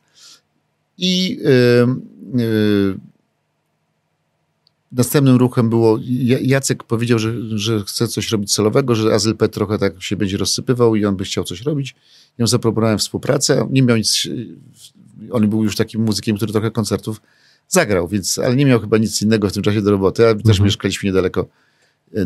I 0.99 1.39
yy, 1.43 2.43
yy, 2.45 2.99
następnym 4.92 5.37
ruchem 5.37 5.70
było, 5.70 5.98
Jacek 6.40 6.85
powiedział, 6.85 7.18
że, 7.18 7.59
że 7.59 7.81
chce 7.87 8.09
coś 8.09 8.31
robić 8.31 8.55
celowego, 8.55 8.94
że 8.94 9.14
Azyl 9.14 9.37
P 9.37 9.48
trochę 9.48 9.78
tak 9.78 10.02
się 10.02 10.16
będzie 10.16 10.37
rozsypywał 10.37 10.96
i 10.96 11.05
on 11.05 11.16
by 11.16 11.24
chciał 11.24 11.44
coś 11.44 11.62
robić. 11.62 11.94
Ja 12.38 12.46
zaproponowałem 12.46 12.98
współpracę. 12.98 13.68
Nie 13.70 13.83
miał 13.83 13.96
nic, 13.96 14.28
on 15.31 15.48
był 15.48 15.64
już 15.64 15.76
takim 15.76 16.02
muzykiem, 16.02 16.37
który 16.37 16.52
trochę 16.52 16.70
koncertów 16.70 17.20
zagrał, 17.68 18.09
więc, 18.09 18.38
ale 18.38 18.57
nie 18.57 18.66
miał 18.66 18.81
chyba 18.81 18.98
nic 18.98 19.22
innego 19.22 19.48
w 19.48 19.52
tym 19.52 19.62
czasie 19.62 19.83
do 19.83 19.90
roboty, 19.90 20.26
a 20.26 20.31
mhm. 20.31 20.42
też 20.42 20.61
mieszkaliśmy 20.61 21.07
niedaleko, 21.07 21.46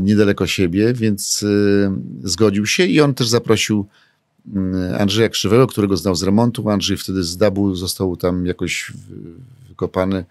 niedaleko 0.01 0.47
siebie, 0.47 0.93
więc 0.95 1.43
y, 1.43 1.91
zgodził 2.25 2.67
się 2.67 2.87
i 2.87 3.01
on 3.01 3.15
też 3.15 3.29
zaprosił 3.29 3.87
y, 4.57 4.99
Andrzeja 4.99 5.29
Krzywego, 5.29 5.67
którego 5.67 5.97
znał 5.97 6.15
z 6.15 6.23
remontu. 6.23 6.71
Andrzej 6.71 6.97
wtedy 6.97 7.23
z 7.23 7.37
Dabu 7.37 7.75
został 7.75 8.17
tam 8.17 8.47
jakoś 8.47 8.93
wykopany, 9.69 10.25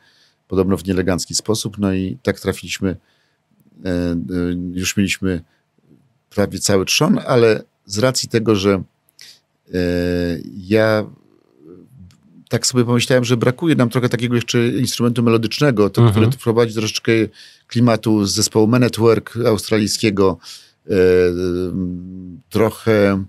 podobno 0.47 0.77
w 0.77 0.85
nieelegancki 0.85 1.35
sposób, 1.35 1.77
no 1.77 1.93
i 1.93 2.17
tak 2.23 2.39
trafiliśmy, 2.39 2.89
y, 2.89 3.89
y, 4.33 4.57
już 4.73 4.97
mieliśmy 4.97 5.41
prawie 6.29 6.59
cały 6.59 6.85
trzon, 6.85 7.19
ale 7.25 7.63
z 7.85 7.97
racji 7.97 8.29
tego, 8.29 8.55
że 8.55 8.83
E, 9.73 9.77
ja 10.57 11.05
tak 12.49 12.67
sobie 12.67 12.85
pomyślałem, 12.85 13.25
że 13.25 13.37
brakuje 13.37 13.75
nam 13.75 13.89
trochę 13.89 14.09
takiego 14.09 14.35
jeszcze 14.35 14.67
instrumentu 14.67 15.23
melodycznego, 15.23 15.89
to, 15.89 16.01
mhm. 16.01 16.25
który 16.25 16.37
wprowadzi 16.37 16.73
troszeczkę 16.73 17.11
klimatu 17.67 18.25
z 18.25 18.33
zespołu 18.33 18.67
Man 18.67 18.81
Network 18.81 19.37
australijskiego, 19.47 20.37
e, 20.87 20.91
trochę 22.49 23.25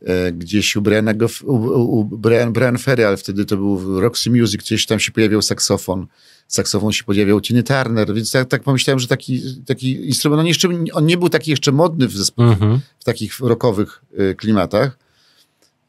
e, 0.00 0.32
gdzieś 0.32 0.76
u 0.76 0.82
Briana, 0.82 1.12
u, 1.44 1.54
u 2.00 2.04
Brian, 2.04 2.52
Brian 2.52 2.78
Ferry, 2.78 3.06
ale 3.06 3.16
wtedy 3.16 3.44
to 3.44 3.56
był 3.56 4.00
Roxy 4.00 4.30
Music, 4.30 4.60
gdzieś 4.60 4.86
tam 4.86 5.00
się 5.00 5.12
pojawiał 5.12 5.42
saksofon, 5.42 6.06
saksofon 6.54 6.92
się 6.92 7.04
pojawiał 7.04 7.40
Tiny 7.40 7.62
Turner, 7.62 8.14
więc 8.14 8.32
tak, 8.32 8.48
tak 8.48 8.62
pomyślałem, 8.62 8.98
że 9.00 9.08
taki, 9.08 9.42
taki 9.66 10.06
instrument, 10.06 10.40
on, 10.40 10.46
jeszcze, 10.46 10.68
on 10.92 11.06
nie 11.06 11.16
był 11.16 11.28
taki 11.28 11.50
jeszcze 11.50 11.72
modny 11.72 12.08
w, 12.08 12.16
zespołu, 12.16 12.48
mhm. 12.48 12.80
w 13.00 13.04
takich 13.04 13.40
rockowych 13.40 14.02
klimatach, 14.36 14.98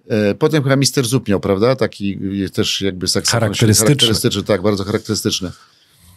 E, 0.08 0.36
potem 0.36 0.64
chyba 0.64 0.76
Mister 0.76 1.06
Zup 1.06 1.28
miał, 1.28 1.40
prawda? 1.40 1.76
Taki 1.76 2.20
też 2.54 2.82
jakby 2.82 3.08
saksofon. 3.08 3.40
Charakterystyczny. 3.40 3.86
charakterystyczny. 3.86 4.44
Tak, 4.44 4.62
bardzo 4.62 4.84
charakterystyczny. 4.84 5.52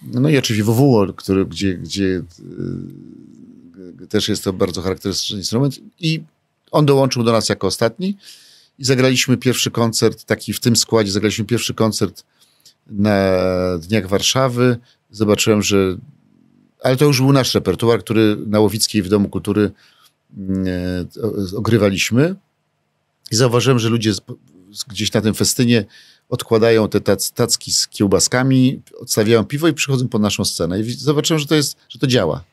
No 0.03 0.29
i 0.29 0.39
oczywiście 0.39 0.65
WWO, 0.65 1.07
który, 1.17 1.47
gdzie, 1.47 1.75
gdzie 1.75 2.23
e, 4.03 4.07
też 4.07 4.29
jest 4.29 4.45
to 4.45 4.53
bardzo 4.53 4.83
charakterystyczny 4.83 5.37
instrument. 5.37 5.81
I 6.01 6.23
on 6.71 6.87
dołączył 6.87 7.25
do 7.25 7.33
nas 7.33 7.49
jako 7.49 7.67
ostatni 7.67 8.17
i 8.79 8.85
zagraliśmy 8.85 9.37
pierwszy 9.37 9.71
koncert, 9.71 10.25
taki 10.25 10.53
w 10.53 10.61
tym 10.61 10.77
składzie, 10.77 11.13
zagraliśmy 11.13 11.45
pierwszy 11.45 11.75
koncert 11.75 12.25
na 12.87 13.39
Dniach 13.79 14.09
Warszawy. 14.09 14.77
Zobaczyłem, 15.11 15.63
że... 15.63 15.97
Ale 16.83 16.97
to 16.97 17.05
już 17.05 17.21
był 17.21 17.33
nasz 17.33 17.55
repertuar, 17.55 18.01
który 18.01 18.37
na 18.47 18.61
Łowickiej 18.61 19.03
w 19.03 19.09
Domu 19.09 19.29
Kultury 19.29 19.71
mm, 20.37 20.67
e, 20.67 21.57
ogrywaliśmy. 21.57 22.35
I 23.33 23.37
zauważyłem, 23.37 23.79
że 23.79 23.89
ludzie 23.89 24.13
gdzieś 24.89 25.13
na 25.13 25.21
tym 25.21 25.35
festynie 25.35 25.85
odkładają 26.29 26.89
te 26.89 27.01
tac, 27.01 27.33
tacki 27.33 27.73
z 27.73 27.89
kiełbaskami, 27.89 28.83
odstawiają 28.99 29.45
piwo 29.45 29.69
i 29.69 29.73
przychodzą 29.73 30.09
pod 30.09 30.23
naszą 30.23 30.45
scenę. 30.45 30.81
I 30.81 30.93
zobaczyłem, 30.93 31.39
że 31.41 31.47
to 31.47 31.55
jest, 31.55 31.77
że 31.89 31.99
to 31.99 32.07
działa. 32.07 32.45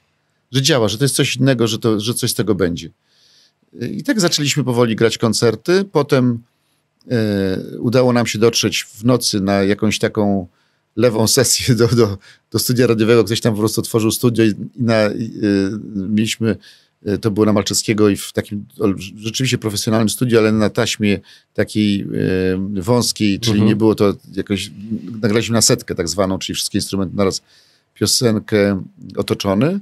Że 0.51 0.61
działa, 0.61 0.87
że 0.87 0.97
to 0.97 1.03
jest 1.03 1.15
coś 1.15 1.35
innego, 1.35 1.67
że, 1.67 1.79
to, 1.79 1.99
że 1.99 2.13
coś 2.13 2.31
z 2.31 2.33
tego 2.33 2.55
będzie. 2.55 2.89
I 3.91 4.03
tak 4.03 4.21
zaczęliśmy 4.21 4.63
powoli 4.63 4.95
grać 4.95 5.17
koncerty. 5.17 5.85
Potem 5.91 6.43
udało 7.79 8.13
nam 8.13 8.27
się 8.27 8.39
dotrzeć 8.39 8.83
w 8.83 9.05
nocy 9.05 9.41
na 9.41 9.63
jakąś 9.63 9.99
taką 9.99 10.47
lewą 10.95 11.27
sesję 11.27 11.75
do, 11.75 11.87
do, 11.87 12.17
do 12.51 12.59
studia 12.59 12.87
radiowego. 12.87 13.23
Ktoś 13.23 13.41
tam 13.41 13.53
po 13.53 13.59
prostu 13.59 13.81
otworzył 13.81 14.11
studio 14.11 14.45
i, 14.45 14.53
na, 14.75 15.09
y, 15.09 15.79
mieliśmy, 15.95 16.57
y, 17.07 17.17
to 17.17 17.31
było 17.31 17.45
na 17.45 17.53
Malczewskiego 17.53 18.09
i 18.09 18.15
w 18.15 18.31
takim 18.31 18.65
rzeczywiście 19.15 19.57
profesjonalnym 19.57 20.09
studiu, 20.09 20.37
ale 20.37 20.51
na 20.51 20.69
taśmie 20.69 21.19
takiej 21.53 22.07
wąskiej, 22.73 23.39
czyli 23.39 23.53
mhm. 23.53 23.69
nie 23.69 23.75
było 23.75 23.95
to 23.95 24.13
jakoś, 24.35 24.71
nagraliśmy 25.21 25.53
na 25.53 25.61
setkę 25.61 25.95
tak 25.95 26.09
zwaną, 26.09 26.39
czyli 26.39 26.55
wszystkie 26.55 26.77
instrumenty 26.77 27.15
naraz 27.15 27.41
piosenkę 27.93 28.83
otoczony. 29.15 29.79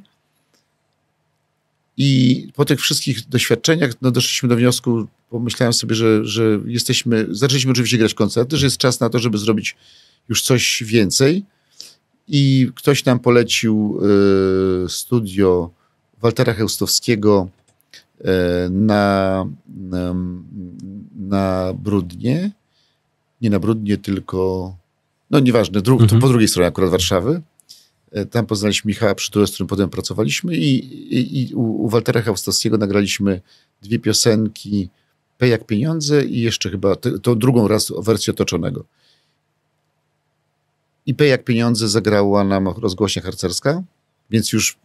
I 1.98 2.48
po 2.56 2.66
tych 2.66 2.82
wszystkich 2.82 3.30
doświadczeniach 3.30 3.92
no, 4.02 4.12
doszliśmy 4.12 4.50
do 4.50 4.56
wniosku, 4.56 5.08
pomyślałem 5.32 5.74
sobie, 5.74 5.96
że, 5.96 6.26
że 6.26 6.60
jesteśmy, 6.66 7.28
zaczęliśmy 7.30 7.72
oczywiście 7.72 7.98
grać 7.98 8.14
koncerty, 8.14 8.58
że 8.58 8.66
jest 8.66 8.78
czas 8.78 9.00
na 9.00 9.10
to, 9.10 9.20
żeby 9.20 9.38
zrobić 9.38 9.76
już 10.30 10.42
coś 10.42 10.84
więcej. 10.86 11.44
I 12.28 12.70
ktoś 12.76 13.06
nam 13.06 13.20
polecił 13.20 14.02
y, 14.86 14.90
studio 14.90 15.72
Waltera 16.22 16.54
Heustowskiego 16.54 17.50
y, 18.20 18.26
na, 18.70 19.46
na, 19.68 20.16
na 21.20 21.74
Brudnie. 21.74 22.52
Nie 23.42 23.50
na 23.50 23.60
Brudnie, 23.60 23.98
tylko, 23.98 24.76
no 25.32 25.40
nieważne, 25.40 25.82
dru, 25.82 26.00
mhm. 26.00 26.22
po 26.22 26.28
drugiej 26.28 26.48
stronie 26.48 26.68
akurat 26.68 26.92
Warszawy. 26.92 27.42
E, 28.12 28.26
tam 28.26 28.46
poznaliśmy 28.46 28.90
Michała 28.90 29.16
Przytulę, 29.16 29.48
z 29.48 29.52
którym 29.52 29.68
potem 29.68 29.90
pracowaliśmy 29.90 30.56
i, 30.56 30.76
i, 31.16 31.42
i 31.42 31.56
u, 31.56 31.86
u 31.86 31.90
Waltera 31.90 32.22
Heustowskiego 32.22 32.78
nagraliśmy 32.78 33.42
dwie 33.82 34.00
piosenki 34.00 34.90
jak 35.48 35.66
pieniądze 35.66 36.26
i 36.26 36.42
jeszcze 36.42 36.70
chyba 36.70 36.96
tą 36.96 37.40
drugą 37.40 37.68
raz 37.68 37.94
wersję 37.98 38.34
otoczonego. 38.34 38.84
IP 41.06 41.22
jak 41.22 41.44
pieniądze 41.44 41.90
zagrała 41.90 42.44
nam 42.44 42.68
rozgłośnia 42.68 43.22
harcerska, 43.22 43.84
więc 44.30 44.54
już 44.54 44.78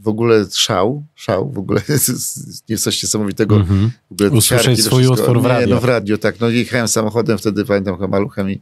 w 0.00 0.08
ogóle 0.08 0.46
szał, 0.52 1.02
szał, 1.14 1.50
w 1.50 1.58
ogóle 1.58 1.82
jest 2.68 2.84
coś 2.84 3.02
niesamowitego. 3.02 3.64
W 4.10 4.12
ogóle 4.12 4.30
Usłyszeć 4.30 4.84
swój 4.84 5.06
utwór 5.06 5.42
w 5.42 5.44
radio. 5.44 5.66
Nie, 5.66 5.74
no 5.74 5.80
w 5.80 5.84
radio, 5.84 6.18
tak. 6.18 6.40
No 6.40 6.48
jechałem 6.48 6.88
samochodem 6.88 7.38
wtedy, 7.38 7.64
pamiętam, 7.64 7.94
chyba 7.94 8.08
maluchem 8.08 8.50
i 8.50 8.60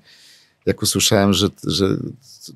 jak 0.67 0.83
usłyszałem, 0.83 1.33
że, 1.33 1.49
że 1.67 1.97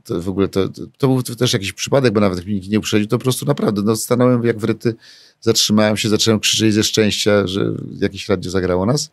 to 0.04 0.22
w 0.22 0.28
ogóle 0.28 0.48
to, 0.48 0.68
to 0.98 1.08
był 1.08 1.22
też 1.22 1.52
jakiś 1.52 1.72
przypadek, 1.72 2.12
bo 2.12 2.20
nawet 2.20 2.46
nikt 2.46 2.68
nie 2.68 2.78
uprzedził, 2.78 3.08
to 3.08 3.18
po 3.18 3.22
prostu 3.22 3.46
naprawdę, 3.46 3.82
no 3.82 3.96
stanąłem 3.96 4.44
jak 4.44 4.58
wryty, 4.58 4.94
zatrzymałem 5.40 5.96
się, 5.96 6.08
zacząłem 6.08 6.40
krzyczeć 6.40 6.74
ze 6.74 6.84
szczęścia, 6.84 7.46
że 7.46 7.72
jakieś 8.00 8.28
radio 8.28 8.50
zagrało 8.50 8.86
nas 8.86 9.10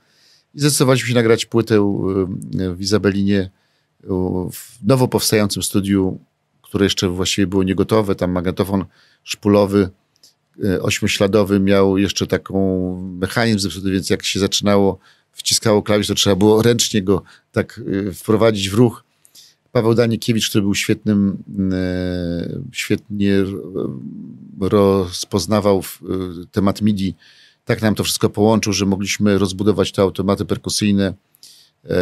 i 0.56 0.60
zdecydowaliśmy 0.60 1.10
się 1.10 1.16
nagrać 1.16 1.46
płytę 1.46 1.80
w 2.76 2.82
Izabelinie 2.82 3.50
w 4.52 4.86
nowo 4.88 5.08
powstającym 5.08 5.64
studiu, 5.64 6.20
które 6.62 6.86
jeszcze 6.86 7.10
właściwie 7.10 7.48
było 7.48 7.64
niegotowe, 7.64 8.16
tam 8.16 8.32
magnetofon 8.32 8.86
szpulowy 9.24 9.90
e, 10.64 10.82
ośmiośladowy 10.82 11.60
miał 11.60 11.98
jeszcze 11.98 12.28
taką 12.28 12.96
mechanizm 13.20 13.60
zepsuty, 13.60 13.92
więc 13.92 14.10
jak 14.10 14.24
się 14.24 14.40
zaczynało, 14.40 15.00
wciskało 15.32 15.82
klawisz, 15.82 16.08
to 16.08 16.16
trzeba 16.16 16.36
było 16.36 16.62
ręcznie 16.62 17.02
go 17.02 17.24
tak 17.52 17.82
wprowadzić 18.14 18.70
w 18.70 18.74
ruch. 18.74 19.04
Paweł 19.72 19.94
Danikiewicz, 19.94 20.50
który 20.50 20.62
był 20.62 20.76
świetnym, 20.76 21.44
e, 21.74 22.60
świetnie 22.72 23.36
rozpoznawał 24.60 25.84
temat 26.52 26.82
MIDI, 26.82 27.16
tak 27.66 27.82
nam 27.82 27.96
to 27.96 28.04
wszystko 28.04 28.30
połączył, 28.30 28.74
że 28.74 28.86
mogliśmy 28.86 29.38
rozbudować 29.38 29.92
te 29.92 30.02
automaty 30.02 30.46
perkusyjne, 30.46 31.14
E, 31.90 31.96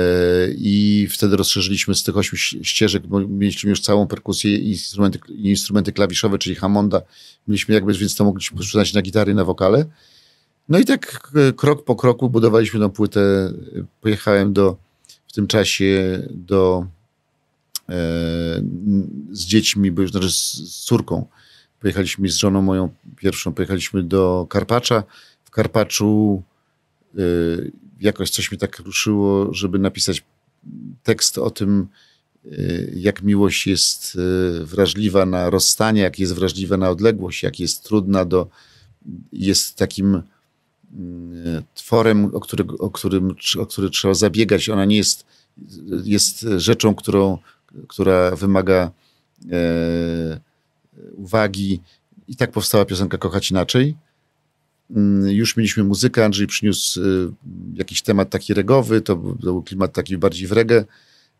i 0.57 1.07
wtedy 1.11 1.37
rozszerzyliśmy 1.37 1.95
z 1.95 2.03
tych 2.03 2.17
ośmiu 2.17 2.37
ścieżek, 2.63 3.03
mieliśmy 3.27 3.69
już 3.69 3.81
całą 3.81 4.07
perkusję 4.07 4.57
i 4.57 4.69
instrumenty, 4.69 5.19
instrumenty 5.29 5.91
klawiszowe, 5.91 6.37
czyli 6.37 6.55
Hammonda. 6.55 7.01
Mieliśmy 7.47 7.75
jakby, 7.75 7.93
więc 7.93 8.15
to 8.15 8.25
mogliśmy 8.25 8.59
przydać 8.59 8.93
na 8.93 9.01
gitary, 9.01 9.33
na 9.33 9.45
wokale. 9.45 9.85
No 10.69 10.79
i 10.79 10.85
tak 10.85 11.31
e, 11.35 11.53
krok 11.53 11.85
po 11.85 11.95
kroku 11.95 12.29
budowaliśmy 12.29 12.79
tą 12.79 12.89
płytę. 12.89 13.53
Pojechałem 14.01 14.53
do, 14.53 14.77
w 15.27 15.33
tym 15.33 15.47
czasie 15.47 16.21
do, 16.31 16.87
e, 16.87 16.98
z 19.31 19.45
dziećmi, 19.45 19.91
bo 19.91 20.01
już 20.01 20.11
znaczy 20.11 20.31
z, 20.31 20.85
córką. 20.85 21.25
Pojechaliśmy 21.79 22.29
z 22.29 22.35
żoną 22.35 22.61
moją 22.61 22.89
pierwszą, 23.17 23.53
pojechaliśmy 23.53 24.03
do 24.03 24.47
Karpacza. 24.49 25.03
W 25.43 25.49
Karpaczu 25.49 26.43
e, 27.15 27.21
jakoś 28.01 28.29
coś 28.29 28.51
mi 28.51 28.57
tak 28.57 28.79
ruszyło, 28.79 29.53
żeby 29.53 29.79
napisać 29.79 30.23
tekst 31.03 31.37
o 31.37 31.49
tym, 31.49 31.87
y, 32.45 32.93
jak 32.95 33.21
miłość 33.21 33.67
jest 33.67 34.17
wrażliwa 34.63 35.25
na 35.25 35.49
rozstanie, 35.49 36.01
jak 36.01 36.19
jest 36.19 36.33
wrażliwa 36.33 36.77
na 36.77 36.89
odległość, 36.89 37.43
jak 37.43 37.59
jest 37.59 37.83
trudna 37.83 38.25
do. 38.25 38.49
jest 39.31 39.75
takim 39.75 40.15
y, 40.15 40.21
tworem, 41.75 42.25
o, 42.35 42.39
który, 42.39 42.63
o, 42.79 42.89
którym, 42.89 43.35
o 43.59 43.65
który 43.65 43.89
trzeba 43.89 44.13
zabiegać. 44.13 44.69
Ona 44.69 44.85
nie 44.85 44.97
jest, 44.97 45.25
jest 46.03 46.45
rzeczą, 46.57 46.95
którą, 46.95 47.37
która 47.87 48.35
wymaga 48.35 48.91
e, 49.51 50.39
uwagi. 51.13 51.81
I 52.27 52.35
tak 52.35 52.51
powstała 52.51 52.85
piosenka 52.85 53.17
Kochać 53.17 53.51
Inaczej. 53.51 53.95
Mm, 54.95 55.27
już 55.27 55.57
mieliśmy 55.57 55.83
muzykę, 55.83 56.25
Andrzej 56.25 56.47
przyniósł 56.47 57.01
y, 57.01 57.31
jakiś 57.73 58.01
temat 58.01 58.29
taki 58.29 58.53
regowy, 58.53 59.01
to 59.01 59.15
był 59.15 59.63
klimat 59.63 59.93
taki 59.93 60.17
bardziej 60.17 60.47
w 60.47 60.51
reggae. 60.51 60.85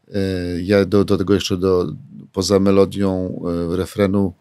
Y, 0.08 0.62
ja 0.64 0.86
do, 0.86 1.06
do 1.06 1.18
tego 1.18 1.34
jeszcze 1.34 1.58
do, 1.58 1.94
poza 2.34 2.60
melodią 2.60 3.42
refrenu 3.72 4.34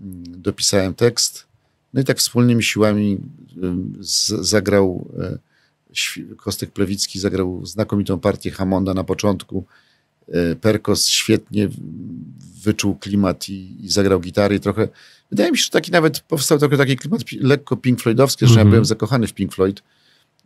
mm, 0.00 0.42
dopisałem 0.42 0.94
tekst. 0.94 1.46
No 1.94 2.00
i 2.00 2.04
tak 2.04 2.18
wspólnymi 2.18 2.62
siłami 2.62 3.18
z, 4.00 4.28
zagrał 4.28 5.08
Kostek 6.36 6.70
Plewicki, 6.70 7.18
zagrał 7.20 7.66
znakomitą 7.66 8.20
partię 8.20 8.50
Hamonda 8.50 8.94
na 8.94 9.04
początku. 9.04 9.64
Perkos 10.60 11.08
świetnie 11.08 11.68
wyczuł 12.64 12.96
klimat 12.96 13.48
i, 13.48 13.84
i 13.84 13.88
zagrał 13.88 14.20
gitary 14.20 14.56
i 14.56 14.60
trochę 14.60 14.88
Wydaje 15.30 15.50
mi 15.50 15.58
się, 15.58 15.64
że 15.64 15.70
taki 15.70 15.90
nawet 15.90 16.20
powstał 16.20 16.58
trochę 16.58 16.76
taki 16.76 16.96
klimat 16.96 17.20
lekko 17.40 17.76
Pink 17.76 18.00
Floydowski, 18.00 18.46
że 18.46 18.52
mm 18.52 18.54
-hmm. 18.54 18.58
ja 18.58 18.62
mhm. 18.62 18.70
byłem 18.70 18.84
zakochany 18.84 19.26
w 19.26 19.34
Pink 19.34 19.54
Floyd 19.54 19.82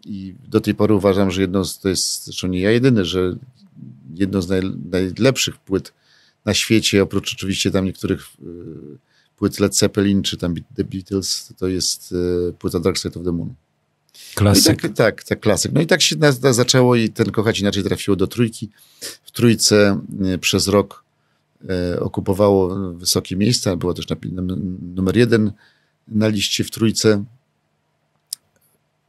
i 0.05 0.35
do 0.49 0.61
tej 0.61 0.75
pory 0.75 0.95
uważam, 0.95 1.31
że 1.31 1.40
jedno 1.40 1.64
z, 1.64 1.79
to 1.79 1.88
jest, 1.88 2.25
zresztą 2.25 2.49
nie 2.49 2.61
ja 2.61 2.71
jedyny, 2.71 3.05
że 3.05 3.37
jedno 4.14 4.42
z 4.42 4.49
naj, 4.49 4.62
najlepszych 4.90 5.57
płyt 5.59 5.92
na 6.45 6.55
świecie, 6.55 7.03
oprócz 7.03 7.33
oczywiście 7.33 7.71
tam 7.71 7.85
niektórych 7.85 8.21
y, 8.21 8.99
płyt 9.37 9.61
Led 9.61 9.77
Zeppelin 9.77 10.23
czy 10.23 10.37
tam 10.37 10.55
The 10.77 10.85
Beatles, 10.85 11.53
to 11.59 11.68
jest 11.68 12.12
y, 12.12 12.53
płyta 12.59 12.81
Dark 12.81 12.99
Side 12.99 13.21
of 13.21 13.25
the 13.25 13.33
Moon. 13.33 13.55
Klasyk. 14.35 14.83
Tak, 14.83 14.92
tak, 14.92 15.25
tak, 15.25 15.40
klasyk. 15.40 15.72
No 15.72 15.81
i 15.81 15.87
tak 15.87 16.03
się 16.03 16.16
na, 16.16 16.33
na 16.42 16.53
zaczęło 16.53 16.96
i 16.96 17.11
ten 17.11 17.31
Kochać 17.31 17.61
Inaczej 17.61 17.83
trafiło 17.83 18.16
do 18.16 18.27
trójki. 18.27 18.70
W 19.01 19.31
trójce 19.31 20.01
y, 20.35 20.38
przez 20.38 20.68
rok 20.68 21.03
E, 21.68 22.01
okupowało 22.01 22.75
wysokie 22.94 23.37
miejsca, 23.37 23.77
było 23.77 23.94
też 23.94 24.09
na, 24.09 24.16
numer 24.94 25.16
jeden 25.16 25.53
na 26.09 26.29
liście 26.29 26.64
w 26.64 26.70
trójce. 26.70 27.25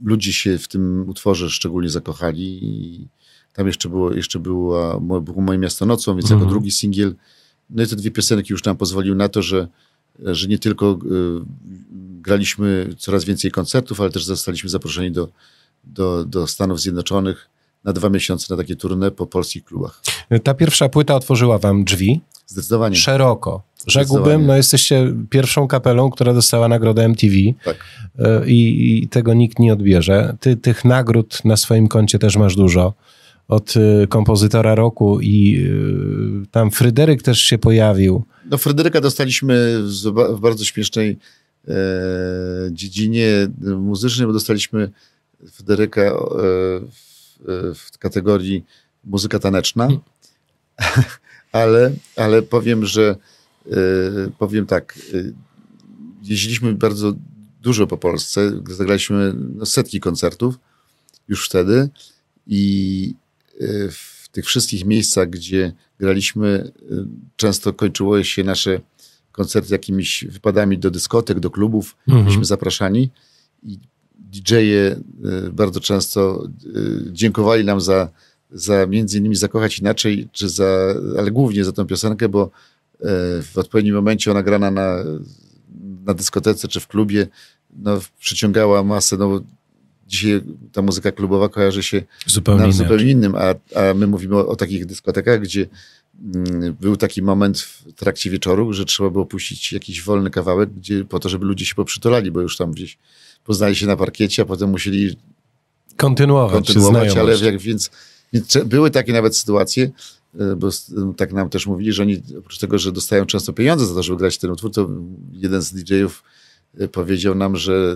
Ludzie 0.04 0.34
się 0.34 0.58
w 0.58 0.68
tym 0.68 1.10
utworze 1.10 1.50
szczególnie 1.50 1.90
zakochali 1.90 2.60
i 2.66 3.08
tam 3.54 3.68
jeszcze 3.68 3.90
było, 3.90 4.14
jeszcze 4.14 4.40
było, 4.40 5.02
było 5.02 5.42
Moje 5.42 5.60
Miasto 5.60 5.86
Nocą, 5.86 6.16
więc 6.16 6.26
mhm. 6.26 6.40
jako 6.40 6.50
drugi 6.50 6.72
singiel. 6.72 7.16
No 7.70 7.84
i 7.84 7.88
te 7.88 7.96
dwie 7.96 8.12
piosenki 8.12 8.54
już 8.54 8.64
nam 8.64 8.78
pozwoliły 8.78 9.16
na 9.16 9.30
to, 9.30 9.42
że, 9.42 9.68
że 10.20 10.48
nie 10.48 10.60
tylko 10.60 10.92
y, 10.92 10.98
graliśmy 12.22 12.90
coraz 12.98 13.26
więcej 13.26 13.52
koncertów, 13.52 14.02
ale 14.02 14.10
też 14.10 14.26
zostaliśmy 14.26 14.70
zaproszeni 14.70 15.12
do, 15.12 15.30
do, 15.84 16.26
do 16.26 16.48
Stanów 16.48 16.82
Zjednoczonych 16.82 17.50
na 17.84 17.94
dwa 17.94 18.10
miesiące 18.10 18.54
na 18.54 18.58
takie 18.64 18.76
tournée 18.76 19.12
po 19.12 19.28
polskich 19.28 19.64
klubach. 19.64 20.02
Ta 20.44 20.54
pierwsza 20.54 20.90
płyta 20.90 21.16
otworzyła 21.16 21.58
wam 21.58 21.84
drzwi 21.84 22.22
Zdecydowanie. 22.48 22.96
Szeroko. 22.96 23.64
Rzekłbym, 23.88 24.46
no 24.46 24.56
jesteście 24.56 25.14
pierwszą 25.30 25.68
kapelą, 25.68 26.10
która 26.10 26.34
dostała 26.34 26.68
nagrodę 26.68 27.06
MTV 27.06 27.36
tak. 27.66 27.78
E, 28.20 28.48
i, 28.48 29.04
i, 29.04 29.08
tego 29.08 29.34
nikt 29.34 29.60
nie 29.60 29.74
odbierze. 29.74 30.36
Ty 30.40 30.56
tych 30.56 30.86
nagród 30.86 31.46
na 31.46 31.58
swoim 31.58 31.88
koncie 31.88 32.20
też 32.20 32.36
masz 32.36 32.56
dużo. 32.56 32.94
Od 33.48 33.74
y, 33.78 34.08
kompozytora 34.08 34.76
roku 34.76 35.22
i 35.22 35.66
y, 36.44 36.48
tam 36.52 36.72
Fryderyk 36.72 37.22
też 37.22 37.40
się 37.40 37.58
pojawił. 37.58 38.24
No 38.52 38.58
Fryderyka 38.58 39.02
dostaliśmy 39.02 39.80
w 40.30 40.40
bardzo 40.40 40.66
śmiesznej 40.66 41.18
e, 41.68 41.74
dziedzinie 42.72 43.28
muzycznej, 43.78 44.28
bo 44.28 44.34
dostaliśmy 44.34 44.92
Fryderyka 45.52 46.02
e, 46.02 46.12
w, 46.92 47.76
w 47.76 47.98
kategorii 47.98 48.64
muzyka 49.04 49.40
taneczna, 49.40 49.88
ale, 51.52 51.92
ale 52.16 52.42
powiem, 52.42 52.86
że 52.86 53.16
powiem 54.38 54.66
tak, 54.66 55.00
jeździliśmy 56.24 56.74
bardzo 56.74 57.14
dużo 57.62 57.88
po 57.88 57.98
Polsce, 57.98 58.52
zagraliśmy 58.70 59.34
no, 59.56 59.66
setki 59.66 60.00
koncertów 60.00 60.60
już 61.28 61.50
wtedy 61.50 61.90
i 62.48 63.16
w 63.92 64.30
tych 64.32 64.46
wszystkich 64.46 64.86
miejscach, 64.86 65.30
gdzie 65.30 65.74
graliśmy, 66.00 66.72
często 67.36 67.74
kończyło 67.74 68.24
się 68.24 68.44
nasze 68.44 68.80
koncerty 69.32 69.74
jakimiś 69.74 70.26
wypadami 70.30 70.78
do 70.78 70.92
dyskotek, 70.92 71.40
do 71.40 71.52
klubów. 71.52 71.96
Mhm. 72.08 72.24
Byliśmy 72.24 72.46
zapraszani 72.46 73.10
i 73.64 73.80
DJ-e 74.16 75.00
bardzo 75.52 75.80
często 75.80 76.48
dziękowali 77.12 77.66
nam 77.66 77.82
za, 77.82 78.10
za 78.52 78.88
między 78.88 79.18
innymi 79.18 79.36
Zakochać 79.36 79.80
Inaczej, 79.80 80.28
czy 80.32 80.50
za, 80.50 80.96
ale 81.18 81.32
głównie 81.32 81.64
za 81.64 81.72
tę 81.72 81.86
piosenkę, 81.86 82.30
bo 82.30 82.52
w 83.44 83.52
odpowiednim 83.56 83.96
momencie 83.96 84.32
ona 84.32 84.44
grana 84.44 84.72
na, 84.72 84.98
na 86.06 86.14
dyskotece 86.14 86.68
czy 86.68 86.80
w 86.80 86.88
klubie 86.88 87.28
no, 87.78 88.00
przyciągała 88.20 88.84
masę, 88.84 89.18
no 89.18 89.42
dzisiaj 90.08 90.42
ta 90.72 90.82
muzyka 90.82 91.12
klubowa 91.12 91.50
kojarzy 91.50 91.84
się 91.84 92.04
zupełnie, 92.26 92.74
zupełnie 92.74 93.12
innym, 93.12 93.36
a, 93.36 93.80
a 93.80 93.94
my 93.94 94.08
mówimy 94.08 94.36
o, 94.36 94.48
o 94.48 94.56
takich 94.56 94.86
dyskotekach, 94.86 95.42
gdzie 95.42 95.68
mm, 96.24 96.76
był 96.82 96.98
taki 96.98 97.22
moment 97.22 97.60
w 97.60 97.94
trakcie 97.94 98.30
wieczoru, 98.30 98.74
że 98.74 98.86
trzeba 98.86 99.10
było 99.10 99.26
puścić 99.26 99.74
jakiś 99.74 100.02
wolny 100.02 100.30
kawałek, 100.30 100.70
gdzie, 100.74 101.06
po 101.06 101.20
to, 101.20 101.30
żeby 101.30 101.46
ludzie 101.46 101.66
się 101.66 101.76
poprzytulali, 101.76 102.32
bo 102.32 102.42
już 102.42 102.58
tam 102.58 102.72
gdzieś 102.72 102.98
poznali 103.44 103.76
się 103.76 103.88
na 103.88 103.98
parkiecie, 103.98 104.42
a 104.42 104.46
potem 104.46 104.70
musieli 104.70 105.16
kontynuować, 105.98 106.54
kontynuować 106.54 107.18
ale 107.18 107.38
jak, 107.38 107.58
więc, 107.58 107.92
więc 108.34 108.58
były 108.66 108.92
takie 108.92 109.14
nawet 109.14 109.38
sytuacje, 109.38 109.92
e, 110.40 110.56
bo 110.56 110.70
tak 111.18 111.34
nam 111.34 111.50
też 111.50 111.68
mówili, 111.68 111.94
że 111.94 112.04
oni 112.04 112.22
oprócz 112.40 112.58
tego, 112.58 112.80
że 112.80 112.92
dostają 112.92 113.26
często 113.26 113.54
pieniądze 113.54 113.86
za 113.86 113.94
to, 113.94 114.04
żeby 114.04 114.18
grać 114.18 114.38
ten 114.38 114.52
utwór, 114.52 114.72
to 114.72 114.90
jeden 115.32 115.62
z 115.62 115.74
DJ-ów 115.74 116.24
powiedział 116.92 117.36
nam, 117.36 117.56
że 117.56 117.96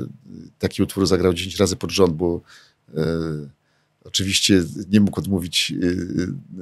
taki 0.59 0.83
utwór 0.83 1.07
zagrał 1.07 1.33
10 1.33 1.59
razy 1.59 1.75
pod 1.75 1.91
rząd, 1.91 2.13
bo 2.13 2.41
e, 2.97 3.03
oczywiście 4.05 4.63
nie 4.89 4.99
mógł 4.99 5.19
odmówić 5.19 5.73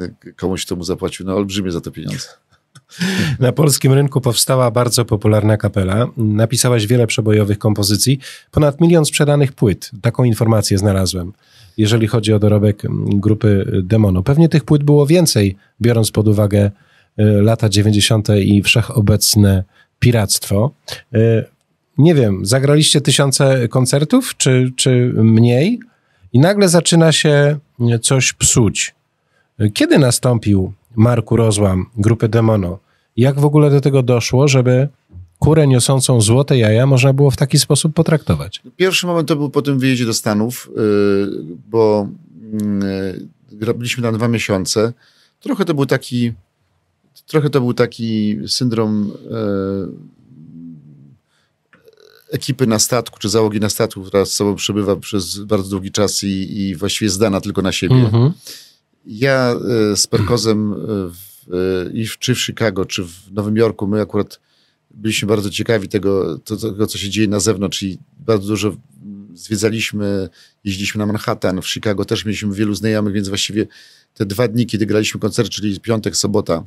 e, 0.02 0.32
komuś, 0.34 0.66
kto 0.66 0.76
mu 0.76 0.84
zapłacił 0.84 1.26
no, 1.26 1.36
olbrzymie 1.36 1.72
za 1.72 1.82
to 1.82 1.92
pieniądze. 1.92 2.28
Na 3.40 3.52
polskim 3.52 3.94
rynku 3.94 4.22
powstała 4.22 4.72
bardzo 4.72 5.06
popularna 5.06 5.58
kapela. 5.58 6.08
Napisałaś 6.18 6.88
wiele 6.88 7.08
przebojowych 7.08 7.60
kompozycji, 7.60 8.20
ponad 8.52 8.82
milion 8.82 9.06
sprzedanych 9.06 9.54
płyt. 9.54 9.92
Taką 10.02 10.24
informację 10.24 10.78
znalazłem, 10.78 11.34
jeżeli 11.78 12.08
chodzi 12.08 12.34
o 12.34 12.40
dorobek 12.40 12.84
grupy 13.08 13.82
Demono. 13.84 14.24
Pewnie 14.24 14.50
tych 14.50 14.64
płyt 14.64 14.84
było 14.84 15.06
więcej, 15.06 15.56
biorąc 15.82 16.12
pod 16.12 16.28
uwagę 16.28 16.72
e, 17.18 17.24
lata 17.26 17.70
90. 17.70 18.28
i 18.30 18.64
wszechobecne 18.64 19.64
piractwo. 20.00 20.72
Nie 21.98 22.16
wiem, 22.16 22.46
zagraliście 22.46 23.02
tysiące 23.02 23.68
koncertów, 23.68 24.38
czy, 24.38 24.72
czy 24.76 25.14
mniej, 25.16 25.80
i 26.34 26.40
nagle 26.40 26.70
zaczyna 26.70 27.12
się 27.12 27.60
coś 28.02 28.34
psuć. 28.34 28.96
Kiedy 29.74 30.00
nastąpił 30.00 30.74
Marku 30.96 31.36
rozłam 31.36 31.86
grupy 31.98 32.30
Demono? 32.30 32.80
Jak 33.18 33.40
w 33.40 33.46
ogóle 33.46 33.70
do 33.70 33.82
tego 33.82 34.04
doszło, 34.04 34.48
żeby 34.48 34.88
kurę 35.40 35.68
niosącą 35.68 36.22
złote 36.22 36.58
jaja 36.58 36.86
można 36.86 37.14
było 37.14 37.32
w 37.32 37.38
taki 37.38 37.60
sposób 37.60 37.94
potraktować? 37.94 38.62
Pierwszy 38.76 39.08
moment 39.08 39.28
to 39.28 39.36
był 39.36 39.50
po 39.50 39.62
tym 39.62 39.80
wyjeździe 39.80 40.06
do 40.06 40.14
Stanów, 40.14 40.70
y, 40.70 41.28
bo 41.70 42.08
y, 43.62 43.66
robiliśmy 43.66 44.04
tam 44.04 44.16
dwa 44.16 44.28
miesiące. 44.28 44.94
Trochę 45.40 45.66
to 45.66 45.74
był 45.74 45.86
taki, 45.86 46.34
trochę 47.28 47.50
to 47.50 47.62
był 47.62 47.74
taki 47.74 48.38
syndrom 48.48 49.12
y, 49.12 50.15
ekipy 52.36 52.68
na 52.68 52.80
statku, 52.80 53.20
czy 53.20 53.30
załogi 53.30 53.60
na 53.60 53.70
statku, 53.70 54.04
która 54.04 54.26
z 54.26 54.32
sobą 54.32 54.56
przebywa 54.56 54.96
przez 54.96 55.40
bardzo 55.40 55.70
długi 55.70 55.92
czas 55.92 56.24
i, 56.24 56.60
i 56.60 56.76
właściwie 56.76 57.10
zdana 57.10 57.42
tylko 57.42 57.62
na 57.62 57.72
siebie. 57.72 57.96
-hmm. 57.96 58.32
Ja 59.06 59.56
e, 59.92 59.98
z 59.98 60.08
Perkozem 60.08 60.74
e, 60.74 60.76
w, 60.78 61.54
e, 61.54 61.92
i 61.94 62.08
w, 62.08 62.18
czy 62.18 62.36
w 62.36 62.42
Chicago, 62.42 62.86
czy 62.86 63.04
w 63.04 63.32
Nowym 63.32 63.58
Jorku, 63.58 63.88
my 63.88 64.02
akurat 64.02 64.40
byliśmy 64.92 65.28
bardzo 65.28 65.50
ciekawi 65.50 65.88
tego, 65.88 66.40
to, 66.40 66.58
tego, 66.58 66.88
co 66.88 66.98
się 66.98 67.10
dzieje 67.10 67.28
na 67.28 67.40
zewnątrz 67.40 67.84
i 67.84 67.98
bardzo 68.20 68.48
dużo 68.48 68.76
zwiedzaliśmy, 69.34 70.30
jeździliśmy 70.64 71.00
na 71.00 71.06
Manhattan, 71.06 71.62
w 71.62 71.68
Chicago 71.68 72.06
też 72.06 72.26
mieliśmy 72.26 72.56
wielu 72.56 72.76
znajomych, 72.76 73.14
więc 73.14 73.30
właściwie 73.30 73.68
te 74.14 74.26
dwa 74.26 74.48
dni, 74.48 74.66
kiedy 74.66 74.86
graliśmy 74.86 75.20
koncert, 75.20 75.50
czyli 75.50 75.80
piątek, 75.80 76.18
sobota, 76.18 76.64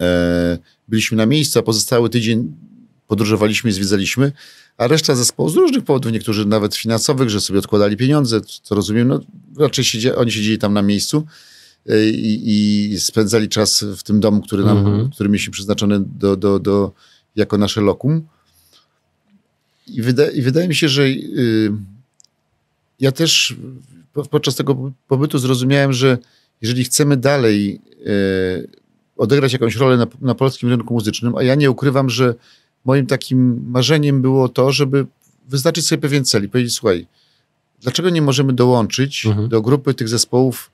e, 0.00 0.58
byliśmy 0.88 1.16
na 1.16 1.26
miejscu, 1.26 1.58
a 1.58 1.62
pozostały 1.62 2.10
tydzień 2.10 2.56
podróżowaliśmy 3.06 3.70
i 3.70 3.72
zwiedzaliśmy, 3.72 4.32
a 4.78 4.86
reszta 4.86 5.14
zespołu 5.14 5.48
z 5.48 5.54
różnych 5.54 5.84
powodów, 5.84 6.12
niektórzy 6.12 6.46
nawet 6.46 6.76
finansowych, 6.76 7.30
że 7.30 7.40
sobie 7.40 7.58
odkładali 7.58 7.96
pieniądze, 7.96 8.40
co 8.40 8.74
rozumiem, 8.74 9.08
no 9.08 9.20
raczej 9.58 9.84
siedzi, 9.84 10.12
oni 10.12 10.32
siedzieli 10.32 10.58
tam 10.58 10.72
na 10.72 10.82
miejscu 10.82 11.26
e, 11.88 12.08
i, 12.08 12.92
i 12.92 13.00
spędzali 13.00 13.48
czas 13.48 13.84
w 13.96 14.02
tym 14.02 14.20
domu, 14.20 14.42
który, 14.42 14.64
nam, 14.64 14.84
-hmm. 14.84 15.10
który 15.10 15.28
mieliśmy 15.28 15.52
przeznaczony 15.52 16.00
do, 16.00 16.36
do, 16.36 16.58
do, 16.58 16.92
jako 17.36 17.58
nasze 17.58 17.80
lokum. 17.80 18.22
I, 19.86 20.02
wyda, 20.02 20.30
i 20.30 20.42
wydaje 20.42 20.68
mi 20.68 20.74
się, 20.74 20.88
że 20.88 21.02
y, 21.02 21.72
ja 23.00 23.12
też 23.12 23.56
podczas 24.30 24.54
tego 24.54 24.92
pobytu 25.08 25.38
zrozumiałem, 25.38 25.92
że 25.92 26.18
jeżeli 26.62 26.84
chcemy 26.84 27.16
dalej 27.16 27.80
y, 28.06 28.68
odegrać 29.16 29.52
jakąś 29.52 29.76
rolę 29.76 29.96
na, 29.96 30.06
na 30.20 30.34
polskim 30.34 30.68
rynku 30.68 30.94
muzycznym, 30.94 31.36
a 31.36 31.42
ja 31.42 31.54
nie 31.54 31.70
ukrywam, 31.70 32.10
że 32.10 32.34
moim 32.86 33.06
takim 33.06 33.70
marzeniem 33.70 34.22
było 34.22 34.48
to, 34.48 34.72
żeby 34.72 35.06
wyznaczyć 35.48 35.86
sobie 35.86 36.02
pewien 36.02 36.24
cel 36.24 36.44
i 36.44 36.48
powiedzieć, 36.48 36.74
słuchaj, 36.74 37.06
dlaczego 37.80 38.10
nie 38.10 38.22
możemy 38.22 38.52
dołączyć 38.52 39.26
mhm. 39.26 39.48
do 39.48 39.62
grupy 39.62 39.94
tych 39.94 40.08
zespołów 40.08 40.70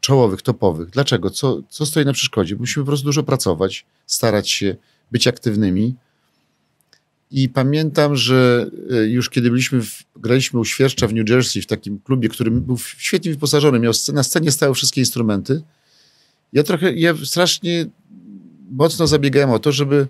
czołowych, 0.00 0.42
topowych? 0.42 0.90
Dlaczego? 0.90 1.30
Co, 1.30 1.62
co 1.68 1.86
stoi 1.86 2.04
na 2.04 2.12
przeszkodzie? 2.12 2.56
Musimy 2.56 2.84
po 2.84 2.86
prostu 2.86 3.04
dużo 3.04 3.22
pracować, 3.22 3.86
starać 4.06 4.50
się, 4.50 4.76
być 5.12 5.26
aktywnymi. 5.26 5.94
I 7.30 7.48
pamiętam, 7.48 8.16
że 8.16 8.70
e, 8.90 8.96
już 9.06 9.30
kiedy 9.30 9.50
byliśmy, 9.50 9.82
w, 9.82 10.04
graliśmy 10.16 10.60
u 10.60 10.64
Świerszcza 10.64 11.08
w 11.08 11.14
New 11.14 11.28
Jersey, 11.28 11.62
w 11.62 11.66
takim 11.66 11.98
klubie, 11.98 12.28
który 12.28 12.50
był 12.50 12.78
świetnie 12.78 13.30
wyposażony, 13.30 13.78
miał 13.78 13.92
na 14.12 14.22
scenie 14.22 14.50
stały 14.50 14.74
wszystkie 14.74 15.00
instrumenty. 15.00 15.62
Ja 16.52 16.62
trochę, 16.62 16.92
ja 16.92 17.14
strasznie 17.24 17.86
mocno 18.70 19.06
zabiegałem 19.06 19.50
o 19.50 19.58
to, 19.58 19.72
żeby 19.72 20.06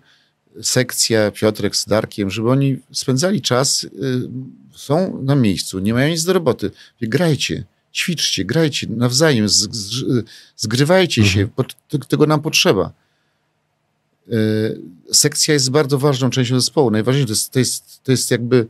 sekcja, 0.63 1.31
Piotrek 1.31 1.77
z 1.77 1.87
Darkiem, 1.87 2.31
żeby 2.31 2.51
oni 2.51 2.79
spędzali 2.93 3.43
czas, 3.43 3.85
y, 3.85 3.89
są 4.75 5.23
na 5.23 5.35
miejscu, 5.35 5.79
nie 5.79 5.95
mają 5.95 6.09
nic 6.09 6.25
do 6.25 6.33
roboty. 6.33 6.71
Grajcie, 7.03 7.65
ćwiczcie, 7.95 8.45
grajcie 8.45 8.87
nawzajem, 8.91 9.47
zgrywajcie 10.57 11.23
mhm. 11.23 11.49
się, 11.91 11.99
tego 12.09 12.27
nam 12.27 12.43
potrzeba. 12.43 12.93
Y, 14.33 14.81
sekcja 15.13 15.55
jest 15.55 15.71
bardzo 15.71 15.99
ważną 15.99 16.31
częścią 16.31 16.61
zespołu. 16.61 16.91
Najważniejsze 16.91 17.27
to 17.27 17.33
jest, 17.33 17.51
to 17.51 17.59
jest, 17.59 18.03
to 18.03 18.11
jest 18.13 18.31
jakby, 18.31 18.67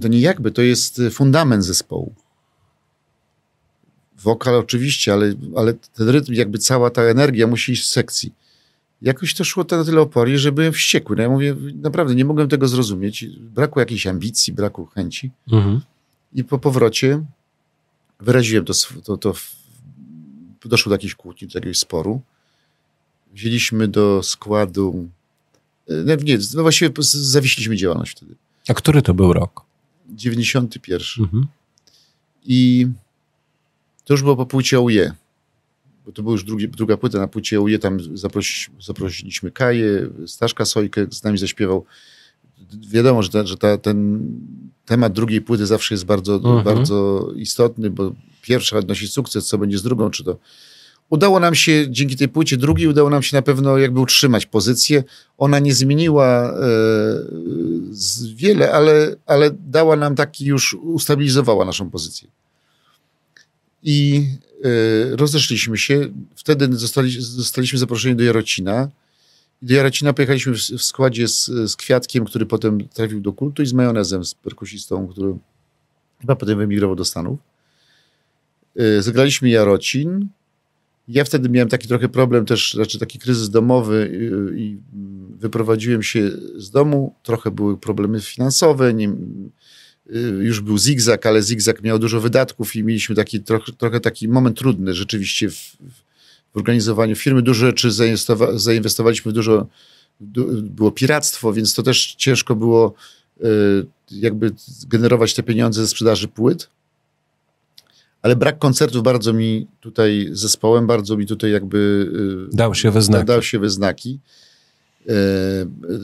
to 0.00 0.08
nie 0.08 0.20
jakby, 0.20 0.50
to 0.50 0.62
jest 0.62 1.00
fundament 1.10 1.64
zespołu. 1.64 2.14
Wokal 4.18 4.54
oczywiście, 4.54 5.12
ale, 5.12 5.34
ale 5.56 5.74
ten 5.74 6.08
rytm, 6.08 6.32
jakby 6.32 6.58
cała 6.58 6.90
ta 6.90 7.02
energia 7.02 7.46
musi 7.46 7.72
iść 7.72 7.86
z 7.86 7.90
sekcji 7.90 8.32
jakoś 9.02 9.34
to 9.34 9.44
szło 9.44 9.64
na 9.70 9.84
tyle 9.84 10.00
opornie, 10.00 10.38
że 10.38 10.52
byłem 10.52 10.72
wściekły. 10.72 11.16
No 11.16 11.22
ja 11.22 11.28
mówię, 11.28 11.56
naprawdę 11.74 12.14
nie 12.14 12.24
mogłem 12.24 12.48
tego 12.48 12.68
zrozumieć. 12.68 13.26
Brakło 13.40 13.80
jakiejś 13.80 14.06
ambicji, 14.06 14.52
braku 14.52 14.86
chęci. 14.86 15.30
Mhm. 15.52 15.80
I 16.34 16.44
po 16.44 16.58
powrocie 16.58 17.24
wyraziłem 18.20 18.64
to, 18.64 18.72
to, 19.04 19.16
to 19.16 19.34
doszło 20.64 20.90
do 20.90 20.94
jakiejś 20.94 21.14
kłótni, 21.14 21.48
do 21.48 21.58
jakiegoś 21.58 21.78
sporu. 21.78 22.22
Wzięliśmy 23.32 23.88
do 23.88 24.22
składu, 24.22 25.08
no 25.88 26.14
nie, 26.14 26.38
no 26.54 26.62
właściwie 26.62 26.92
zawiśliśmy 27.02 27.76
działalność 27.76 28.12
wtedy. 28.12 28.34
A 28.68 28.74
który 28.74 29.02
to 29.02 29.14
był 29.14 29.32
rok? 29.32 29.62
91. 30.08 31.24
Mhm. 31.24 31.46
I 32.44 32.86
to 34.04 34.14
już 34.14 34.22
było 34.22 34.36
po 34.36 34.46
płycie 34.46 34.78
OUE 34.78 35.12
bo 36.08 36.12
to 36.12 36.22
była 36.22 36.32
już 36.32 36.44
drugi, 36.44 36.68
druga 36.68 36.96
płyta 36.96 37.18
na 37.18 37.28
płycie 37.28 37.60
UE, 37.60 37.78
tam 37.80 38.16
zaprosi, 38.16 38.70
zaprosiliśmy 38.80 39.50
Kaję, 39.50 40.08
Staszka 40.26 40.64
Sojkę 40.64 41.06
z 41.10 41.24
nami 41.24 41.38
zaśpiewał. 41.38 41.84
Wiadomo, 42.90 43.22
że, 43.22 43.28
ta, 43.28 43.46
że 43.46 43.56
ta, 43.56 43.78
ten 43.78 44.22
temat 44.86 45.12
drugiej 45.12 45.40
płyty 45.40 45.66
zawsze 45.66 45.94
jest 45.94 46.04
bardzo, 46.04 46.34
mhm. 46.34 46.64
bardzo 46.64 47.28
istotny, 47.36 47.90
bo 47.90 48.12
pierwsza 48.42 48.78
odnosi 48.78 49.08
sukces, 49.08 49.46
co 49.46 49.58
będzie 49.58 49.78
z 49.78 49.82
drugą, 49.82 50.10
czy 50.10 50.24
to 50.24 50.38
Udało 51.10 51.40
nam 51.40 51.54
się 51.54 51.86
dzięki 51.90 52.16
tej 52.16 52.28
płycie 52.28 52.56
drugiej, 52.56 52.88
udało 52.88 53.10
nam 53.10 53.22
się 53.22 53.36
na 53.36 53.42
pewno 53.42 53.78
jakby 53.78 54.00
utrzymać 54.00 54.46
pozycję. 54.46 55.04
Ona 55.38 55.58
nie 55.58 55.74
zmieniła 55.74 56.52
e, 56.52 56.64
wiele, 58.34 58.72
ale, 58.72 59.16
ale 59.26 59.50
dała 59.50 59.96
nam 59.96 60.14
taki 60.14 60.44
już, 60.44 60.74
ustabilizowała 60.74 61.64
naszą 61.64 61.90
pozycję. 61.90 62.28
I 63.82 64.26
y, 64.64 65.16
rozeszliśmy 65.16 65.78
się. 65.78 66.08
Wtedy 66.34 66.76
zostali, 66.76 67.10
zostaliśmy 67.20 67.78
zaproszeni 67.78 68.16
do 68.16 68.24
Jarocina. 68.24 68.90
Do 69.62 69.74
Jarocina 69.74 70.12
pojechaliśmy 70.12 70.52
w, 70.54 70.58
w 70.58 70.82
składzie 70.82 71.28
z, 71.28 71.46
z 71.46 71.76
Kwiatkiem, 71.76 72.24
który 72.24 72.46
potem 72.46 72.88
trafił 72.88 73.20
do 73.20 73.32
kultu 73.32 73.62
i 73.62 73.66
z 73.66 73.72
Majonezem, 73.72 74.24
z 74.24 74.34
perkusistą, 74.34 75.08
który 75.08 75.34
chyba 76.20 76.36
potem 76.36 76.56
wyemigrował 76.56 76.96
do 76.96 77.04
Stanów. 77.04 77.38
Y, 78.80 79.02
zagraliśmy 79.02 79.48
Jarocin. 79.48 80.28
Ja 81.08 81.24
wtedy 81.24 81.48
miałem 81.48 81.68
taki 81.68 81.88
trochę 81.88 82.08
problem 82.08 82.46
też, 82.46 82.74
znaczy 82.74 82.98
taki 82.98 83.18
kryzys 83.18 83.50
domowy 83.50 84.10
i, 84.56 84.62
i 84.62 84.78
wyprowadziłem 85.38 86.02
się 86.02 86.30
z 86.56 86.70
domu. 86.70 87.14
Trochę 87.22 87.50
były 87.50 87.78
problemy 87.78 88.20
finansowe, 88.20 88.94
nie, 88.94 89.12
już 90.40 90.60
był 90.60 90.78
zigzag, 90.78 91.26
ale 91.26 91.42
zigzag 91.42 91.82
miał 91.82 91.98
dużo 91.98 92.20
wydatków 92.20 92.76
i 92.76 92.84
mieliśmy 92.84 93.16
taki 93.16 93.40
trochę, 93.40 93.72
trochę 93.72 94.00
taki 94.00 94.28
moment 94.28 94.58
trudny 94.58 94.94
rzeczywiście 94.94 95.50
w, 95.50 95.76
w 96.52 96.56
organizowaniu 96.56 97.16
firmy. 97.16 97.42
Dużo 97.42 97.66
rzeczy 97.66 97.90
zainwestowa 97.90 98.58
zainwestowaliśmy 98.58 99.32
dużo, 99.32 99.66
było 100.62 100.90
piractwo, 100.90 101.52
więc 101.52 101.74
to 101.74 101.82
też 101.82 102.14
ciężko 102.14 102.56
było 102.56 102.94
y, 103.40 103.46
jakby 104.10 104.52
generować 104.88 105.34
te 105.34 105.42
pieniądze 105.42 105.80
ze 105.80 105.88
sprzedaży 105.88 106.28
płyt 106.28 106.68
ale 108.22 108.36
brak 108.36 108.58
koncertów 108.58 109.02
bardzo 109.02 109.32
mi 109.32 109.66
tutaj, 109.80 110.28
zespołem 110.32 110.86
bardzo 110.86 111.16
mi 111.16 111.26
tutaj 111.26 111.50
jakby... 111.50 112.10
Y, 112.52 112.56
dał 112.56 112.74
się 112.74 112.90
we 112.90 113.02
znaki. 113.02 113.26
Dał 113.26 113.42
się 113.42 113.58
we 113.58 113.70
znaki. 113.70 114.18
E, 115.06 115.12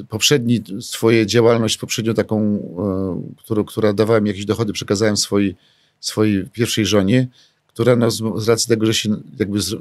poprzedni, 0.08 0.62
swoje 0.80 1.26
działalność, 1.26 1.78
poprzednią 1.78 2.14
taką, 2.14 2.42
e, 2.42 3.34
którą, 3.38 3.64
która 3.64 3.92
dawała 3.92 4.20
mi 4.20 4.28
jakieś 4.28 4.44
dochody, 4.44 4.72
przekazałem 4.72 5.16
swojej, 5.16 5.56
swojej 6.00 6.48
pierwszej 6.52 6.86
żonie, 6.86 7.28
która 7.66 7.96
no, 7.96 8.10
z 8.10 8.48
racji 8.48 8.68
tego, 8.68 8.86
że 8.86 8.94
się 8.94 9.16
jakby 9.38 9.60
z, 9.60 9.76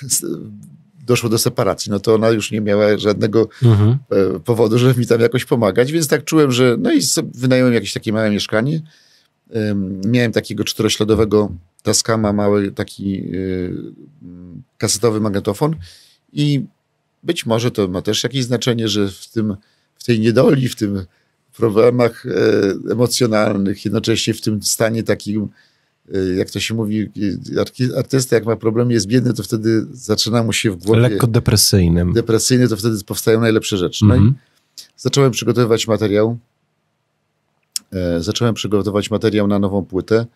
z, 0.00 0.24
doszło 1.06 1.28
do 1.28 1.38
separacji, 1.38 1.90
no 1.90 2.00
to 2.00 2.14
ona 2.14 2.30
już 2.30 2.50
nie 2.50 2.60
miała 2.60 2.98
żadnego 2.98 3.48
mhm. 3.62 3.98
E, 4.10 4.40
powodu, 4.40 4.78
żeby 4.78 5.00
mi 5.00 5.06
tam 5.06 5.20
jakoś 5.20 5.44
pomagać, 5.44 5.92
więc 5.92 6.08
tak 6.08 6.24
czułem, 6.24 6.52
że 6.52 6.76
no 6.78 6.92
i 6.92 7.00
wynająłem 7.34 7.74
jakieś 7.74 7.92
takie 7.92 8.12
małe 8.12 8.30
mieszkanie, 8.30 8.82
miałem 10.06 10.32
takiego 10.32 10.64
czterośladowego 10.64 11.52
Tascama, 11.82 12.32
mały 12.32 12.72
taki 12.72 13.24
kasetowy 14.78 15.20
magnetofon 15.20 15.76
i 16.32 16.64
być 17.22 17.46
może 17.46 17.70
to 17.70 17.88
ma 17.88 18.02
też 18.02 18.22
jakieś 18.22 18.44
znaczenie, 18.44 18.88
że 18.88 19.08
w, 19.08 19.28
tym, 19.28 19.56
w 19.94 20.04
tej 20.04 20.20
niedoli, 20.20 20.68
w 20.68 20.76
tym 20.76 21.04
problemach 21.56 22.26
e, 22.26 22.92
emocjonalnych, 22.92 23.84
jednocześnie 23.84 24.34
w 24.34 24.40
tym 24.40 24.62
stanie 24.62 25.02
takim, 25.02 25.48
e, 26.14 26.18
jak 26.18 26.50
to 26.50 26.60
się 26.60 26.74
mówi, 26.74 27.10
artysta 27.96 28.36
jak 28.36 28.46
ma 28.46 28.56
problemy, 28.56 28.92
jest 28.92 29.06
biedny, 29.06 29.34
to 29.34 29.42
wtedy 29.42 29.86
zaczyna 29.92 30.42
mu 30.42 30.52
się 30.52 30.70
w 30.70 30.76
głowie... 30.76 31.00
Lekko 31.00 31.26
depresyjnym. 31.26 32.12
Depresyjny, 32.12 32.68
to 32.68 32.76
wtedy 32.76 33.04
powstają 33.04 33.40
najlepsze 33.40 33.76
rzeczy. 33.76 34.04
No 34.04 34.14
mm 34.14 34.30
-hmm. 34.30 34.82
zacząłem 34.96 35.30
przygotowywać 35.30 35.86
materiał 35.86 36.38
E, 37.92 38.22
zacząłem 38.22 38.54
przygotować 38.54 39.10
materiał 39.10 39.46
na 39.46 39.58
nową 39.58 39.84
płytę, 39.84 40.26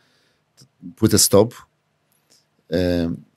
płytę 0.96 1.18
Stop. 1.18 1.54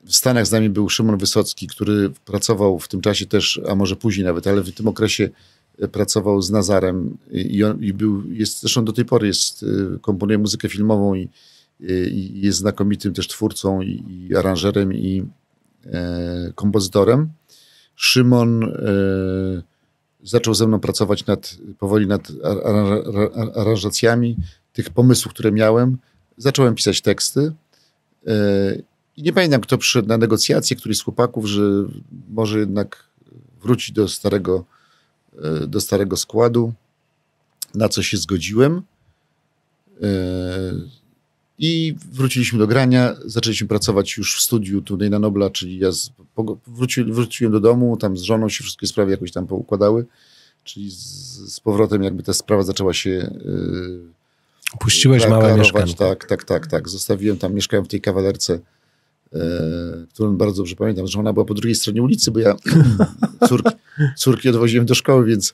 E, 0.06 0.10
w 0.10 0.16
Stanach 0.16 0.48
z 0.48 0.52
nami 0.52 0.70
był 0.70 0.90
Szymon 0.90 1.18
Wysocki, 1.18 1.68
który 1.68 2.10
pracował 2.26 2.80
w 2.80 2.88
tym 2.88 3.02
czasie 3.02 3.26
też, 3.26 3.62
a 3.68 3.76
może 3.76 3.96
później 3.96 4.26
nawet, 4.26 4.48
ale 4.48 4.62
w 4.62 4.72
tym 4.72 4.88
okresie 4.88 5.30
e, 5.80 5.88
pracował 5.88 6.42
z 6.42 6.52
Nazarem 6.52 7.18
i, 7.32 7.64
on, 7.64 7.84
i 7.84 7.94
był, 7.94 8.32
jest, 8.32 8.62
zresztą 8.62 8.86
do 8.86 8.94
tej 8.94 9.06
pory 9.06 9.28
jest, 9.28 9.66
komponuje 10.02 10.38
muzykę 10.38 10.70
filmową 10.70 11.16
i, 11.16 11.30
i 12.12 12.42
jest 12.42 12.58
znakomitym 12.58 13.14
też 13.14 13.28
twórcą 13.28 13.82
i, 13.82 14.28
i 14.30 14.36
aranżerem 14.36 14.94
i 14.94 15.24
e, 15.86 16.52
kompozytorem. 16.56 17.30
Szymon 17.96 18.64
e, 18.64 18.70
zaczął 20.24 20.54
ze 20.54 20.68
mną 20.68 20.80
pracować 20.80 21.26
nad, 21.26 21.58
powoli 21.80 22.08
nad 22.08 22.32
aranżacjami 23.56 24.38
tych 24.74 24.90
pomysłów, 24.90 25.34
które 25.34 25.52
miałem. 25.52 25.98
Zacząłem 26.38 26.76
pisać 26.76 27.02
teksty. 27.02 27.54
E, 28.28 28.95
I 29.18 29.24
nie 29.24 29.34
pamiętam, 29.34 29.62
kto 29.62 29.78
przyszedł 29.78 30.08
na 30.08 30.18
negocjacje, 30.18 30.76
któryś 30.78 30.98
z 30.98 31.04
chłopaków, 31.04 31.46
że 31.46 31.62
może 32.30 32.60
jednak 32.60 33.10
wrócić 33.62 33.92
do 33.92 34.08
starego, 34.08 34.66
e, 35.44 35.68
do 35.68 35.82
starego 35.82 36.18
składu, 36.18 36.74
na 37.76 37.90
co 37.90 38.04
się 38.04 38.18
zgodziłem. 38.18 38.82
E, 40.02 40.08
I 41.60 41.96
wróciliśmy 42.12 42.60
do 42.60 42.68
grania, 42.68 43.16
zaczęliśmy 43.26 43.68
pracować 43.68 44.18
już 44.18 44.38
w 44.38 44.42
studiu 44.42 44.82
tutaj 44.82 45.10
na 45.10 45.20
Nobla, 45.20 45.50
czyli 45.50 45.80
ja 45.80 45.92
z, 45.92 46.12
wróci, 46.68 47.04
wróciłem 47.04 47.54
do 47.54 47.60
domu, 47.60 47.98
tam 47.98 48.18
z 48.18 48.22
żoną 48.22 48.50
się 48.50 48.64
wszystkie 48.64 48.88
sprawy 48.88 49.12
jakoś 49.12 49.32
tam 49.32 49.48
poukładały, 49.48 50.06
czyli 50.64 50.92
z, 50.92 50.96
z 51.54 51.60
powrotem 51.60 52.04
jakby 52.04 52.24
ta 52.24 52.34
sprawa 52.34 52.64
zaczęła 52.64 52.94
się... 52.94 53.10
Yy, 53.10 54.16
Puściłeś 54.80 55.28
małe 55.28 55.58
mieszkanie. 55.58 55.94
Tak, 55.94 56.26
tak, 56.26 56.44
tak, 56.44 56.68
tak. 56.68 56.90
Zostawiłem 56.90 57.38
tam, 57.38 57.54
mieszkałem 57.54 57.86
w 57.86 57.88
tej 57.88 58.02
kawalerce, 58.02 58.60
którą 60.10 60.38
bardzo 60.38 60.58
dobrze 60.58 60.76
pamiętam, 60.76 61.08
że 61.08 61.20
ona 61.20 61.34
była 61.34 61.46
po 61.46 61.54
drugiej 61.54 61.76
stronie 61.76 62.02
ulicy, 62.02 62.32
bo 62.32 62.40
ja 62.40 62.56
córki, 63.50 63.72
córki 64.18 64.50
odwoziłem 64.50 64.86
do 64.86 64.96
szkoły, 64.96 65.26
więc 65.26 65.54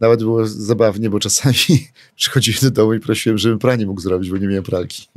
nawet 0.00 0.20
było 0.20 0.46
zabawnie, 0.46 1.10
bo 1.10 1.20
czasami 1.20 1.56
przychodziłem 2.16 2.60
do 2.62 2.70
domu 2.70 2.94
i 2.94 3.00
prosiłem, 3.00 3.38
żebym 3.38 3.58
pranie 3.58 3.86
mógł 3.86 4.00
zrobić, 4.00 4.30
bo 4.30 4.36
nie 4.36 4.46
miałem 4.46 4.64
pralki. 4.64 5.06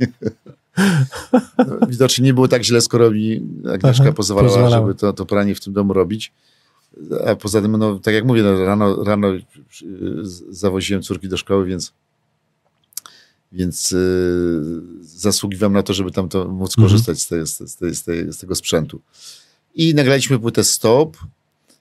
No, 1.58 1.86
widocznie 1.88 2.24
nie 2.24 2.34
było 2.34 2.48
tak 2.48 2.64
źle, 2.64 2.80
skoro 2.80 3.10
mi 3.10 3.42
Agnieszka 3.74 4.04
Aha, 4.04 4.12
pozwalała, 4.12 4.48
pozwalała, 4.48 4.86
żeby 4.86 4.94
to, 4.94 5.12
to 5.12 5.26
pranie 5.26 5.54
w 5.54 5.60
tym 5.60 5.72
domu 5.72 5.92
robić. 5.92 6.32
A 7.26 7.36
poza 7.36 7.62
tym, 7.62 7.76
no, 7.76 7.98
tak 7.98 8.14
jak 8.14 8.24
mówię, 8.24 8.42
no, 8.42 8.64
rano, 8.64 9.04
rano 9.04 9.28
zawoziłem 10.50 11.02
córki 11.02 11.28
do 11.28 11.36
szkoły, 11.36 11.66
więc 11.66 11.92
więc 13.52 13.90
yy, 13.90 14.82
zasługiwałem 15.02 15.72
na 15.72 15.82
to, 15.82 15.94
żeby 15.94 16.10
tam 16.10 16.28
to 16.28 16.48
móc 16.48 16.70
mhm. 16.70 16.88
korzystać 16.88 17.20
z, 17.20 17.28
z, 17.28 17.78
z, 17.80 18.04
z, 18.34 18.38
tego 18.38 18.54
sprzętu. 18.54 19.00
I 19.74 19.94
nagraliśmy 19.94 20.38
płytę 20.38 20.64
Stop. 20.64 21.16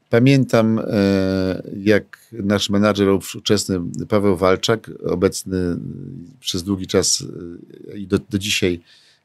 Pamiętam, 0.09 0.79
e, 0.79 1.63
jak 1.83 2.17
nasz 2.31 2.69
menadżer 2.69 3.09
ówczesny 3.09 3.79
Paweł 4.09 4.37
Walczak, 4.37 4.91
obecny 5.05 5.77
przez 6.39 6.63
długi 6.63 6.87
czas 6.87 7.23
e, 7.93 7.97
i 7.97 8.07
do, 8.07 8.19
do 8.29 8.39
dzisiaj 8.39 8.81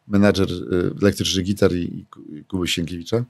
menadżer 0.09 0.49
e, 0.51 1.03
elektryczny 1.03 1.43
gitar 1.43 1.75
i, 1.75 2.07
i 2.33 2.45
Kuby 2.45 2.69
Sienkiewicza, 2.69 3.25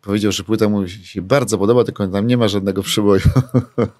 powiedział, 0.00 0.32
że 0.32 0.44
płyta 0.44 0.68
mu 0.68 0.88
się 0.88 1.22
bardzo 1.22 1.58
podoba, 1.58 1.84
tylko 1.84 2.08
tam 2.08 2.26
nie 2.26 2.36
ma 2.36 2.48
żadnego 2.48 2.82
przeboju. 2.82 3.22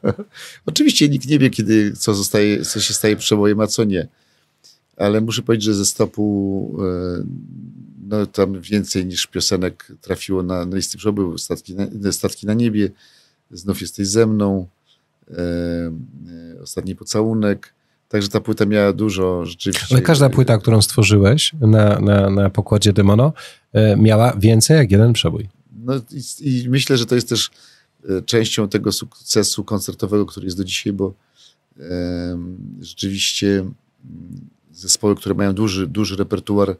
Oczywiście 0.66 1.08
nikt 1.08 1.26
nie 1.26 1.38
wie, 1.38 1.50
kiedy 1.50 1.92
co, 1.92 2.14
zostaje, 2.14 2.64
co 2.64 2.80
się 2.80 2.94
staje 2.94 3.16
przebojem, 3.16 3.60
a 3.60 3.66
co 3.66 3.84
nie. 3.84 4.08
Ale 4.96 5.20
muszę 5.20 5.42
powiedzieć, 5.42 5.64
że 5.64 5.74
ze 5.74 5.84
stopu 5.84 6.78
no, 8.08 8.26
tam 8.26 8.60
więcej 8.60 9.06
niż 9.06 9.26
piosenek 9.26 9.92
trafiło 10.00 10.42
na, 10.42 10.66
na 10.66 10.76
listy 10.76 10.98
przeboju. 10.98 11.38
Statki 11.38 11.74
na, 11.74 12.12
statki 12.12 12.46
na 12.46 12.54
niebie, 12.54 12.90
znów 13.50 13.80
jesteś 13.80 14.08
ze 14.08 14.26
mną, 14.26 14.66
e, 15.30 15.34
e, 15.36 16.62
ostatni 16.62 16.96
pocałunek. 16.96 17.74
Także 18.08 18.28
ta 18.28 18.40
płyta 18.40 18.66
miała 18.66 18.92
dużo 18.92 19.46
rzeczywiście. 19.46 19.86
Ale 19.94 20.02
każda 20.02 20.30
płyta, 20.30 20.58
którą 20.58 20.82
stworzyłeś 20.82 21.52
na, 21.60 21.98
na, 22.00 22.30
na 22.30 22.50
pokładzie 22.50 22.92
Demono, 22.92 23.32
e, 23.72 23.96
miała 23.96 24.32
więcej 24.38 24.76
jak 24.76 24.90
jeden 24.90 25.12
przebój. 25.12 25.48
No 25.84 25.94
i, 26.40 26.62
i, 26.62 26.68
myślę, 26.68 26.96
że 26.96 27.06
to 27.06 27.14
jest 27.14 27.28
też 27.28 27.50
e, 28.08 28.22
częścią 28.22 28.68
tego 28.68 28.92
sukcesu 28.92 29.64
koncertowego, 29.64 30.26
który 30.26 30.46
jest 30.46 30.56
do 30.56 30.64
dzisiaj, 30.64 30.92
bo 30.92 31.14
rzeczywiście 32.80 33.48
mm, 33.58 33.74
zespoły, 34.72 35.16
które 35.16 35.34
mają 35.34 35.52
duży, 35.52 35.86
duży 35.86 36.16
repertuar, 36.16 36.76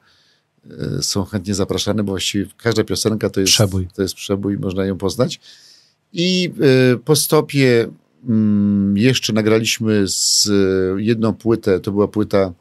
e, 0.70 1.02
są 1.02 1.24
chętnie 1.24 1.55
zapraszane, 1.55 2.02
bo 2.02 2.12
właściwie 2.12 2.46
każda 2.57 2.84
piosenka 2.84 3.30
to 3.30 3.40
jest 3.40 3.52
przebój, 3.52 3.88
to 3.94 4.02
jest 4.02 4.14
przebój 4.14 4.59
można 4.59 4.84
ją 4.84 4.98
poznać. 4.98 5.40
I 6.12 6.50
e, 6.92 6.96
po 6.96 7.16
stopie 7.16 7.88
mm, 8.28 8.96
jeszcze 8.98 9.32
nagraliśmy 9.32 10.09
z 10.09 10.48
jedną 10.96 11.34
płytę, 11.34 11.80
to 11.80 11.92
była 11.92 12.09
płyta 12.09 12.52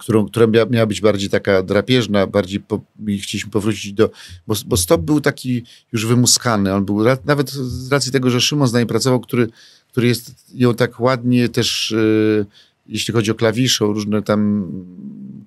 którą, 0.00 0.26
która 0.26 0.46
miała 0.70 0.86
być 0.86 1.00
bardziej 1.00 1.30
taka 1.30 1.62
drapieżna, 1.62 2.26
bardziej 2.26 2.60
po, 2.60 2.80
chcieliśmy 3.22 3.50
powrócić 3.50 3.92
do, 3.92 4.10
bo, 4.46 4.54
bo 4.66 4.76
stop 4.76 5.00
był 5.00 5.20
taki 5.20 5.62
już 5.92 6.06
wymuskany, 6.06 6.74
on 6.74 6.84
był 6.84 7.04
nawet 7.24 7.50
z 7.50 7.92
racji 7.92 8.12
tego, 8.12 8.30
że 8.30 8.40
Szymon 8.40 8.68
z 8.68 8.72
nami 8.72 8.86
pracował, 8.86 9.20
który, 9.20 9.48
który 9.88 10.06
jest 10.06 10.34
ją 10.54 10.74
tak 10.74 11.00
ładnie 11.00 11.48
też, 11.48 11.90
yy, 11.90 12.46
jeśli 12.86 13.14
chodzi 13.14 13.30
o 13.30 13.34
klawisze, 13.34 13.84
o 13.84 13.92
różne 13.92 14.22
tam 14.22 14.66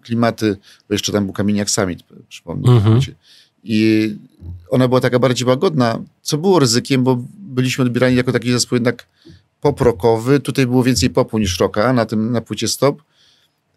klimaty, 0.01 0.57
bo 0.89 0.95
jeszcze 0.95 1.11
tam 1.11 1.25
był 1.25 1.33
Kamieniak 1.33 1.69
Summit, 1.69 2.03
przypomnę. 2.29 2.71
Mhm. 2.71 2.99
I 3.63 4.09
ona 4.69 4.87
była 4.87 5.01
taka 5.01 5.19
bardziej 5.19 5.47
łagodna, 5.47 5.99
co 6.21 6.37
było 6.37 6.59
ryzykiem, 6.59 7.03
bo 7.03 7.23
byliśmy 7.39 7.83
odbierani 7.85 8.15
jako 8.15 8.31
taki 8.31 8.51
zespół 8.51 8.75
jednak 8.75 9.07
pop 9.61 9.81
rockowy. 9.81 10.39
Tutaj 10.39 10.67
było 10.67 10.83
więcej 10.83 11.09
popu 11.09 11.37
niż 11.37 11.59
rocka 11.59 11.93
na 11.93 12.05
tym, 12.05 12.31
na 12.31 12.41
płycie 12.41 12.67
Stop 12.67 13.01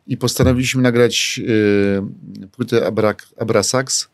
i 0.06 0.16
postanowiliśmy 0.16 0.82
nagrać 0.82 1.40
y, 1.48 2.48
płytę 2.52 2.86
Abrak, 2.86 3.26
Abrasax, 3.38 4.04
y, 4.04 4.06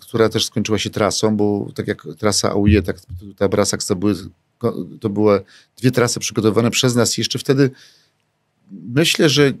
która 0.00 0.28
też 0.28 0.46
skończyła 0.46 0.78
się 0.78 0.90
trasą, 0.90 1.36
bo 1.36 1.68
tak 1.74 1.88
jak 1.88 2.02
trasa 2.18 2.50
AUE, 2.50 2.82
tak 2.84 2.96
ta 3.36 3.44
Abrasax 3.44 3.86
to 3.86 3.96
były, 3.96 4.14
to 5.00 5.08
były 5.08 5.40
dwie 5.76 5.90
trasy 5.90 6.20
przygotowane 6.20 6.70
przez 6.70 6.94
nas. 6.94 7.18
Jeszcze 7.18 7.38
wtedy 7.38 7.70
myślę, 8.94 9.28
że 9.28 9.52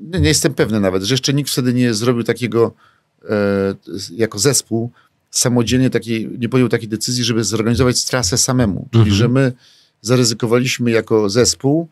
nie, 0.00 0.20
nie 0.20 0.28
jestem 0.28 0.54
pewny 0.54 0.80
nawet, 0.80 1.02
że 1.02 1.14
jeszcze 1.14 1.34
nikt 1.34 1.50
wtedy 1.50 1.74
nie 1.74 1.94
zrobił 1.94 2.24
takiego 2.24 2.74
jako 4.10 4.38
zespół 4.38 4.90
samodzielnie 5.30 5.90
takiej, 5.90 6.30
nie 6.38 6.48
podjął 6.48 6.68
takiej 6.68 6.88
decyzji, 6.88 7.24
żeby 7.24 7.44
zorganizować 7.44 8.04
trasę 8.04 8.38
samemu. 8.38 8.88
Czyli, 8.90 9.02
mhm. 9.02 9.16
że 9.16 9.28
my 9.28 9.52
zaryzykowaliśmy 10.00 10.90
jako 10.90 11.30
zespół 11.30 11.88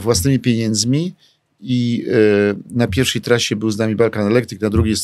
własnymi 0.00 0.38
pieniędzmi 0.38 1.14
i 1.60 2.06
e, 2.08 2.74
na 2.74 2.86
pierwszej 2.86 3.22
trasie 3.22 3.56
był 3.56 3.70
z 3.70 3.78
nami 3.78 3.96
Balkan 3.96 4.26
Electric, 4.26 4.60
na 4.60 4.70
drugiej 4.70 4.94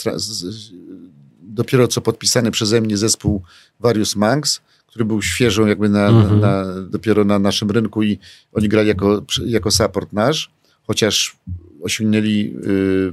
dopiero 1.42 1.88
co 1.88 2.00
podpisany 2.00 2.50
przeze 2.50 2.80
mnie 2.80 2.96
zespół 2.96 3.42
Various 3.80 4.16
Monks, 4.16 4.60
który 4.86 5.04
był 5.04 5.22
świeżą 5.22 5.66
jakby 5.66 5.88
na, 5.88 6.08
mhm. 6.08 6.40
na, 6.40 6.64
dopiero 6.90 7.24
na 7.24 7.38
naszym 7.38 7.70
rynku 7.70 8.02
i 8.02 8.18
oni 8.52 8.68
grali 8.68 8.88
jako, 8.88 9.24
jako 9.46 9.70
support 9.70 10.12
nasz, 10.12 10.50
chociaż 10.86 11.36
osiągnęli 11.82 12.54
y, 12.66 13.12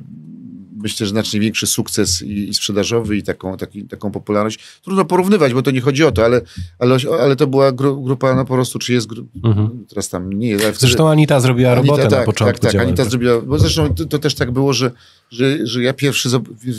myślę, 0.84 1.06
że 1.06 1.10
znacznie 1.10 1.40
większy 1.40 1.68
sukces 1.68 2.22
i, 2.22 2.50
i 2.50 2.54
sprzedażowy 2.54 3.18
i 3.18 3.24
taką, 3.24 3.58
taki, 3.58 3.84
taką 3.84 4.12
popularność. 4.12 4.60
Trudno 4.82 5.06
porównywać, 5.06 5.54
bo 5.54 5.62
to 5.62 5.72
nie 5.72 5.82
chodzi 5.82 6.04
o 6.04 6.12
to, 6.12 6.26
ale, 6.26 6.42
ale, 6.80 6.98
ale 7.22 7.36
to 7.36 7.48
była 7.48 7.72
gru, 7.72 8.02
grupa 8.02 8.36
no 8.36 8.46
po 8.46 8.54
prostu, 8.54 8.80
czy 8.80 8.94
jest 8.94 9.08
grupa, 9.08 9.48
mhm. 9.48 9.86
teraz 9.90 10.10
tam 10.10 10.34
nie 10.34 10.50
jest. 10.50 10.80
Zresztą 10.80 11.10
Anita 11.10 11.40
zrobiła 11.40 11.72
Anita, 11.72 11.88
robotę 11.88 12.10
tak, 12.10 12.20
na 12.20 12.26
początku 12.26 12.62
Tak, 12.62 12.72
tak, 12.72 12.82
Anita 12.82 13.06
zrobiła, 13.06 13.42
bo 13.42 13.60
zresztą 13.60 13.96
to, 13.96 14.06
to, 14.06 14.20
też 14.20 14.36
tak 14.36 14.52
było, 14.52 14.74
że, 14.74 14.92
że, 15.32 15.68
że 15.68 15.84
ja 15.84 15.94
pierwszy 15.94 16.30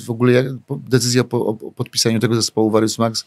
w 0.05 0.11
ogóle 0.11 0.33
ja, 0.33 0.43
decyzja 0.89 1.25
po, 1.25 1.47
o 1.47 1.55
podpisaniu 1.55 2.21
tego 2.21 2.35
zespołu 2.35 2.71
Various 2.71 2.99
Max 2.99 3.25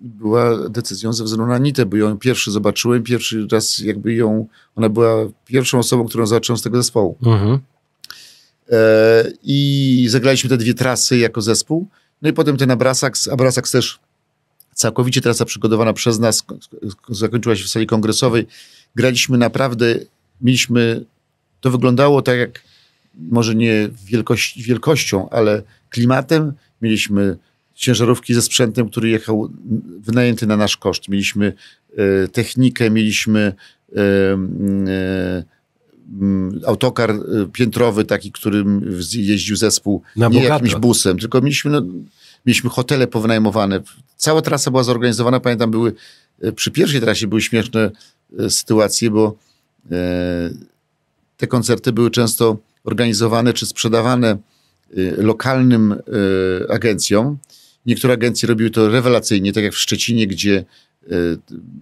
była 0.00 0.68
decyzją 0.68 1.12
ze 1.12 1.24
względu 1.24 1.46
na 1.46 1.54
Anitę, 1.54 1.86
bo 1.86 1.96
ją 1.96 2.18
pierwszy 2.18 2.50
zobaczyłem, 2.50 3.02
pierwszy 3.02 3.46
raz 3.52 3.78
jakby 3.78 4.14
ją, 4.14 4.46
ona 4.76 4.88
była 4.88 5.14
pierwszą 5.44 5.78
osobą, 5.78 6.06
którą 6.06 6.26
zobaczyłem 6.26 6.58
z 6.58 6.62
tego 6.62 6.76
zespołu. 6.76 7.16
Mhm. 7.22 7.58
E, 8.70 9.32
I 9.42 10.06
zagraliśmy 10.08 10.50
te 10.50 10.56
dwie 10.56 10.74
trasy 10.74 11.18
jako 11.18 11.42
zespół. 11.42 11.88
No 12.22 12.28
i 12.28 12.32
potem 12.32 12.56
ten 12.56 12.70
Abrasax, 12.70 13.28
Abrasax 13.28 13.70
też 13.70 13.98
całkowicie 14.74 15.20
trasa 15.20 15.44
przygotowana 15.44 15.92
przez 15.92 16.18
nas, 16.18 16.44
zakończyła 17.08 17.56
się 17.56 17.64
w 17.64 17.68
sali 17.68 17.86
kongresowej. 17.86 18.46
Graliśmy 18.94 19.38
naprawdę, 19.38 19.94
mieliśmy, 20.40 21.04
to 21.60 21.70
wyglądało 21.70 22.22
tak 22.22 22.38
jak, 22.38 22.62
może 23.14 23.54
nie 23.54 23.88
wielkością, 24.56 25.28
ale 25.30 25.62
klimatem. 25.90 26.52
Mieliśmy 26.82 27.36
ciężarówki 27.74 28.34
ze 28.34 28.42
sprzętem, 28.42 28.88
który 28.88 29.08
jechał 29.08 29.50
wynajęty 29.98 30.46
na 30.46 30.56
nasz 30.56 30.76
koszt. 30.76 31.08
Mieliśmy 31.08 31.52
e, 31.96 32.28
technikę, 32.28 32.90
mieliśmy 32.90 33.52
e, 33.96 34.02
autokar 36.66 37.10
y, 37.10 37.48
piętrowy, 37.52 38.04
taki, 38.04 38.32
którym 38.32 38.98
jeździł 39.12 39.56
zespół, 39.56 40.02
Na 40.16 40.28
nie 40.28 40.42
jakimś 40.42 40.74
busem, 40.74 41.18
tylko 41.18 41.40
mieliśmy, 41.40 41.70
no, 41.70 41.82
mieliśmy 42.46 42.70
hotele 42.70 43.06
powynajmowane. 43.06 43.80
Cała 44.16 44.42
trasa 44.42 44.70
była 44.70 44.82
zorganizowana, 44.82 45.40
pamiętam, 45.40 45.70
były 45.70 45.92
y, 46.44 46.52
przy 46.52 46.70
pierwszej 46.70 47.00
trasie 47.00 47.26
były 47.26 47.42
śmieszne 47.42 47.90
y, 48.40 48.50
sytuacje, 48.50 49.10
bo 49.10 49.36
e, 49.90 50.50
te 51.36 51.46
koncerty 51.46 51.92
były 51.92 52.10
często 52.10 52.56
organizowane 52.84 53.52
czy 53.52 53.66
sprzedawane 53.66 54.36
lokalnym 55.16 55.94
agencjom. 56.68 57.38
Niektóre 57.86 58.14
agencje 58.14 58.48
robiły 58.48 58.70
to 58.70 58.88
rewelacyjnie, 58.88 59.52
tak 59.52 59.64
jak 59.64 59.72
w 59.72 59.78
Szczecinie, 59.78 60.26
gdzie 60.26 60.64
Y, 61.12 61.38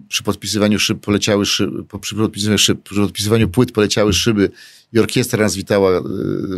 przy 0.07 0.23
podpisywaniu 0.23 0.79
szyb 0.79 0.99
poleciały 0.99 1.45
szyby, 1.45 1.83
przy 2.01 2.15
podpisywaniu, 2.15 2.57
szyb, 2.57 2.83
przy 2.83 2.95
podpisywaniu 2.95 3.49
płyt 3.49 3.71
poleciały 3.71 4.13
szyby 4.13 4.49
i 4.93 4.99
orkiestra 4.99 5.43
nas 5.43 5.55
witała 5.55 5.99
y, 5.99 6.01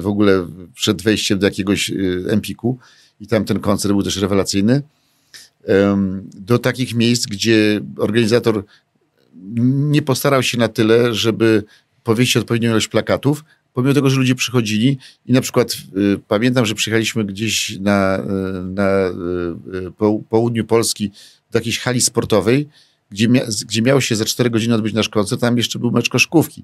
w 0.02 0.08
ogóle 0.08 0.48
przed 0.76 1.02
wejściem 1.02 1.40
do 1.40 1.48
jakiegoś 1.48 1.90
y, 1.90 2.26
Empiku 2.30 2.80
i 3.20 3.28
tam 3.28 3.46
ten 3.46 3.60
koncert 3.60 3.94
był 3.94 4.04
też 4.04 4.18
rewelacyjny. 4.18 4.82
Do 6.34 6.60
takich 6.60 6.94
miejsc, 6.96 7.26
gdzie 7.26 7.82
organizator 7.98 8.64
nie 9.56 10.02
postarał 10.02 10.44
się 10.44 10.58
na 10.58 10.68
tyle, 10.68 11.14
żeby 11.14 11.64
powiesić 12.04 12.38
odpowiednią 12.38 12.70
ilość 12.70 12.88
plakatów, 12.88 13.44
pomimo 13.74 13.94
tego, 13.94 14.10
że 14.10 14.18
ludzie 14.18 14.36
przychodzili 14.36 14.98
i 15.26 15.34
na 15.34 15.42
przykład 15.42 15.78
y, 15.98 16.20
pamiętam, 16.28 16.66
że 16.66 16.76
przyjechaliśmy 16.76 17.26
gdzieś 17.26 17.80
na, 17.80 18.24
na 18.64 19.08
y, 19.88 19.92
po, 19.98 20.20
południu 20.30 20.66
Polski 20.66 21.12
do 21.52 21.60
jakiejś 21.60 21.80
hali 21.80 22.02
sportowej, 22.02 22.70
gdzie, 23.12 23.28
mia 23.28 23.42
gdzie 23.66 23.82
miał 23.82 24.02
się 24.02 24.16
za 24.16 24.26
4 24.26 24.50
godziny 24.50 24.76
odbyć 24.76 24.94
nasz 24.94 25.10
koncert, 25.10 25.42
tam 25.42 25.58
jeszcze 25.58 25.80
był 25.80 25.92
mecz 25.92 26.10
koszkówki. 26.10 26.64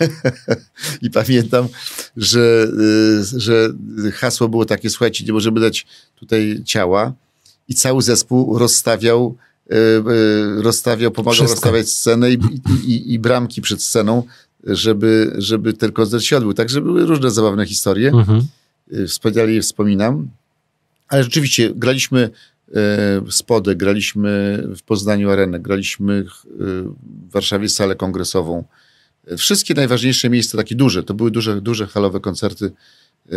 I 1.02 1.10
pamiętam, 1.10 1.68
że, 2.16 2.66
y, 2.80 3.40
że 3.40 3.72
hasło 4.12 4.48
było 4.48 4.64
takie, 4.64 4.90
słuchajcie, 4.90 5.24
nie 5.24 5.32
możemy 5.32 5.60
dać 5.60 5.86
tutaj 6.16 6.62
ciała 6.64 7.12
i 7.68 7.74
cały 7.74 8.02
zespół 8.02 8.58
rozstawiał 8.58 9.36
y, 9.72 9.76
y, 9.76 10.62
rozstawiał, 10.62 11.10
pomagał 11.10 11.34
Wszystko. 11.34 11.54
rozstawiać 11.54 11.88
scenę 11.88 12.30
i, 12.30 12.38
i, 12.86 13.14
i, 13.14 13.18
bramki 13.18 13.62
przed 13.62 13.82
sceną, 13.82 14.22
żeby, 14.66 15.34
żeby 15.38 15.72
ten 15.72 15.92
koncert 15.92 16.22
się 16.22 16.36
odbył. 16.36 16.54
Także 16.54 16.80
były 16.80 17.06
różne 17.06 17.30
zabawne 17.30 17.66
historie. 17.66 18.10
Mhm. 18.10 18.46
Wspaniale 19.08 19.52
je 19.52 19.62
wspominam. 19.62 20.28
Ale 21.08 21.24
rzeczywiście 21.24 21.70
graliśmy 21.74 22.30
E, 22.74 23.22
Spody, 23.30 23.76
graliśmy 23.76 24.62
w 24.76 24.82
Poznaniu 24.82 25.30
Arenę, 25.30 25.60
graliśmy 25.60 26.24
w 26.44 26.92
Warszawie 27.30 27.68
salę 27.68 27.96
kongresową. 27.96 28.64
Wszystkie 29.38 29.74
najważniejsze 29.74 30.30
miejsca, 30.30 30.58
takie 30.58 30.74
duże, 30.74 31.02
to 31.02 31.14
były 31.14 31.30
duże, 31.30 31.60
duże 31.60 31.86
halowe 31.86 32.20
koncerty. 32.20 32.72
E, 33.32 33.36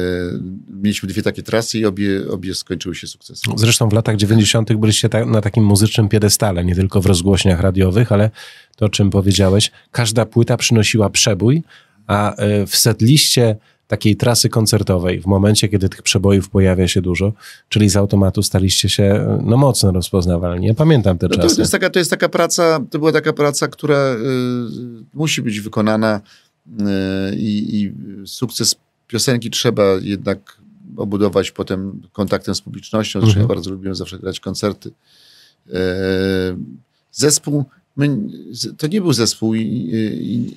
mieliśmy 0.84 1.10
dwie 1.10 1.24
takie 1.24 1.44
trasy 1.44 1.80
i 1.80 1.86
obie, 1.86 2.30
obie 2.30 2.56
skończyły 2.56 2.96
się 2.96 3.08
sukcesem. 3.08 3.54
Zresztą 3.58 3.90
w 3.90 3.94
latach 3.94 4.16
90. 4.16 4.74
byliście 4.74 5.10
na 5.26 5.42
takim 5.42 5.64
muzycznym 5.64 6.10
piedestale, 6.10 6.66
nie 6.66 6.76
tylko 6.76 7.02
w 7.02 7.06
rozgłośniach 7.06 7.60
radiowych, 7.60 8.12
ale 8.12 8.30
to, 8.76 8.86
o 8.86 8.90
czym 8.90 9.10
powiedziałeś, 9.10 9.72
każda 9.92 10.26
płyta 10.26 10.58
przynosiła 10.58 11.10
przebój, 11.10 11.64
a 12.08 12.36
e, 12.36 12.68
w 12.68 12.76
setliście 12.76 13.56
takiej 13.88 14.16
trasy 14.16 14.50
koncertowej, 14.50 15.22
w 15.22 15.26
momencie, 15.26 15.70
kiedy 15.70 15.90
tych 15.90 16.02
przebojów 16.02 16.50
pojawia 16.50 16.88
się 16.88 17.02
dużo, 17.02 17.34
czyli 17.70 17.90
z 17.90 17.96
automatu 17.96 18.44
staliście 18.44 18.90
się 18.90 19.40
no, 19.44 19.58
mocno 19.58 19.92
rozpoznawalni. 19.92 20.68
Ja 20.68 20.74
pamiętam 20.74 21.18
te 21.18 21.28
no 21.28 21.36
czasy. 21.36 21.56
To 21.56 21.62
jest, 21.62 21.72
taka, 21.72 21.90
to 21.90 22.00
jest 22.00 22.12
taka 22.12 22.30
praca, 22.30 22.80
to 22.90 23.00
była 23.00 23.12
taka 23.12 23.34
praca, 23.34 23.68
która 23.68 24.14
y, 24.14 24.18
musi 25.14 25.42
być 25.42 25.60
wykonana 25.60 26.22
y, 26.68 26.74
i 27.36 27.94
sukces 28.26 28.76
piosenki 29.08 29.50
trzeba 29.50 29.84
jednak 30.02 30.58
obudować 30.98 31.52
potem 31.52 32.02
kontaktem 32.14 32.56
z 32.56 32.62
publicznością. 32.62 33.20
Zresztą 33.20 33.40
mhm. 33.40 33.44
ja 33.44 33.56
bardzo 33.56 33.72
lubiłem 33.72 33.96
zawsze 33.96 34.20
grać 34.20 34.40
koncerty. 34.40 34.90
Y, 34.90 35.74
zespół, 37.12 37.66
my, 37.98 38.20
to 38.78 38.88
nie 38.88 39.02
był 39.02 39.14
zespół 39.14 39.56
i, 39.56 39.62
i, 39.62 40.54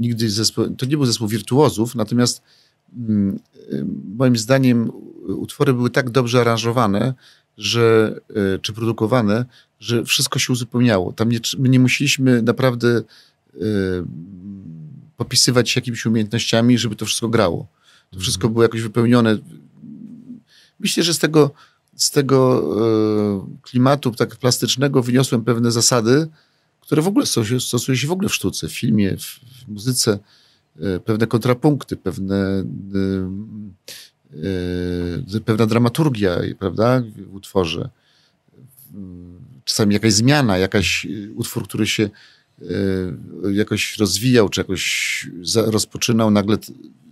nigdy 0.00 0.30
zespół, 0.30 0.70
to 0.70 0.86
nie 0.86 0.96
był 0.96 1.06
zespół 1.06 1.28
wirtuozów, 1.28 1.94
natomiast 1.94 2.42
Mm, 2.96 3.38
y, 3.72 3.84
moim 4.16 4.36
zdaniem 4.36 4.90
utwory 5.26 5.74
były 5.74 5.90
tak 5.90 6.10
dobrze 6.10 6.40
aranżowane, 6.40 7.14
że, 7.58 8.16
y, 8.30 8.58
czy 8.62 8.72
produkowane, 8.72 9.44
że 9.80 10.04
wszystko 10.04 10.38
się 10.38 10.52
uzupełniało. 10.52 11.12
Tam 11.12 11.28
nie, 11.28 11.38
my 11.58 11.68
nie 11.68 11.80
musieliśmy 11.80 12.42
naprawdę 12.42 13.02
popisywać 15.16 15.70
się 15.70 15.80
jakimiś 15.80 16.06
umiejętnościami, 16.06 16.78
żeby 16.78 16.96
to 16.96 17.06
wszystko 17.06 17.28
grało. 17.28 17.66
To 18.12 18.20
wszystko 18.20 18.48
było 18.48 18.62
jakoś 18.62 18.82
wypełnione. 18.82 19.38
Myślę, 20.80 21.02
że 21.02 21.14
z 21.14 21.18
tego, 21.18 21.50
z 21.96 22.10
tego 22.10 22.62
klimatu 23.62 24.12
tak 24.12 24.36
plastycznego 24.36 25.02
wyniosłem 25.02 25.44
pewne 25.44 25.70
zasady, 25.70 26.28
które 26.80 27.02
w 27.02 27.06
ogóle 27.06 27.26
stosuje 27.60 27.98
się 27.98 28.06
w 28.06 28.12
ogóle 28.12 28.28
w 28.28 28.34
sztuce, 28.34 28.68
w 28.68 28.72
filmie, 28.72 29.16
w, 29.16 29.40
w 29.64 29.68
muzyce. 29.68 30.18
E, 30.80 31.00
pewne 31.00 31.26
kontrapunkty, 31.26 31.96
pewne, 31.96 32.64
e, 34.34 35.36
e, 35.36 35.40
pewna 35.40 35.66
dramaturgia, 35.66 36.38
prawda, 36.58 37.02
w 37.30 37.34
utworze. 37.34 37.90
Czasami 39.64 39.94
jakaś 39.94 40.12
zmiana, 40.12 40.58
jakaś 40.58 41.06
utwór, 41.34 41.68
który 41.68 41.86
się 41.86 42.10
jakoś 43.52 43.98
rozwijał, 43.98 44.48
czy 44.48 44.60
jakoś 44.60 45.30
rozpoczynał, 45.54 46.30
nagle 46.30 46.58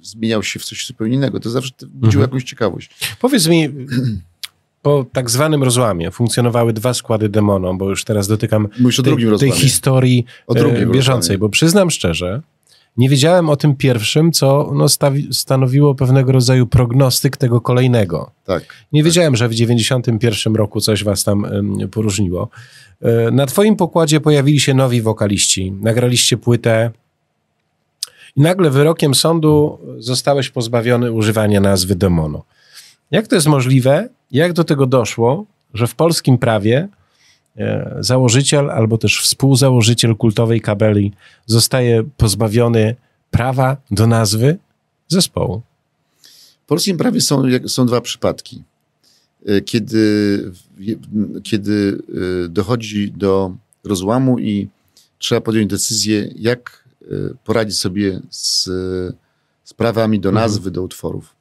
zmieniał 0.02 0.42
się 0.42 0.60
w 0.60 0.64
coś 0.64 0.86
zupełnie 0.86 1.14
innego. 1.14 1.40
To 1.40 1.50
zawsze 1.50 1.72
budziło 1.80 2.22
mhm. 2.22 2.30
jakąś 2.30 2.44
ciekawość. 2.44 2.90
Powiedz 3.20 3.46
mi, 3.46 3.68
po 4.82 5.06
tak 5.12 5.30
zwanym 5.30 5.62
rozłamie 5.62 6.10
funkcjonowały 6.10 6.72
dwa 6.72 6.94
składy 6.94 7.28
demoną, 7.28 7.78
bo 7.78 7.88
już 7.88 8.04
teraz 8.04 8.28
dotykam 8.28 8.68
tej, 9.04 9.38
tej 9.38 9.50
historii 9.50 10.24
o 10.46 10.54
bieżącej, 10.86 11.38
bo 11.38 11.48
przyznam 11.48 11.90
szczerze, 11.90 12.42
Nie 12.96 13.08
wiedziałem 13.08 13.48
o 13.48 13.56
tym 13.56 13.76
pierwszym, 13.76 14.32
co 14.32 14.72
no, 14.74 14.88
stawi, 14.88 15.28
stanowiło 15.32 15.94
pewnego 15.94 16.32
rodzaju 16.32 16.66
prognostyk 16.66 17.36
tego 17.36 17.60
kolejnego. 17.60 18.30
Tak. 18.44 18.62
Nie 18.92 19.02
tak. 19.02 19.04
wiedziałem, 19.04 19.36
że 19.36 19.48
w 19.48 19.54
91 19.54 20.54
roku 20.54 20.80
coś 20.80 21.04
was 21.04 21.24
tam 21.24 21.46
poróżniło. 21.90 22.48
E, 23.02 23.30
na 23.30 23.46
twoim 23.46 23.76
pokładzie 23.76 24.20
pojawili 24.20 24.60
się 24.60 24.74
nowi 24.74 25.02
wokaliści. 25.02 25.72
Nagraliście 25.72 26.36
płytę 26.36 26.90
i 28.36 28.40
nagle 28.40 28.70
wyrokiem 28.70 29.14
sądu 29.14 29.78
zostałeś 29.98 30.50
pozbawiony 30.50 31.12
używania 31.12 31.60
nazwy 31.60 31.94
Demono. 31.94 32.44
Jak 33.10 33.26
to 33.26 33.34
jest 33.34 33.46
możliwe? 33.46 34.08
Jak 34.30 34.52
do 34.52 34.64
tego 34.64 34.86
doszło, 34.86 35.46
że 35.74 35.86
w 35.86 35.94
polskim 35.94 36.38
prawie 36.38 36.88
e, 37.56 37.96
założyciel 38.00 38.70
albo 38.70 38.98
też 38.98 39.20
współzałożyciel 39.20 40.16
kultowej 40.16 40.60
kabeli 40.60 41.12
zostaje 41.46 42.04
pozbawiony 42.16 42.96
prawa 43.30 43.76
do 43.90 44.06
nazwy 44.06 44.58
zespołu? 45.08 45.62
W 46.64 46.66
polskim 46.66 46.96
prawie 46.96 47.20
są, 47.20 47.42
są 47.66 47.86
dwa 47.86 48.00
przypadki. 48.00 48.62
E, 49.46 49.60
kiedy, 49.60 50.52
kiedy 51.42 51.98
e, 52.44 52.48
dochodzi 52.48 53.12
do 53.12 53.54
rozłamu 53.84 54.38
i 54.38 54.68
trzeba 55.18 55.40
podjąć 55.40 55.70
decyzję, 55.70 56.28
jak 56.36 56.79
poradzić 57.44 57.78
sobie 57.78 58.20
z, 58.30 58.64
z 59.64 59.74
prawami 59.74 60.20
do 60.20 60.28
mhm. 60.28 60.44
nazwy, 60.44 60.70
do 60.70 60.82
utworów. 60.82 61.34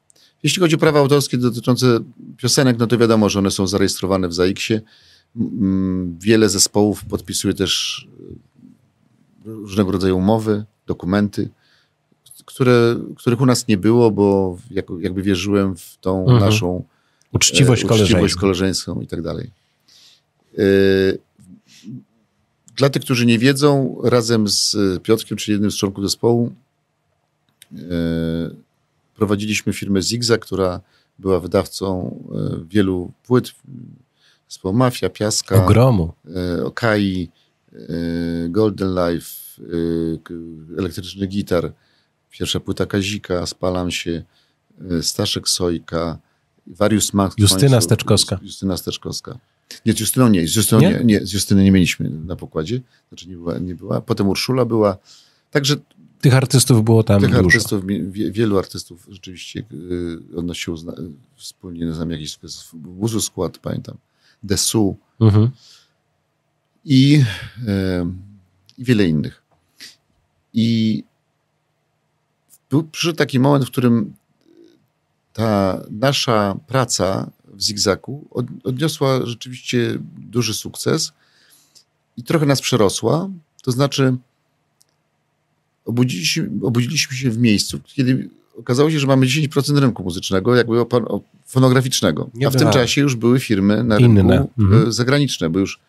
Jeśli 0.43 0.59
chodzi 0.59 0.75
o 0.75 0.79
prawa 0.79 0.99
autorskie 0.99 1.37
dotyczące 1.37 1.99
piosenek, 2.37 2.77
no 2.79 2.87
to 2.87 2.97
wiadomo, 2.97 3.29
że 3.29 3.39
one 3.39 3.51
są 3.51 3.67
zarejestrowane 3.67 4.27
w 4.27 4.33
ZAIKS-ie. 4.33 4.81
Wiele 6.19 6.49
zespołów 6.49 7.05
podpisuje 7.05 7.53
też 7.53 8.07
e, 9.45 9.51
różnego 9.51 9.91
rodzaju 9.91 10.17
umowy, 10.17 10.65
dokumenty, 10.87 11.49
które, 12.45 12.95
których 13.17 13.41
u 13.41 13.45
nas 13.45 13.67
nie 13.67 13.77
było, 13.77 14.11
bo 14.11 14.57
jakby 14.99 15.21
wierzyłem 15.21 15.75
w 15.75 15.97
tą 16.01 16.21
mhm. 16.21 16.39
naszą 16.39 16.83
uczciwość, 17.33 17.83
e, 17.83 17.87
uczciwość 17.87 18.35
koleżeńską 18.35 19.01
i 19.01 19.07
tak 19.07 19.21
dalej. 19.21 19.51
E, 22.79 22.81
dla 22.81 22.89
tych, 22.89 23.01
którzy 23.03 23.25
nie 23.25 23.39
wiedzą, 23.39 24.01
razem 24.03 24.47
z 24.47 24.77
Piotrkiem, 25.03 25.37
czyli 25.37 25.53
jednym 25.53 25.71
z 25.71 25.75
członków 25.75 26.03
zespołu, 26.03 26.51
prowadziliśmy 29.15 29.73
firmę 29.73 30.01
Zigzag, 30.01 30.41
która 30.41 30.81
była 31.19 31.39
wydawcą 31.39 32.15
e, 32.35 32.65
wielu 32.69 33.11
płyt. 33.27 33.51
Zespoł 34.49 34.73
Mafia, 34.73 35.09
Piaska. 35.09 35.65
Ogromu. 35.65 36.13
E, 36.35 36.65
Okai, 36.65 37.29
e, 37.73 37.77
Golden 38.49 38.95
Life, 38.95 39.29
elektryczny 40.77 41.27
gitar. 41.27 41.73
Pierwsza 42.31 42.59
płyta 42.59 42.85
Kazika, 42.85 43.45
Spalam 43.45 43.91
się, 43.91 44.23
Staszek 45.01 45.49
Sojka, 45.49 46.17
Warius 46.67 47.13
Max. 47.13 47.35
Justyna 47.37 47.81
Steczkowska. 47.81 48.39
Justyna 48.41 48.77
Steczkowska. 48.77 49.37
Nie, 49.85 49.93
z 49.93 49.99
Justyną 49.99 50.27
nie. 50.27 50.47
Z 50.47 50.55
Justyną 50.55 50.81
nie? 50.81 51.01
nie, 51.03 51.25
z 51.25 51.33
Justyny 51.33 51.63
nie 51.63 51.71
mieliśmy 51.71 52.09
na 52.09 52.35
pokładzie. 52.35 52.81
Znaczy 53.09 53.29
nie 53.29 53.35
była, 53.35 53.57
nie 53.57 53.75
była. 53.75 54.01
Potem 54.01 54.27
Urszula 54.27 54.65
była. 54.65 54.97
Także 55.51 55.75
tych 56.21 56.33
artystów 56.35 56.83
było 56.83 57.03
tam 57.03 57.21
Tych 57.21 57.29
dużo. 57.29 57.45
artystów, 57.45 57.83
wielu 58.11 58.57
artystów 58.57 59.07
rzeczywiście 59.09 59.63
yy, 59.71 60.37
odnosiło 60.37 60.77
zna, 60.77 60.93
wspólnie, 61.35 61.85
nie 61.85 61.93
znam 61.93 62.11
jakiś 62.11 62.39
Wuzu 62.73 63.21
Skład, 63.21 63.57
pamiętam, 63.57 63.97
Desu 64.43 64.97
mhm. 65.19 65.49
i, 66.85 67.11
yy, 67.11 67.25
i 68.77 68.83
wiele 68.83 69.05
innych. 69.05 69.43
I 70.53 71.03
był, 72.69 72.83
przyszedł 72.83 73.17
taki 73.17 73.39
moment, 73.39 73.65
w 73.65 73.71
którym 73.71 74.13
ta 75.33 75.81
nasza 75.91 76.59
praca 76.67 77.31
w 77.59 77.63
Zigzaku 77.63 78.27
od, 78.31 78.45
odniosła 78.63 79.25
rzeczywiście 79.25 79.97
duży 80.17 80.53
sukces 80.53 81.11
i 82.17 82.23
trochę 82.23 82.45
nas 82.45 82.61
przerosła. 82.61 83.29
To 83.63 83.71
znaczy, 83.71 84.15
obudziliśmy, 85.85 86.49
obudziliśmy 86.63 87.17
się 87.17 87.31
w 87.31 87.37
miejscu, 87.37 87.79
kiedy 87.85 88.29
okazało 88.57 88.91
się, 88.91 88.99
że 88.99 89.07
mamy 89.07 89.25
10% 89.25 89.77
rynku 89.77 90.03
muzycznego, 90.03 90.55
jakby 90.55 90.85
fonograficznego. 91.45 92.29
A 92.47 92.49
w 92.49 92.55
tym 92.55 92.69
czasie 92.71 93.01
już 93.01 93.15
były 93.15 93.39
firmy 93.39 93.83
na 93.83 93.97
rynku 93.97 94.19
Inne. 94.19 94.47
Mhm. 94.59 94.87
E, 94.87 94.91
zagraniczne, 94.91 95.49
bo 95.49 95.59
już 95.59 95.79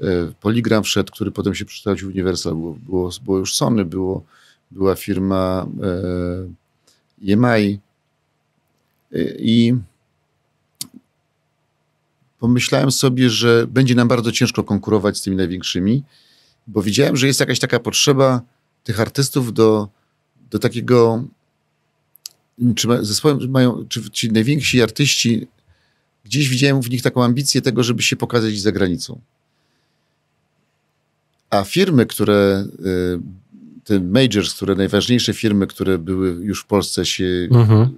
e, 0.00 0.04
Polygram 0.40 0.82
wszedł, 0.82 1.12
który 1.12 1.30
potem 1.30 1.54
się 1.54 1.64
przekształcił 1.64 2.10
w 2.10 2.14
Universal, 2.14 2.54
było, 2.54 2.72
było, 2.72 3.10
było 3.24 3.38
już 3.38 3.54
Sony, 3.54 3.84
było, 3.84 4.24
była 4.70 4.94
firma 4.94 5.66
e, 7.28 7.32
EMI 7.32 7.78
e, 9.12 9.18
i 9.38 9.74
pomyślałem 12.44 12.90
sobie, 12.90 13.30
że 13.30 13.66
będzie 13.66 13.94
nam 13.94 14.08
bardzo 14.08 14.32
ciężko 14.32 14.64
konkurować 14.64 15.18
z 15.18 15.22
tymi 15.22 15.36
największymi, 15.36 16.02
bo 16.66 16.82
widziałem, 16.82 17.16
że 17.16 17.26
jest 17.26 17.40
jakaś 17.40 17.58
taka 17.58 17.80
potrzeba 17.80 18.40
tych 18.84 19.00
artystów 19.00 19.52
do, 19.52 19.88
do 20.50 20.58
takiego. 20.58 21.24
Czy 22.76 22.88
zespołem 23.00 23.50
mają, 23.50 23.84
czy 23.88 24.10
ci 24.10 24.32
najwięksi 24.32 24.82
artyści, 24.82 25.46
gdzieś 26.24 26.48
widziałem 26.48 26.82
w 26.82 26.90
nich 26.90 27.02
taką 27.02 27.24
ambicję 27.24 27.62
tego, 27.62 27.82
żeby 27.82 28.02
się 28.02 28.16
pokazać 28.16 28.60
za 28.60 28.72
granicą. 28.72 29.20
A 31.50 31.64
firmy, 31.64 32.06
które, 32.06 32.66
y, 32.86 33.84
te 33.84 34.00
majors, 34.00 34.54
które 34.54 34.74
najważniejsze 34.74 35.34
firmy, 35.34 35.66
które 35.66 35.98
były 35.98 36.44
już 36.44 36.62
w 36.62 36.66
Polsce 36.66 37.06
się 37.06 37.48
mhm. 37.50 37.88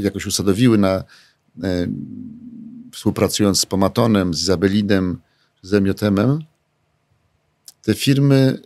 jakoś 0.00 0.26
usadowiły 0.26 0.78
na, 0.78 1.04
e, 1.62 1.86
współpracując 2.92 3.60
z 3.60 3.66
Pomatonem, 3.66 4.34
z 4.34 4.42
Izabelinem, 4.42 5.20
z 5.62 5.74
Emiotemem, 5.74 6.44
te 7.82 7.94
firmy 7.94 8.62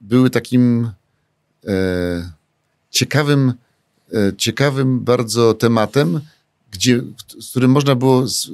były 0.00 0.30
takim 0.30 0.90
e, 1.66 2.32
ciekawym, 2.90 3.52
e, 4.12 4.36
ciekawym 4.36 5.00
bardzo 5.00 5.54
tematem, 5.54 6.20
gdzie, 6.70 7.02
z 7.40 7.50
którym 7.50 7.70
można 7.70 7.94
było 7.94 8.26
z, 8.28 8.50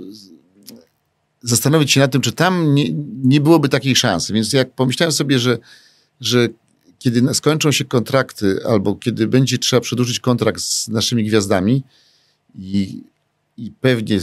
zastanowić 1.43 1.93
się 1.93 2.01
nad 2.01 2.13
tym, 2.13 2.21
czy 2.21 2.33
tam 2.33 2.75
nie, 2.75 2.93
nie 3.23 3.41
byłoby 3.41 3.69
takiej 3.69 3.97
szansy. 3.97 4.33
Więc 4.33 4.53
jak 4.53 4.75
pomyślałem 4.75 5.13
sobie, 5.13 5.39
że, 5.39 5.59
że 6.21 6.49
kiedy 6.99 7.35
skończą 7.35 7.73
się 7.73 7.85
kontrakty, 7.85 8.61
albo 8.69 8.95
kiedy 8.95 9.27
będzie 9.27 9.59
trzeba 9.59 9.81
przedłużyć 9.81 10.21
kontrakt 10.21 10.61
z 10.61 10.89
naszymi 10.89 11.25
gwiazdami 11.25 11.83
i, 12.59 13.03
i 13.57 13.73
pewnie 13.81 14.21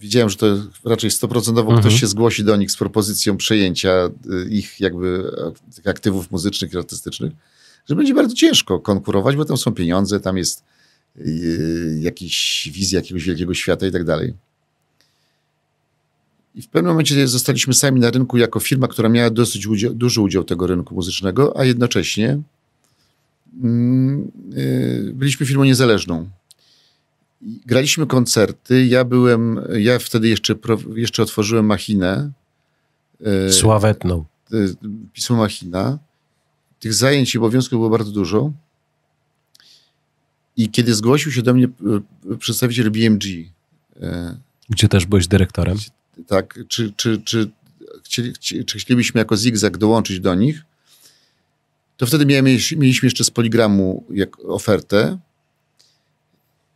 widziałem, 0.00 0.30
że 0.30 0.36
to 0.36 0.46
raczej 0.84 1.10
stoprocentowo 1.10 1.70
mhm. 1.70 1.80
ktoś 1.80 2.00
się 2.00 2.06
zgłosi 2.06 2.44
do 2.44 2.56
nich 2.56 2.70
z 2.70 2.76
propozycją 2.76 3.36
przejęcia 3.36 4.10
y, 4.46 4.48
ich 4.50 4.80
jakby 4.80 5.30
aktywów 5.84 6.30
muzycznych 6.30 6.72
i 6.72 6.76
artystycznych, 6.76 7.32
że 7.88 7.94
będzie 7.94 8.14
bardzo 8.14 8.34
ciężko 8.34 8.80
konkurować, 8.80 9.36
bo 9.36 9.44
tam 9.44 9.56
są 9.56 9.74
pieniądze, 9.74 10.20
tam 10.20 10.36
jest 10.36 10.64
yy, 11.16 11.98
jakiś 12.00 12.68
wizja 12.72 12.98
jakiegoś 12.98 13.24
wielkiego 13.24 13.54
świata 13.54 13.86
i 13.86 13.92
tak 13.92 14.04
dalej. 14.04 14.34
I 16.54 16.62
w 16.62 16.68
pewnym 16.68 16.92
momencie 16.92 17.28
zostaliśmy 17.28 17.74
sami 17.74 18.00
na 18.00 18.10
rynku 18.10 18.36
jako 18.36 18.60
firma, 18.60 18.88
która 18.88 19.08
miała 19.08 19.30
dosyć 19.30 19.66
udział, 19.66 19.94
duży 19.94 20.20
udział 20.20 20.44
tego 20.44 20.66
rynku 20.66 20.94
muzycznego, 20.94 21.58
a 21.58 21.64
jednocześnie 21.64 22.40
yy, 23.62 25.12
byliśmy 25.14 25.46
firmą 25.46 25.64
niezależną. 25.64 26.30
Graliśmy 27.42 28.06
koncerty. 28.06 28.86
Ja 28.86 29.04
byłem, 29.04 29.60
ja 29.78 29.98
wtedy 29.98 30.28
jeszcze, 30.28 30.54
jeszcze 30.94 31.22
otworzyłem 31.22 31.66
machinę. 31.66 32.30
E, 33.24 33.52
Sławetną. 33.52 34.24
E, 34.52 34.56
pismo 35.12 35.36
Machina. 35.36 35.98
Tych 36.80 36.94
zajęć 36.94 37.34
i 37.34 37.38
obowiązków 37.38 37.78
było 37.78 37.90
bardzo 37.90 38.12
dużo. 38.12 38.52
I 40.56 40.70
kiedy 40.70 40.94
zgłosił 40.94 41.32
się 41.32 41.42
do 41.42 41.54
mnie 41.54 41.68
e, 42.30 42.36
przedstawiciel 42.36 42.90
BMG. 42.90 43.24
Gdzie 44.68 44.88
też 44.88 45.06
byłeś 45.06 45.28
dyrektorem? 45.28 45.78
Tak. 46.26 46.58
Czy, 46.68 46.92
czy, 46.96 47.22
czy, 47.24 47.50
chcieli, 48.04 48.32
czy 48.66 48.78
chcielibyśmy 48.78 49.18
jako 49.18 49.36
Zigzag 49.36 49.78
dołączyć 49.78 50.20
do 50.20 50.34
nich? 50.34 50.64
To 51.96 52.06
wtedy 52.06 52.26
mieliśmy 52.26 53.06
jeszcze 53.06 53.24
z 53.24 53.30
Poligramu 53.30 54.04
jak 54.10 54.44
ofertę 54.44 55.18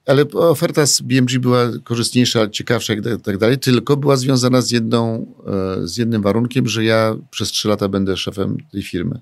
ale 0.06 0.30
oferta 0.30 0.86
z 0.86 1.00
BMG 1.00 1.38
była 1.38 1.70
korzystniejsza, 1.84 2.48
ciekawsza 2.48 2.94
i 2.94 3.02
tak, 3.02 3.20
tak 3.20 3.38
dalej, 3.38 3.58
tylko 3.58 3.96
była 3.96 4.16
związana 4.16 4.60
z, 4.60 4.70
jedną, 4.70 5.26
e, 5.46 5.86
z 5.86 5.96
jednym 5.96 6.22
warunkiem, 6.22 6.68
że 6.68 6.84
ja 6.84 7.16
przez 7.30 7.48
trzy 7.48 7.68
lata 7.68 7.88
będę 7.88 8.16
szefem 8.16 8.56
tej 8.72 8.82
firmy. 8.82 9.20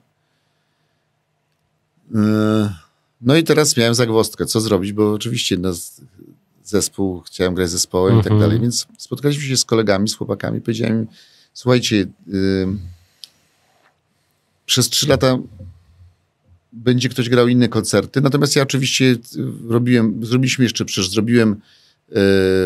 E, 2.15 2.75
no 3.21 3.37
i 3.37 3.45
teraz 3.45 3.77
miałem 3.77 3.95
zagwozdkę, 3.95 4.47
co 4.47 4.61
zrobić, 4.61 4.93
bo 4.93 5.13
oczywiście 5.13 5.57
no, 5.57 5.73
zespół, 6.65 7.21
chciałem 7.21 7.55
grać 7.55 7.69
z 7.69 7.73
zespołem 7.73 8.15
i 8.15 8.23
tak 8.23 8.33
mhm. 8.33 8.41
dalej, 8.41 8.61
więc 8.61 8.87
spotkaliśmy 8.99 9.45
się 9.45 9.57
z 9.57 9.65
kolegami, 9.65 10.09
z 10.09 10.15
chłopakami, 10.15 10.61
powiedziałem 10.61 11.07
słuchajcie, 11.55 11.97
yy, 12.27 12.69
przez 14.67 14.89
trzy 14.89 15.09
lata 15.09 15.39
będzie 16.73 17.09
ktoś 17.09 17.29
grał 17.29 17.49
inne 17.49 17.69
koncerty. 17.69 18.21
Natomiast 18.21 18.57
ja 18.57 18.63
oczywiście 18.63 19.17
robiłem, 19.69 20.27
zrobiliśmy 20.27 20.65
jeszcze, 20.65 20.85
przecież 20.85 21.11
zrobiłem 21.11 21.61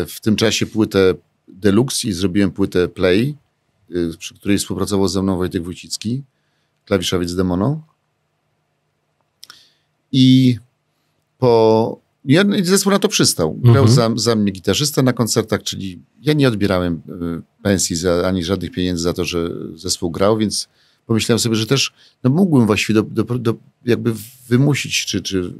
w 0.07 0.17
tym 0.21 0.35
czasie 0.35 0.65
płytę 0.65 1.13
Deluxe 1.47 2.07
i 2.07 2.13
zrobiłem 2.13 2.51
płytę 2.51 2.87
Play, 2.87 3.35
przy 4.17 4.35
której 4.35 4.57
współpracował 4.57 5.07
ze 5.07 5.23
mną 5.23 5.37
Wojtek 5.37 5.63
Wójcicki, 5.63 6.23
klawiszowiec 6.85 7.35
Demono. 7.35 7.81
I 10.11 10.57
po 11.37 11.99
ja 12.27 12.43
zespół 12.63 12.91
na 12.91 12.99
to 12.99 13.07
przystał. 13.07 13.53
Grał 13.53 13.85
mhm. 13.85 13.95
za, 13.95 14.23
za 14.23 14.35
mnie 14.35 14.51
gitarzysta 14.51 15.01
na 15.01 15.13
koncertach, 15.13 15.63
czyli 15.63 16.01
ja 16.21 16.33
nie 16.33 16.47
odbierałem 16.47 17.01
y, 17.39 17.61
pensji 17.63 17.95
za, 17.95 18.27
ani 18.27 18.43
żadnych 18.43 18.71
pieniędzy 18.71 19.03
za 19.03 19.13
to, 19.13 19.25
że 19.25 19.49
zespół 19.75 20.11
grał, 20.11 20.37
więc 20.37 20.67
pomyślałem 21.07 21.39
sobie, 21.39 21.55
że 21.55 21.65
też 21.65 21.93
no, 22.23 22.29
mógłbym 22.29 22.67
właściwie 22.67 22.93
do, 22.93 23.23
do, 23.23 23.39
do, 23.39 23.55
jakby 23.85 24.13
wymusić, 24.49 25.05
czy, 25.05 25.21
czy 25.21 25.53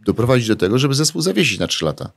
doprowadzić 0.00 0.48
do 0.48 0.56
tego, 0.56 0.78
żeby 0.78 0.94
zespół 0.94 1.22
zawiesić 1.22 1.58
na 1.58 1.66
trzy 1.66 1.84
lata. 1.84 2.12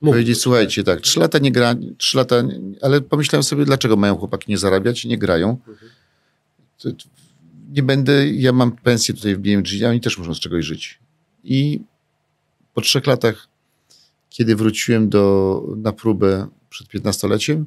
Mógł 0.00 0.12
Powiedzieć, 0.14 0.40
słuchajcie, 0.40 0.84
tak, 0.84 1.00
trzy 1.00 1.20
lata 1.20 1.38
nie 1.38 1.52
gra, 1.52 1.74
trzy 1.98 2.16
lata, 2.16 2.42
ale 2.82 3.00
pomyślałem 3.00 3.42
sobie, 3.42 3.64
dlaczego 3.64 3.96
mają 3.96 4.16
chłopaki 4.16 4.50
nie 4.50 4.58
zarabiać 4.58 5.04
i 5.04 5.08
nie 5.08 5.18
grają. 5.18 5.58
Mhm. 5.68 5.92
Nie 7.72 7.82
będę, 7.82 8.28
ja 8.28 8.52
mam 8.52 8.72
pensję 8.72 9.14
tutaj 9.14 9.36
w 9.36 9.38
BMG, 9.38 9.68
a 9.86 9.88
oni 9.88 10.00
też 10.00 10.18
muszą 10.18 10.34
z 10.34 10.40
czegoś 10.40 10.64
żyć. 10.64 10.98
I 11.44 11.80
po 12.74 12.80
trzech 12.80 13.06
latach, 13.06 13.48
kiedy 14.30 14.56
wróciłem 14.56 15.08
do, 15.08 15.62
na 15.76 15.92
próbę 15.92 16.46
przed 16.70 16.88
15-leciem, 16.88 17.64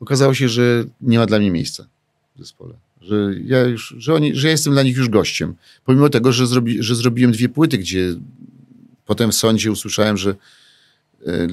okazało 0.00 0.34
się, 0.34 0.48
że 0.48 0.84
nie 1.00 1.18
ma 1.18 1.26
dla 1.26 1.38
mnie 1.38 1.50
miejsca 1.50 1.86
w 2.36 2.38
zespole. 2.38 2.74
Że 3.00 3.34
ja, 3.44 3.62
już, 3.62 3.94
że, 3.98 4.14
oni, 4.14 4.34
że 4.34 4.46
ja 4.46 4.50
jestem 4.50 4.72
dla 4.72 4.82
nich 4.82 4.96
już 4.96 5.08
gościem. 5.08 5.54
Pomimo 5.84 6.08
tego, 6.08 6.32
że, 6.32 6.46
zrobi, 6.46 6.82
że 6.82 6.94
zrobiłem 6.94 7.32
dwie 7.32 7.48
płyty, 7.48 7.78
gdzie 7.78 8.14
potem 9.06 9.32
w 9.32 9.34
sądzie 9.34 9.72
usłyszałem, 9.72 10.16
że 10.16 10.30
y, 10.30 11.48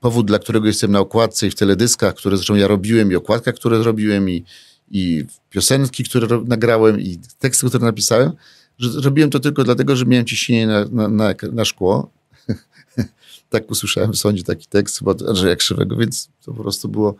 powód, 0.00 0.26
dla 0.26 0.38
którego 0.38 0.66
jestem 0.66 0.92
na 0.92 1.00
okładce 1.00 1.46
i 1.46 1.50
w 1.50 1.54
teledyskach, 1.54 2.14
które 2.14 2.36
zresztą 2.36 2.54
ja 2.54 2.68
robiłem, 2.68 3.12
i 3.12 3.16
okładkach, 3.16 3.54
które 3.54 3.82
zrobiłem, 3.82 4.30
i, 4.30 4.44
i 4.90 5.24
piosenki, 5.50 6.04
które 6.04 6.42
nagrałem, 6.46 7.00
i 7.00 7.18
teksty, 7.38 7.68
które 7.68 7.84
napisałem, 7.84 8.32
że 8.78 9.00
robiłem 9.00 9.30
to 9.30 9.40
tylko 9.40 9.64
dlatego, 9.64 9.96
że 9.96 10.06
miałem 10.06 10.26
ciśnienie 10.26 10.66
na, 10.66 10.84
na, 10.84 11.08
na, 11.08 11.34
na 11.52 11.64
szkło 11.64 12.10
tak 13.50 13.70
usłyszałem 13.70 14.12
w 14.12 14.16
sądzie 14.16 14.42
taki 14.42 14.66
tekst 14.66 14.98
chyba 14.98 15.14
Andrzeja 15.28 15.56
Krzywego, 15.56 15.96
więc 15.96 16.28
to 16.44 16.52
po 16.52 16.62
prostu 16.62 16.88
było, 16.88 17.14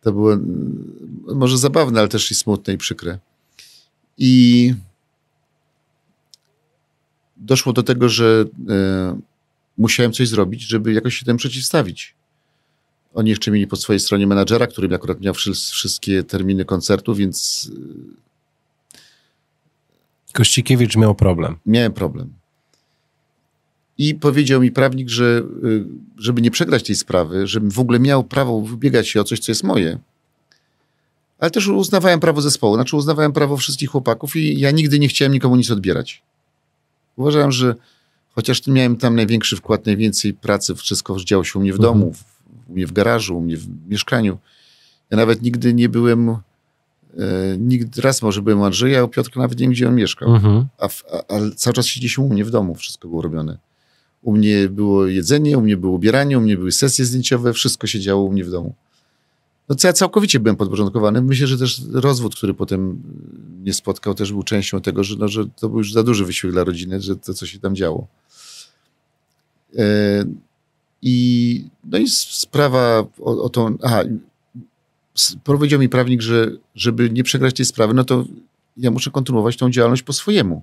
to 0.00 0.12
było 0.12 0.32
mm, 0.32 1.24
może 1.34 1.58
zabawne, 1.58 2.00
ale 2.00 2.08
też 2.08 2.30
i 2.30 2.34
smutne 2.34 2.74
i 2.74 2.78
przykre. 2.78 3.18
I 4.18 4.74
doszło 7.36 7.72
do 7.72 7.82
tego, 7.82 8.08
że 8.08 8.44
y, 8.44 9.20
musiałem 9.78 10.12
coś 10.12 10.28
zrobić, 10.28 10.62
żeby 10.62 10.92
jakoś 10.92 11.14
się 11.14 11.26
temu 11.26 11.38
przeciwstawić. 11.38 12.14
Oni 13.14 13.30
jeszcze 13.30 13.50
mieli 13.50 13.66
po 13.66 13.76
swojej 13.76 14.00
stronie 14.00 14.26
menadżera, 14.26 14.66
który 14.66 14.94
akurat 14.94 15.20
miał 15.20 15.34
wszystkie 15.34 16.22
terminy 16.22 16.64
koncertu, 16.64 17.14
więc. 17.14 17.70
Kościkiewicz 20.32 20.96
miał 20.96 21.14
problem. 21.14 21.56
Miałem 21.66 21.92
problem. 21.92 22.37
I 23.98 24.14
powiedział 24.14 24.60
mi 24.60 24.70
prawnik, 24.70 25.08
że 25.08 25.42
y, 25.64 25.84
żeby 26.16 26.42
nie 26.42 26.50
przegrać 26.50 26.82
tej 26.82 26.96
sprawy, 26.96 27.46
żebym 27.46 27.70
w 27.70 27.78
ogóle 27.78 27.98
miał 27.98 28.24
prawo 28.24 28.60
wybiegać 28.60 29.08
się 29.08 29.20
o 29.20 29.24
coś, 29.24 29.38
co 29.38 29.52
jest 29.52 29.64
moje. 29.64 29.98
Ale 31.38 31.50
też 31.50 31.68
uznawałem 31.68 32.20
prawo 32.20 32.40
zespołu, 32.40 32.74
znaczy 32.74 32.96
uznawałem 32.96 33.32
prawo 33.32 33.56
wszystkich 33.56 33.90
chłopaków 33.90 34.36
i 34.36 34.60
ja 34.60 34.70
nigdy 34.70 34.98
nie 34.98 35.08
chciałem 35.08 35.32
nikomu 35.32 35.56
nic 35.56 35.70
odbierać. 35.70 36.22
Uważałem, 37.16 37.52
że 37.52 37.74
chociaż 38.30 38.66
miałem 38.66 38.96
tam 38.96 39.16
największy 39.16 39.56
wkład, 39.56 39.86
najwięcej 39.86 40.34
pracy, 40.34 40.74
wszystko 40.74 41.16
działo 41.24 41.44
się 41.44 41.58
u 41.58 41.62
mnie 41.62 41.72
w 41.72 41.78
domu, 41.78 42.06
mhm. 42.06 42.24
u 42.68 42.72
mnie 42.72 42.86
w 42.86 42.92
garażu, 42.92 43.38
u 43.38 43.40
mnie 43.40 43.56
w 43.56 43.88
mieszkaniu. 43.88 44.38
Ja 45.10 45.16
nawet 45.16 45.42
nigdy 45.42 45.74
nie 45.74 45.88
byłem, 45.88 46.28
e, 46.28 46.36
nigdy 47.58 48.00
raz 48.02 48.22
może 48.22 48.42
byłem 48.42 48.60
u 48.60 48.64
Andrzeja, 48.64 49.00
a 49.00 49.04
u 49.04 49.08
Piotrka 49.08 49.40
nawet 49.40 49.58
nie 49.58 49.64
wiem, 49.64 49.72
gdzie 49.72 49.88
on 49.88 49.94
mieszkał. 49.94 50.34
Mhm. 50.34 50.66
A, 50.78 50.84
a, 50.84 51.34
a, 51.34 51.50
cały 51.56 51.74
czas 51.74 51.86
siedzieliśmy 51.86 52.24
u 52.24 52.28
mnie 52.28 52.44
w 52.44 52.50
domu, 52.50 52.74
wszystko 52.74 53.08
było 53.08 53.22
robione. 53.22 53.58
U 54.28 54.32
mnie 54.32 54.68
było 54.68 55.06
jedzenie, 55.06 55.58
u 55.58 55.60
mnie 55.60 55.76
było 55.76 55.92
ubieranie, 55.92 56.38
u 56.38 56.40
mnie 56.40 56.56
były 56.56 56.72
sesje 56.72 57.04
zdjęciowe, 57.04 57.52
wszystko 57.52 57.86
się 57.86 58.00
działo 58.00 58.22
u 58.22 58.32
mnie 58.32 58.44
w 58.44 58.50
domu. 58.50 58.74
No 59.68 59.76
ja 59.84 59.92
całkowicie 59.92 60.40
byłem 60.40 60.56
podporządkowany. 60.56 61.22
Myślę, 61.22 61.46
że 61.46 61.58
też 61.58 61.82
rozwód, 61.92 62.36
który 62.36 62.54
potem 62.54 63.02
mnie 63.60 63.74
spotkał, 63.74 64.14
też 64.14 64.32
był 64.32 64.42
częścią 64.42 64.80
tego, 64.80 65.04
że, 65.04 65.16
no, 65.16 65.28
że 65.28 65.46
to 65.46 65.68
był 65.68 65.78
już 65.78 65.92
za 65.92 66.02
duży 66.02 66.24
wysiłek 66.24 66.54
dla 66.54 66.64
rodziny, 66.64 67.00
że 67.00 67.16
to, 67.16 67.34
co 67.34 67.46
się 67.46 67.58
tam 67.58 67.76
działo. 67.76 68.06
E, 69.76 70.24
I, 71.02 71.64
no 71.84 71.98
i 71.98 72.08
sprawa 72.08 73.06
o, 73.20 73.42
o 73.42 73.48
tą... 73.48 73.78
Aha, 73.82 74.02
powiedział 75.44 75.80
mi 75.80 75.88
prawnik, 75.88 76.22
że 76.22 76.50
żeby 76.74 77.10
nie 77.10 77.24
przegrać 77.24 77.54
tej 77.54 77.66
sprawy, 77.66 77.94
no 77.94 78.04
to 78.04 78.24
ja 78.76 78.90
muszę 78.90 79.10
kontynuować 79.10 79.56
tą 79.56 79.70
działalność 79.70 80.02
po 80.02 80.12
swojemu. 80.12 80.62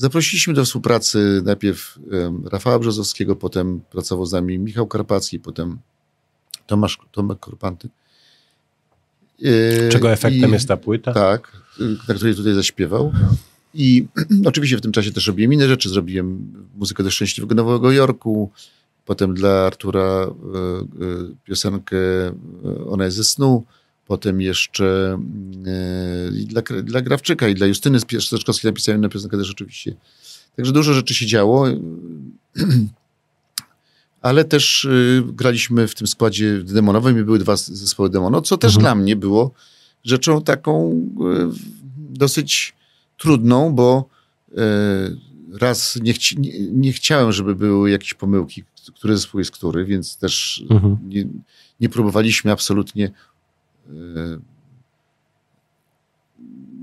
Zaprosiliśmy 0.00 0.54
do 0.54 0.64
współpracy 0.64 1.42
najpierw 1.44 1.98
Rafała 2.44 2.78
Brzozowskiego, 2.78 3.36
potem 3.36 3.80
pracował 3.90 4.26
z 4.26 4.32
nami 4.32 4.58
Michał 4.58 4.86
Karpacki, 4.86 5.40
potem 5.40 5.78
Tomasz, 6.66 6.98
Tomek 7.12 7.38
Korpanty. 7.38 7.88
E, 9.42 9.88
Czego 9.88 10.12
efektem 10.12 10.50
I, 10.50 10.52
jest 10.52 10.68
ta 10.68 10.76
płyta? 10.76 11.12
Tak, 11.12 11.52
na 12.08 12.14
której 12.14 12.34
tutaj 12.34 12.54
zaśpiewał. 12.54 13.12
I 13.74 14.06
oczywiście 14.50 14.76
w 14.76 14.80
tym 14.80 14.92
czasie 14.92 15.12
też 15.12 15.26
robiłem 15.26 15.52
inne 15.52 15.68
rzeczy. 15.68 15.88
Zrobiłem 15.88 16.52
muzykę 16.76 17.02
do 17.02 17.10
Szczęśliwego 17.10 17.54
Nowego 17.54 17.92
Jorku, 17.92 18.50
potem 19.06 19.34
dla 19.34 19.66
Artura 19.66 20.00
e, 20.00 20.26
e, 20.26 20.30
piosenkę 21.44 21.96
Ona 22.88 23.04
jest 23.04 23.16
ze 23.16 23.24
snu, 23.24 23.64
Potem 24.10 24.40
jeszcze 24.40 25.18
yy, 26.32 26.44
dla, 26.44 26.62
dla 26.82 27.00
Grawczyka 27.00 27.48
i 27.48 27.54
dla 27.54 27.66
Justyny 27.66 28.00
Steczkowskiej 28.00 28.68
napisałem 28.68 29.00
na 29.00 29.08
piosenkę 29.08 29.38
też 29.38 29.50
oczywiście. 29.50 29.94
Także 30.56 30.72
dużo 30.72 30.94
rzeczy 30.94 31.14
się 31.14 31.26
działo. 31.26 31.66
Ale 34.22 34.44
też 34.44 34.88
yy, 34.90 35.32
graliśmy 35.32 35.88
w 35.88 35.94
tym 35.94 36.06
składzie 36.06 36.62
demonowym 36.62 37.20
i 37.20 37.22
były 37.22 37.38
dwa 37.38 37.56
zespoły 37.56 38.10
demono, 38.10 38.42
co 38.42 38.58
też 38.58 38.76
mhm. 38.76 38.82
dla 38.82 38.94
mnie 38.94 39.16
było 39.16 39.50
rzeczą 40.04 40.42
taką 40.42 40.90
yy, 41.20 41.50
dosyć 41.96 42.74
trudną, 43.18 43.74
bo 43.74 44.08
raz 45.52 45.98
nie, 46.02 46.12
chci, 46.12 46.40
nie, 46.40 46.52
nie, 46.72 46.92
chciałem, 46.92 47.32
żeby 47.32 47.54
były 47.54 47.90
jakieś 47.90 48.14
pomyłki, 48.14 48.64
który 48.94 49.16
zespół 49.16 49.38
jest 49.38 49.50
który, 49.50 49.84
więc 49.84 50.16
też 50.16 50.64
mhm. 50.70 50.98
nie, 51.08 51.24
nie 51.80 51.88
próbowaliśmy 51.88 52.52
absolutnie 52.52 53.06
Y, 53.06 53.29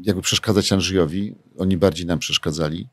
jakby 0.04 0.22
przeszkadzać 0.22 0.72
Andrzejowi. 0.72 1.36
Oni 1.58 1.78
bardziej 1.78 2.06
nam 2.06 2.20
przeszkadzali. 2.20 2.88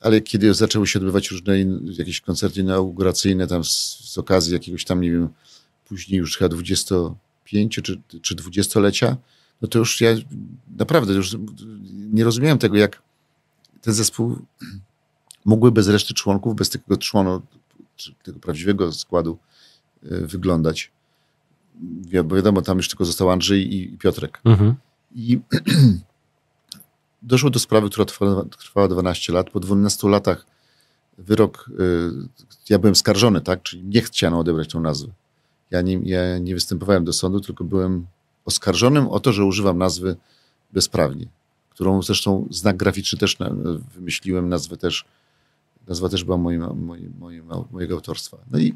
Ale 0.00 0.20
kiedy 0.20 0.54
zaczęły 0.54 0.86
się 0.86 0.98
odbywać 0.98 1.30
różne 1.30 1.54
jakieś 1.98 2.20
koncerty 2.20 2.60
inauguracyjne 2.60 3.46
tam 3.46 3.64
z, 3.64 3.98
z 4.04 4.18
okazji 4.18 4.52
jakiegoś 4.52 4.84
tam, 4.84 5.00
nie 5.00 5.10
wiem, 5.10 5.28
później 5.88 6.18
już 6.18 6.36
chyba 6.36 6.48
25 6.48 7.74
czy, 7.74 8.00
czy 8.22 8.34
20-lecia, 8.36 9.16
no 9.62 9.68
to 9.68 9.78
już 9.78 10.00
ja 10.00 10.10
naprawdę 10.76 11.14
już 11.14 11.36
nie 11.90 12.24
rozumiałem 12.24 12.58
tego, 12.58 12.76
jak 12.76 13.02
ten 13.82 13.94
zespół 13.94 14.38
mógłby 15.44 15.72
bez 15.72 15.88
reszty 15.88 16.14
członków, 16.14 16.56
bez 16.56 16.70
tego 16.70 16.96
członu, 16.96 17.42
tego 18.22 18.38
prawdziwego 18.38 18.92
składu 18.92 19.38
y, 20.04 20.26
wyglądać 20.26 20.90
bo 22.24 22.36
wiadomo, 22.36 22.62
tam 22.62 22.76
już 22.76 22.88
tylko 22.88 23.04
został 23.04 23.30
Andrzej 23.30 23.74
i, 23.74 23.98
Piotrek. 23.98 24.40
Mhm. 24.44 24.74
I 25.14 25.40
doszło 27.22 27.50
do 27.50 27.58
sprawy, 27.58 27.90
która 27.90 28.04
trwała, 28.04 28.44
trwała 28.44 28.88
12 28.88 29.32
lat. 29.32 29.50
Po 29.50 29.60
12 29.60 30.08
latach 30.08 30.46
wyrok, 31.18 31.70
y, 31.80 32.28
ja 32.70 32.78
byłem 32.78 32.94
skarżony, 32.94 33.40
tak? 33.40 33.62
Czyli 33.62 33.84
nie 33.84 34.02
chciano 34.02 34.38
odebrać 34.38 34.68
tą 34.68 34.80
nazwę. 34.80 35.12
Ja 35.70 35.82
nie, 35.82 36.00
ja 36.04 36.38
nie 36.38 36.54
występowałem 36.54 37.04
do 37.04 37.12
sądu, 37.12 37.40
tylko 37.40 37.64
byłem 37.64 38.06
oskarżonym 38.44 39.08
o 39.08 39.20
to, 39.20 39.32
że 39.32 39.44
używam 39.44 39.78
nazwy 39.78 40.16
bezprawnie, 40.72 41.26
którą 41.70 42.02
zresztą 42.02 42.46
znak 42.50 42.76
graficzny 42.76 43.18
też 43.18 43.36
wymyśliłem, 43.94 44.48
nazwę 44.48 44.76
też, 44.76 45.04
nazwa 45.88 46.08
też 46.08 46.24
była 46.24 46.36
moim, 46.36 46.60
moim, 46.60 47.12
moim, 47.18 47.44
mojego 47.70 47.94
autorstwa. 47.94 48.36
No 48.50 48.58
i 48.58 48.74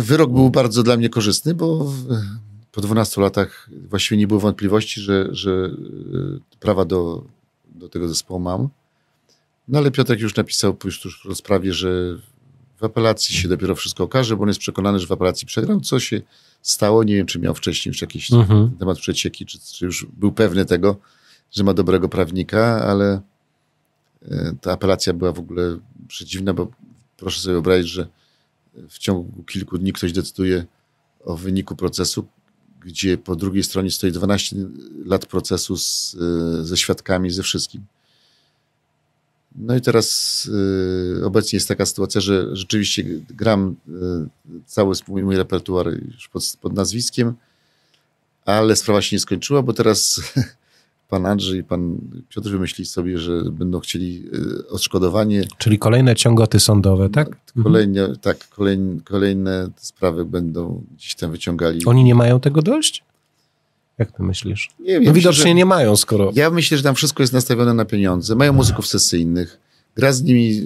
wyrok 0.00 0.32
był 0.32 0.50
bardzo 0.50 0.82
dla 0.82 0.96
mnie 0.96 1.08
korzystny, 1.08 1.54
bo 1.54 1.92
po 2.72 2.80
12 2.80 3.20
latach 3.20 3.70
właściwie 3.88 4.18
nie 4.18 4.26
było 4.26 4.40
wątpliwości, 4.40 5.00
że, 5.00 5.28
że 5.30 5.50
e, 5.52 6.58
prawa 6.60 6.84
do, 6.84 7.24
do 7.74 7.88
tego 7.88 8.08
zespołu 8.08 8.40
mam. 8.40 8.68
No 9.68 9.78
ale 9.78 9.90
Piotrek 9.90 10.20
już 10.20 10.36
napisał 10.36 10.76
już 10.84 11.00
tuż 11.00 11.22
w 11.22 11.28
rozprawie, 11.28 11.72
że 11.72 12.18
w 12.80 12.84
apelacji 12.84 13.34
się 13.34 13.48
dopiero 13.48 13.74
wszystko 13.74 14.04
okaże, 14.04 14.36
bo 14.36 14.42
on 14.42 14.48
jest 14.48 14.60
przekonany, 14.60 14.98
że 14.98 15.06
w 15.06 15.12
apelacji 15.12 15.46
przegrał. 15.46 15.80
Co 15.80 16.00
się 16.00 16.22
stało? 16.62 17.04
Nie 17.04 17.14
wiem, 17.14 17.26
czy 17.26 17.38
miał 17.38 17.54
wcześniej 17.54 17.90
już 17.90 18.00
jakiś 18.00 18.32
mhm. 18.32 18.70
temat 18.78 18.98
przecieki, 18.98 19.46
czy, 19.46 19.58
czy 19.58 19.84
już 19.84 20.06
był 20.12 20.32
pewny 20.32 20.64
tego. 20.64 20.96
że 21.52 21.64
ma 21.64 21.74
dobrego 21.74 22.08
prawnika, 22.08 22.84
ale 22.84 23.20
e, 24.22 24.54
ta 24.60 24.72
apelacja 24.72 25.12
była 25.12 25.32
w 25.32 25.38
ogóle 25.38 25.78
przedziwna, 26.08 26.54
bo 26.54 26.70
proszę 27.16 27.40
sobie 27.40 27.52
wyobrazić, 27.52 27.88
że 27.88 28.08
w 28.88 28.98
ciągu 28.98 29.42
kilku 29.42 29.78
dni 29.78 29.92
ktoś 29.92 30.12
decyduje 30.12 30.66
o 31.24 31.36
wyniku 31.36 31.76
procesu, 31.76 32.26
gdzie 32.80 33.18
po 33.18 33.36
drugiej 33.36 33.64
stronie 33.64 33.90
stoi 33.90 34.12
12 34.12 34.56
lat 35.04 35.26
procesu 35.26 35.76
z, 35.76 36.16
e, 36.60 36.64
ze 36.64 36.76
świadkami, 36.76 37.30
ze 37.30 37.42
wszystkim. 37.42 37.82
No 39.56 39.76
i 39.76 39.80
teraz 39.80 40.46
y, 41.20 41.26
obecnie 41.26 41.56
jest 41.56 41.68
taka 41.68 41.86
sytuacja, 41.86 42.20
że 42.20 42.56
rzeczywiście 42.56 43.04
gram 43.30 43.76
y, 43.88 43.92
cały 44.66 44.94
mój, 45.08 45.22
mój 45.22 45.36
repertuar 45.36 45.86
już 45.86 46.28
pod, 46.28 46.56
pod, 46.60 46.72
nazwiskiem, 46.72 47.34
ale 48.44 48.76
sprawa 48.76 49.02
się 49.02 49.16
nie 49.16 49.20
skończyła, 49.20 49.62
bo 49.62 49.72
teraz 49.72 50.20
pan 51.10 51.26
Andrzej 51.26 51.60
i 51.60 51.64
pan 51.64 51.98
Piotr 52.28 52.50
wymyślili 52.50 52.86
sobie, 52.86 53.18
że 53.18 53.42
będą 53.52 53.80
chcieli 53.80 54.24
y, 54.34 54.68
odszkodowanie. 54.68 55.44
Czyli 55.58 55.78
kolejne 55.78 56.14
ciągoty 56.14 56.60
sądowe, 56.60 57.08
tak? 57.08 57.36
No, 57.56 57.64
kolejne, 57.64 58.00
mhm. 58.00 58.18
Tak, 58.18 58.48
kolejne, 58.48 59.00
kolejne 59.04 59.68
sprawy 59.76 60.24
będą 60.24 60.84
gdzieś 60.96 61.14
tam 61.14 61.30
wyciągali. 61.30 61.84
Oni 61.84 62.04
nie 62.04 62.14
mają 62.14 62.40
tego 62.40 62.62
dość? 62.62 63.04
Jak 63.98 64.12
ty 64.12 64.22
myślisz? 64.22 64.70
Nie. 64.80 65.00
No 65.00 65.12
widocznie 65.12 65.54
nie 65.54 65.64
mają, 65.64 65.96
skoro... 65.96 66.32
Ja 66.34 66.50
myślę, 66.50 66.76
że 66.76 66.82
tam 66.82 66.94
wszystko 66.94 67.22
jest 67.22 67.32
nastawione 67.32 67.74
na 67.74 67.84
pieniądze. 67.84 68.34
Mają 68.34 68.52
muzyków 68.52 68.86
sesyjnych. 68.86 69.58
Gra 69.96 70.12
z 70.12 70.22
nimi 70.22 70.62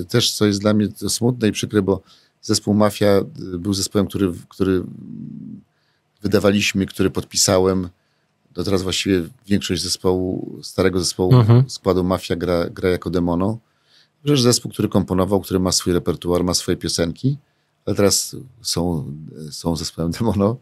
y, 0.00 0.04
też, 0.08 0.32
co 0.32 0.46
jest 0.46 0.60
dla 0.60 0.74
mnie 0.74 0.88
smutne 1.08 1.48
i 1.48 1.52
przykre, 1.52 1.82
bo 1.82 2.02
zespół 2.42 2.74
Mafia 2.74 3.20
y, 3.54 3.58
był 3.58 3.74
zespołem, 3.74 4.06
który, 4.06 4.32
który 4.48 4.82
wydawaliśmy, 6.22 6.86
który 6.86 7.10
podpisałem. 7.10 7.88
To 8.58 8.64
teraz 8.64 8.82
właściwie 8.82 9.22
większość 9.46 9.82
zespołu, 9.82 10.58
starego 10.62 10.98
zespołu 10.98 11.34
mhm. 11.34 11.70
składu 11.70 12.04
Mafia 12.04 12.36
gra, 12.36 12.70
gra 12.70 12.88
jako 12.90 13.10
demono. 13.10 13.58
Przecież 14.24 14.42
zespół, 14.42 14.72
który 14.72 14.88
komponował, 14.88 15.40
który 15.40 15.60
ma 15.60 15.72
swój 15.72 15.92
repertuar, 15.92 16.44
ma 16.44 16.54
swoje 16.54 16.76
piosenki, 16.76 17.36
ale 17.86 17.96
teraz 17.96 18.36
są, 18.62 19.12
są 19.50 19.76
zespołem 19.76 20.10
demono. 20.10 20.56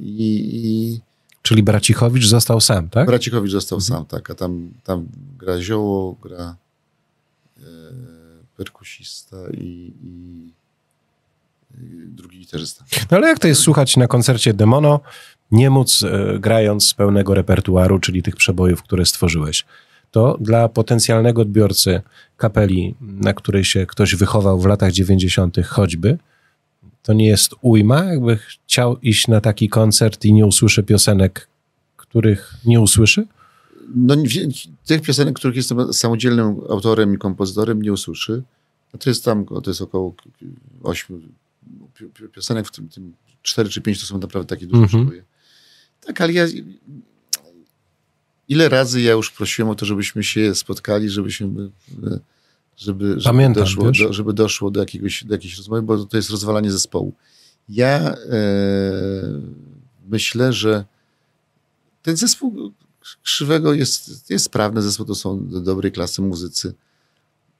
I, 0.00 0.50
i 0.52 1.00
Czyli 1.42 1.62
Bracichowicz 1.62 2.26
został 2.26 2.60
sam, 2.60 2.88
tak? 2.88 3.06
Bracichowicz 3.06 3.52
został 3.52 3.78
mhm. 3.78 3.98
sam, 3.98 4.06
tak. 4.06 4.30
A 4.30 4.34
tam, 4.34 4.70
tam 4.84 5.08
gra 5.38 5.60
zioło, 5.60 6.16
gra 6.22 6.56
e, 7.58 7.62
perkusista 8.56 9.36
i, 9.54 9.92
i, 10.02 10.52
i 11.74 12.08
drugi 12.08 12.38
gitarzysta. 12.38 12.84
No 13.10 13.16
ale 13.16 13.28
jak 13.28 13.38
to 13.38 13.48
jest 13.48 13.60
słuchać 13.60 13.96
na 13.96 14.06
koncercie 14.06 14.54
Demono, 14.54 15.00
nie 15.50 15.70
móc 15.70 16.02
e, 16.02 16.38
grając 16.38 16.88
z 16.88 16.94
pełnego 16.94 17.34
repertuaru, 17.34 17.98
czyli 17.98 18.22
tych 18.22 18.36
przebojów, 18.36 18.82
które 18.82 19.06
stworzyłeś? 19.06 19.64
To 20.10 20.38
dla 20.40 20.68
potencjalnego 20.68 21.42
odbiorcy 21.42 22.02
kapeli, 22.36 22.94
na 23.00 23.34
której 23.34 23.64
się 23.64 23.86
ktoś 23.86 24.14
wychował 24.14 24.60
w 24.60 24.66
latach 24.66 24.92
90., 24.92 25.56
choćby, 25.66 26.18
to 27.02 27.12
nie 27.12 27.26
jest 27.26 27.54
ujma, 27.60 28.04
jakby 28.04 28.36
chciał 28.36 28.98
iść 28.98 29.28
na 29.28 29.40
taki 29.40 29.68
koncert 29.68 30.24
i 30.24 30.32
nie 30.32 30.46
usłyszy 30.46 30.82
piosenek, 30.82 31.48
których 31.96 32.54
nie 32.64 32.80
usłyszy? 32.80 33.26
No, 33.94 34.16
tych 34.86 35.02
piosenek, 35.02 35.36
których 35.36 35.56
jestem 35.56 35.92
samodzielnym 35.92 36.46
autorem 36.70 37.14
i 37.14 37.18
kompozytorem, 37.18 37.82
nie 37.82 37.92
usłyszy. 37.92 38.42
No 38.92 38.98
to 38.98 39.10
jest 39.10 39.24
tam, 39.24 39.44
to 39.44 39.70
jest 39.70 39.82
około 39.82 40.14
ośmiu 40.82 41.20
piosenek, 42.34 42.66
w 42.66 42.70
tym, 42.70 42.88
tym 42.88 43.14
cztery 43.42 43.68
czy 43.68 43.80
pięć 43.80 44.00
to 44.00 44.06
są 44.06 44.18
naprawdę 44.18 44.56
takie 44.56 44.66
duże 44.66 44.96
mm 44.98 45.08
-hmm. 45.08 45.22
Tak, 46.06 46.20
ale 46.20 46.32
ja 46.32 46.46
ile 48.48 48.68
razy 48.68 49.00
ja 49.00 49.12
już 49.12 49.30
prosiłem 49.30 49.70
o 49.70 49.74
to, 49.74 49.86
żebyśmy 49.86 50.24
się 50.24 50.54
spotkali, 50.54 51.10
żebyśmy 51.10 51.48
żeby, 52.78 53.08
żeby, 53.08 53.24
Pamiętam, 53.24 53.62
doszło, 53.62 53.92
do, 53.92 54.12
żeby 54.12 54.32
doszło 54.32 54.70
do, 54.70 54.80
jakiegoś, 54.80 55.24
do 55.24 55.34
jakiejś 55.34 55.56
rozmowy, 55.56 55.82
bo 55.82 56.04
to 56.04 56.16
jest 56.16 56.30
rozwalanie 56.30 56.70
zespołu. 56.70 57.12
Ja 57.68 57.98
e, 57.98 58.16
myślę, 60.08 60.52
że 60.52 60.84
ten 62.02 62.16
zespół 62.16 62.72
Krzywego 63.22 63.74
jest, 63.74 64.30
jest 64.30 64.44
sprawny 64.44 64.82
zespół, 64.82 65.06
to 65.06 65.14
są 65.14 65.48
dobrej 65.48 65.92
klasy 65.92 66.22
muzycy, 66.22 66.74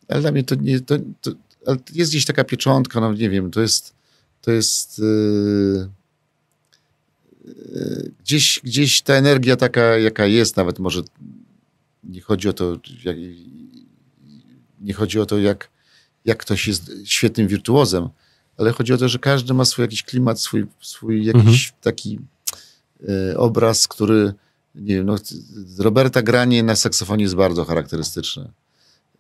ale 0.09 0.20
dla 0.20 0.32
mnie 0.32 0.45
to 0.45 0.55
nie, 0.55 0.80
to, 0.80 0.97
to 1.20 1.30
jest 1.95 2.11
gdzieś 2.11 2.24
taka 2.24 2.45
pieczątka, 2.45 3.01
no 3.01 3.12
nie 3.12 3.30
wiem, 3.30 3.51
to 3.51 3.61
jest, 3.61 3.95
to 4.43 4.51
jest 4.51 5.01
e, 5.01 5.89
gdzieś, 8.20 8.61
gdzieś 8.64 9.03
ta 9.03 9.14
energia 9.14 9.57
taka, 9.57 9.99
jaka 9.99 10.26
jest, 10.26 10.57
nawet 10.57 10.78
może 10.78 11.03
nie 12.05 12.20
chodzi 12.20 12.49
o 12.49 12.53
to, 12.53 12.76
jak, 13.05 13.16
nie 14.80 14.94
chodzi 14.94 15.20
o 15.20 15.26
to, 15.26 15.38
jak, 15.38 15.70
jak 16.24 16.38
ktoś 16.38 16.68
jest 16.68 16.92
świetnym 17.05 17.49
wirtuozem, 17.49 18.09
ale 18.57 18.72
chodzi 18.72 18.92
o 18.92 18.99
to, 18.99 19.09
że 19.09 19.18
każdy 19.18 19.55
ma 19.55 19.64
swój 19.64 19.82
jakiś 19.82 20.03
klimat, 20.03 20.40
swój, 20.40 20.66
swój 20.80 21.24
jakiś 21.24 21.44
mhm. 21.44 21.82
taki 21.82 22.18
e, 23.09 23.38
obraz, 23.38 23.88
który, 23.88 24.34
nie 24.74 24.94
wiem, 24.94 25.07
no, 25.07 25.16
Roberta 25.78 26.22
granie 26.22 26.62
na 26.62 26.76
saksofonie 26.76 27.22
jest 27.22 27.34
bardzo 27.34 27.64
charakterystyczne. 27.64 28.51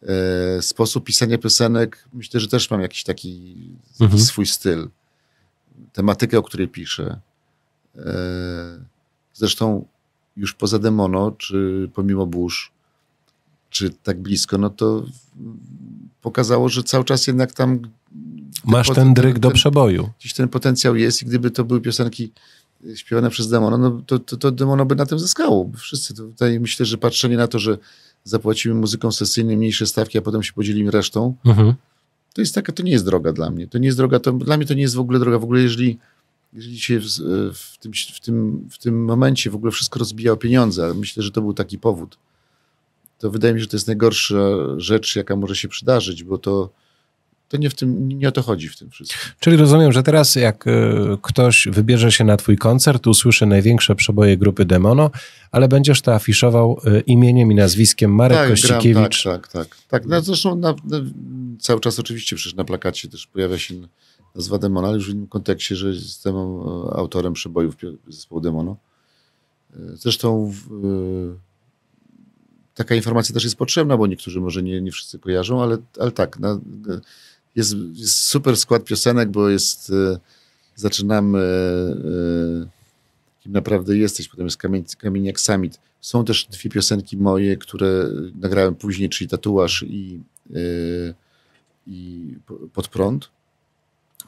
E, 0.02 0.62
sposób 0.62 1.04
pisania 1.04 1.38
piosenek, 1.38 2.04
myślę, 2.12 2.40
że 2.40 2.48
też 2.48 2.70
mam 2.70 2.80
jakiś 2.80 3.04
taki 3.04 3.56
mhm. 4.00 4.22
swój 4.22 4.46
styl. 4.46 4.88
Tematykę, 5.92 6.38
o 6.38 6.42
której 6.42 6.68
piszę. 6.68 7.20
E, 7.98 8.84
zresztą 9.34 9.84
już 10.36 10.54
poza 10.54 10.78
Demono, 10.78 11.30
czy 11.30 11.90
pomimo 11.94 12.26
burz, 12.26 12.72
czy 13.70 13.90
tak 13.90 14.20
blisko, 14.20 14.58
no 14.58 14.70
to 14.70 15.04
pokazało, 16.22 16.68
że 16.68 16.82
cały 16.82 17.04
czas 17.04 17.26
jednak 17.26 17.52
tam... 17.52 17.80
Masz 18.64 18.90
ten 18.90 19.14
dryg 19.14 19.32
ten, 19.32 19.40
do 19.40 19.50
przeboju. 19.50 20.10
Gdzieś 20.20 20.34
ten 20.34 20.48
potencjał 20.48 20.96
jest 20.96 21.22
i 21.22 21.26
gdyby 21.26 21.50
to 21.50 21.64
były 21.64 21.80
piosenki 21.80 22.32
śpiewane 22.94 23.30
przez 23.30 23.48
Demono, 23.48 23.78
no 23.78 24.02
to, 24.06 24.18
to, 24.18 24.36
to 24.36 24.52
Demono 24.52 24.86
by 24.86 24.96
na 24.96 25.06
tym 25.06 25.18
zyskało. 25.18 25.70
Wszyscy 25.76 26.14
tutaj 26.14 26.60
myślę, 26.60 26.86
że 26.86 26.98
patrzenie 26.98 27.36
na 27.36 27.48
to, 27.48 27.58
że 27.58 27.78
zapłacimy 28.24 28.74
muzyką 28.74 29.12
sesyjną 29.12 29.56
mniejsze 29.56 29.86
stawki, 29.86 30.18
a 30.18 30.22
potem 30.22 30.42
się 30.42 30.52
podzielimy 30.52 30.90
resztą, 30.90 31.34
mhm. 31.44 31.74
to 32.34 32.40
jest 32.40 32.54
taka, 32.54 32.72
to 32.72 32.82
nie 32.82 32.92
jest 32.92 33.04
droga 33.04 33.32
dla 33.32 33.50
mnie. 33.50 33.66
To 33.66 33.78
nie 33.78 33.86
jest 33.86 33.98
droga, 33.98 34.18
to, 34.20 34.32
dla 34.32 34.56
mnie 34.56 34.66
to 34.66 34.74
nie 34.74 34.82
jest 34.82 34.94
w 34.94 35.00
ogóle 35.00 35.18
droga. 35.18 35.38
W 35.38 35.44
ogóle 35.44 35.60
jeżeli, 35.60 35.98
jeżeli 36.52 36.78
się 36.80 37.00
w, 37.00 37.04
w, 37.54 37.78
tym, 37.78 37.92
w, 38.14 38.20
tym, 38.20 38.68
w 38.70 38.78
tym 38.78 39.04
momencie 39.04 39.50
w 39.50 39.54
ogóle 39.54 39.72
wszystko 39.72 39.98
rozbija 39.98 40.32
o 40.32 40.36
pieniądze, 40.36 40.84
ale 40.84 40.94
myślę, 40.94 41.22
że 41.22 41.30
to 41.30 41.40
był 41.40 41.54
taki 41.54 41.78
powód 41.78 42.18
to 43.18 43.30
wydaje 43.30 43.54
mi 43.54 43.60
się, 43.60 43.64
że 43.64 43.68
to 43.68 43.76
jest 43.76 43.86
najgorsza 43.86 44.36
rzecz, 44.76 45.16
jaka 45.16 45.36
może 45.36 45.56
się 45.56 45.68
przydarzyć, 45.68 46.24
bo 46.24 46.38
to, 46.38 46.70
to 47.48 47.56
nie, 47.56 47.70
w 47.70 47.74
tym, 47.74 48.08
nie 48.08 48.28
o 48.28 48.32
to 48.32 48.42
chodzi 48.42 48.68
w 48.68 48.76
tym 48.76 48.90
wszystkim. 48.90 49.18
Czyli 49.40 49.56
rozumiem, 49.56 49.92
że 49.92 50.02
teraz 50.02 50.34
jak 50.34 50.66
e, 50.66 50.72
ktoś 51.22 51.68
wybierze 51.70 52.12
się 52.12 52.24
na 52.24 52.36
twój 52.36 52.56
koncert, 52.58 53.06
usłyszy 53.06 53.46
największe 53.46 53.94
przeboje 53.94 54.36
grupy 54.36 54.64
Demono, 54.64 55.10
ale 55.50 55.68
będziesz 55.68 56.02
to 56.02 56.14
afiszował 56.14 56.80
e, 56.84 57.00
imieniem 57.00 57.52
i 57.52 57.54
nazwiskiem 57.54 58.14
Marek 58.14 58.38
tak, 58.38 58.50
Kościkiewicz. 58.50 59.22
Gram, 59.22 59.34
tak, 59.40 59.48
tak, 59.48 59.68
tak. 59.68 59.76
tak. 59.88 60.06
No, 60.06 60.20
zresztą 60.20 60.56
na, 60.56 60.74
na, 60.84 61.00
cały 61.60 61.80
czas 61.80 61.98
oczywiście 61.98 62.36
przecież 62.36 62.54
na 62.54 62.64
plakacie 62.64 63.08
też 63.08 63.26
pojawia 63.26 63.58
się 63.58 63.74
nazwa 64.38 64.58
Demona, 64.58 64.88
ale 64.88 64.96
już 64.96 65.06
w 65.06 65.14
innym 65.14 65.26
kontekście, 65.26 65.76
że 65.76 65.88
jestem 65.88 66.36
e, 66.36 66.38
autorem 66.96 67.32
przebojów 67.32 67.76
zespołu 68.08 68.40
Demono. 68.40 68.76
Zresztą 69.94 70.52
w, 70.54 71.36
taka 72.74 72.94
informacja 72.94 73.34
też 73.34 73.44
jest 73.44 73.56
potrzebna, 73.56 73.96
bo 73.96 74.06
niektórzy 74.06 74.40
może 74.40 74.62
nie, 74.62 74.80
nie 74.80 74.92
wszyscy 74.92 75.18
kojarzą, 75.18 75.62
ale, 75.62 75.78
ale 75.98 76.12
tak, 76.12 76.38
no, 76.38 76.60
jest, 77.56 77.74
jest 77.94 78.16
super 78.16 78.56
skład 78.56 78.84
piosenek, 78.84 79.30
bo 79.30 79.48
jest, 79.48 79.90
e, 79.90 80.18
zaczynamy, 80.76 81.38
e, 81.38 82.68
kim 83.42 83.52
naprawdę 83.52 83.96
jesteś, 83.96 84.28
potem 84.28 84.44
jest 84.44 84.56
Kamień, 84.56 84.84
Kamieniak 84.98 85.40
Summit. 85.40 85.80
Są 86.00 86.24
też 86.24 86.46
dwie 86.46 86.70
piosenki 86.70 87.16
moje, 87.16 87.56
które 87.56 88.08
nagrałem 88.40 88.74
później, 88.74 89.08
czyli 89.08 89.28
Tatuaż 89.28 89.84
i, 89.88 90.20
e, 90.54 90.58
i 91.86 92.34
Pod 92.72 92.88
prąd, 92.88 93.30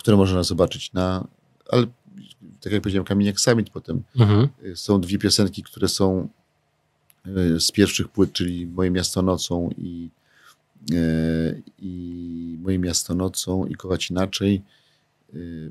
które 0.00 0.16
można 0.16 0.42
zobaczyć 0.42 0.92
na, 0.92 1.26
ale 1.68 1.86
tak 2.60 2.72
jak 2.72 2.82
powiedziałem, 2.82 3.04
Kamieniak 3.04 3.40
Summit 3.40 3.70
potem. 3.70 4.02
Mhm. 4.16 4.48
Są 4.74 5.00
dwie 5.00 5.18
piosenki, 5.18 5.62
które 5.62 5.88
są 5.88 6.28
E, 7.26 7.60
z 7.60 7.72
pierwszych 7.72 8.08
płyt, 8.08 8.32
czyli 8.32 8.66
Moje 8.66 8.90
miasto 8.90 9.22
nocą 9.22 9.70
i, 9.78 10.10
e, 10.92 11.62
i 11.78 12.58
Moje 12.62 12.78
miasto 12.78 13.14
nocą 13.14 13.66
i 13.66 13.74
Kochać 13.74 14.10
inaczej. 14.10 14.62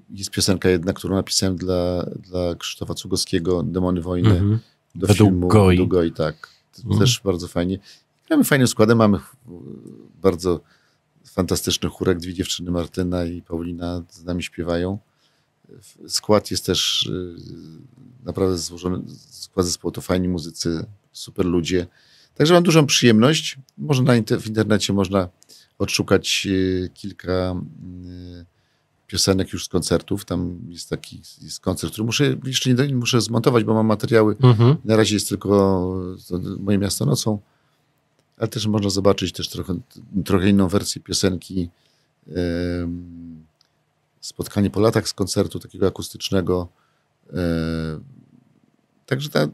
Jest 0.10 0.32
piosenka 0.32 0.70
jedna, 0.70 0.94
którą 0.94 1.16
napisałem 1.16 1.56
dla, 1.56 2.04
dla 2.04 2.56
Krzysztofa 2.56 2.94
Cugowskiego, 2.94 3.64
Demony 3.64 4.02
Wojny, 4.02 4.30
-hmm. 4.30 4.58
do 4.96 5.08
Według 5.08 5.30
filmu 5.30 5.48
Goi. 5.48 5.78
Do 5.78 5.88
Goi, 5.88 6.12
tak. 6.12 6.50
Mm. 6.86 7.00
Też 7.00 7.22
bardzo 7.24 7.48
fajnie. 7.48 7.80
Mamy 8.30 8.44
fajny 8.44 8.68
składem, 8.68 8.98
mamy 8.98 9.20
bardzo 10.22 10.60
fantastyczny 11.30 11.90
chórek, 11.90 12.20
dwie 12.20 12.34
dziewczyny, 12.34 12.72
Martyna 12.72 13.26
i 13.26 13.42
Paulina 13.42 14.04
z 14.10 14.24
nami 14.24 14.44
śpiewają. 14.44 15.00
Skład 16.08 16.52
jest 16.52 16.66
też 16.66 17.10
naprawdę 18.24 18.58
złożony, 18.58 19.02
skład 19.30 19.66
zespołu 19.66 19.92
to 19.92 20.02
fajni 20.02 20.28
muzycy, 20.28 20.86
super 21.12 21.46
ludzie. 21.46 21.88
Także 22.36 22.54
mam 22.54 22.64
dużą 22.64 22.86
przyjemność. 22.86 23.58
Można 23.78 24.14
na, 24.16 24.22
w 24.40 24.48
internecie 24.48 24.94
można 24.94 25.30
odszukać 25.80 26.48
y, 26.50 26.90
kilka 26.94 27.56
y, 28.42 28.46
piosenek 29.08 29.54
już 29.54 29.66
z 29.66 29.70
koncertów. 29.70 30.26
Tam 30.26 30.60
jest 30.70 30.90
taki 30.90 31.22
jest 31.42 31.60
koncert, 31.60 31.94
który 31.94 32.06
muszę 32.06 32.36
jeszcze 32.46 32.74
nie 32.74 32.96
muszę 32.96 33.22
zmontować, 33.22 33.64
bo 33.64 33.74
mam 33.74 33.86
materiały. 33.86 34.36
Mhm. 34.44 34.76
Na 34.86 34.96
razie 34.96 35.16
jest 35.16 35.30
tylko 35.30 35.82
moje 36.60 36.78
miasto 36.78 37.06
nocą, 37.06 37.40
ale 38.40 38.48
też 38.48 38.68
można 38.68 38.90
zobaczyć 38.90 39.32
też 39.32 39.50
trochę, 39.50 39.80
trochę 40.26 40.50
inną 40.50 40.68
wersję 40.68 41.02
piosenki. 41.02 41.70
Spotkanie 44.22 44.70
po 44.70 44.80
latach 44.80 45.10
z 45.10 45.14
koncertu 45.14 45.60
takiego 45.60 45.88
akustycznego. 45.88 46.68
Także 49.06 49.30
ta, 49.30 49.48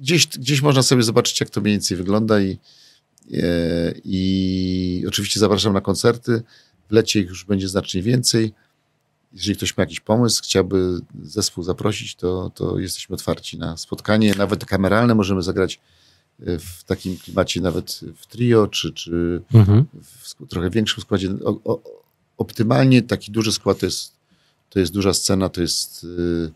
gdzieś, 0.00 0.26
gdzieś 0.26 0.62
można 0.62 0.82
sobie 0.82 1.02
zobaczyć, 1.02 1.40
jak 1.40 1.50
to 1.50 1.60
mniej 1.60 1.74
więcej 1.74 1.96
wygląda 1.96 2.40
i, 2.40 2.58
i 4.04 5.04
oczywiście 5.08 5.40
zapraszam 5.40 5.72
na 5.72 5.80
koncerty. 5.80 6.42
W 6.88 6.92
lecie 6.92 7.20
ich 7.20 7.28
już 7.28 7.44
będzie 7.44 7.68
znacznie 7.68 8.02
więcej 8.02 8.54
jeżeli 9.32 9.56
ktoś 9.56 9.76
ma 9.76 9.82
jakiś 9.82 10.00
pomysł, 10.00 10.42
chciałby 10.42 11.00
zespół 11.22 11.64
zaprosić, 11.64 12.14
to, 12.14 12.50
to 12.54 12.78
jesteśmy 12.78 13.14
otwarci 13.14 13.58
na 13.58 13.76
spotkanie, 13.76 14.34
nawet 14.34 14.64
kameralne 14.64 15.14
możemy 15.14 15.42
zagrać 15.42 15.74
e, 15.74 15.80
w 16.38 16.84
takim 16.84 17.16
klimacie, 17.16 17.60
nawet 17.60 18.00
w 18.16 18.26
trio, 18.26 18.66
czy, 18.66 18.92
czy 18.92 19.42
mhm. 19.54 19.84
w 20.02 20.46
trochę 20.48 20.70
większym 20.70 21.02
składzie. 21.02 21.30
O, 21.44 21.60
o, 21.64 21.80
optymalnie 22.38 23.02
taki 23.02 23.32
duży 23.32 23.52
skład 23.52 23.78
to 23.78 23.86
jest, 23.86 24.12
to 24.70 24.80
jest 24.80 24.92
duża 24.92 25.14
scena, 25.14 25.48
to 25.48 25.60
jest 25.60 26.04
y, 26.04 26.52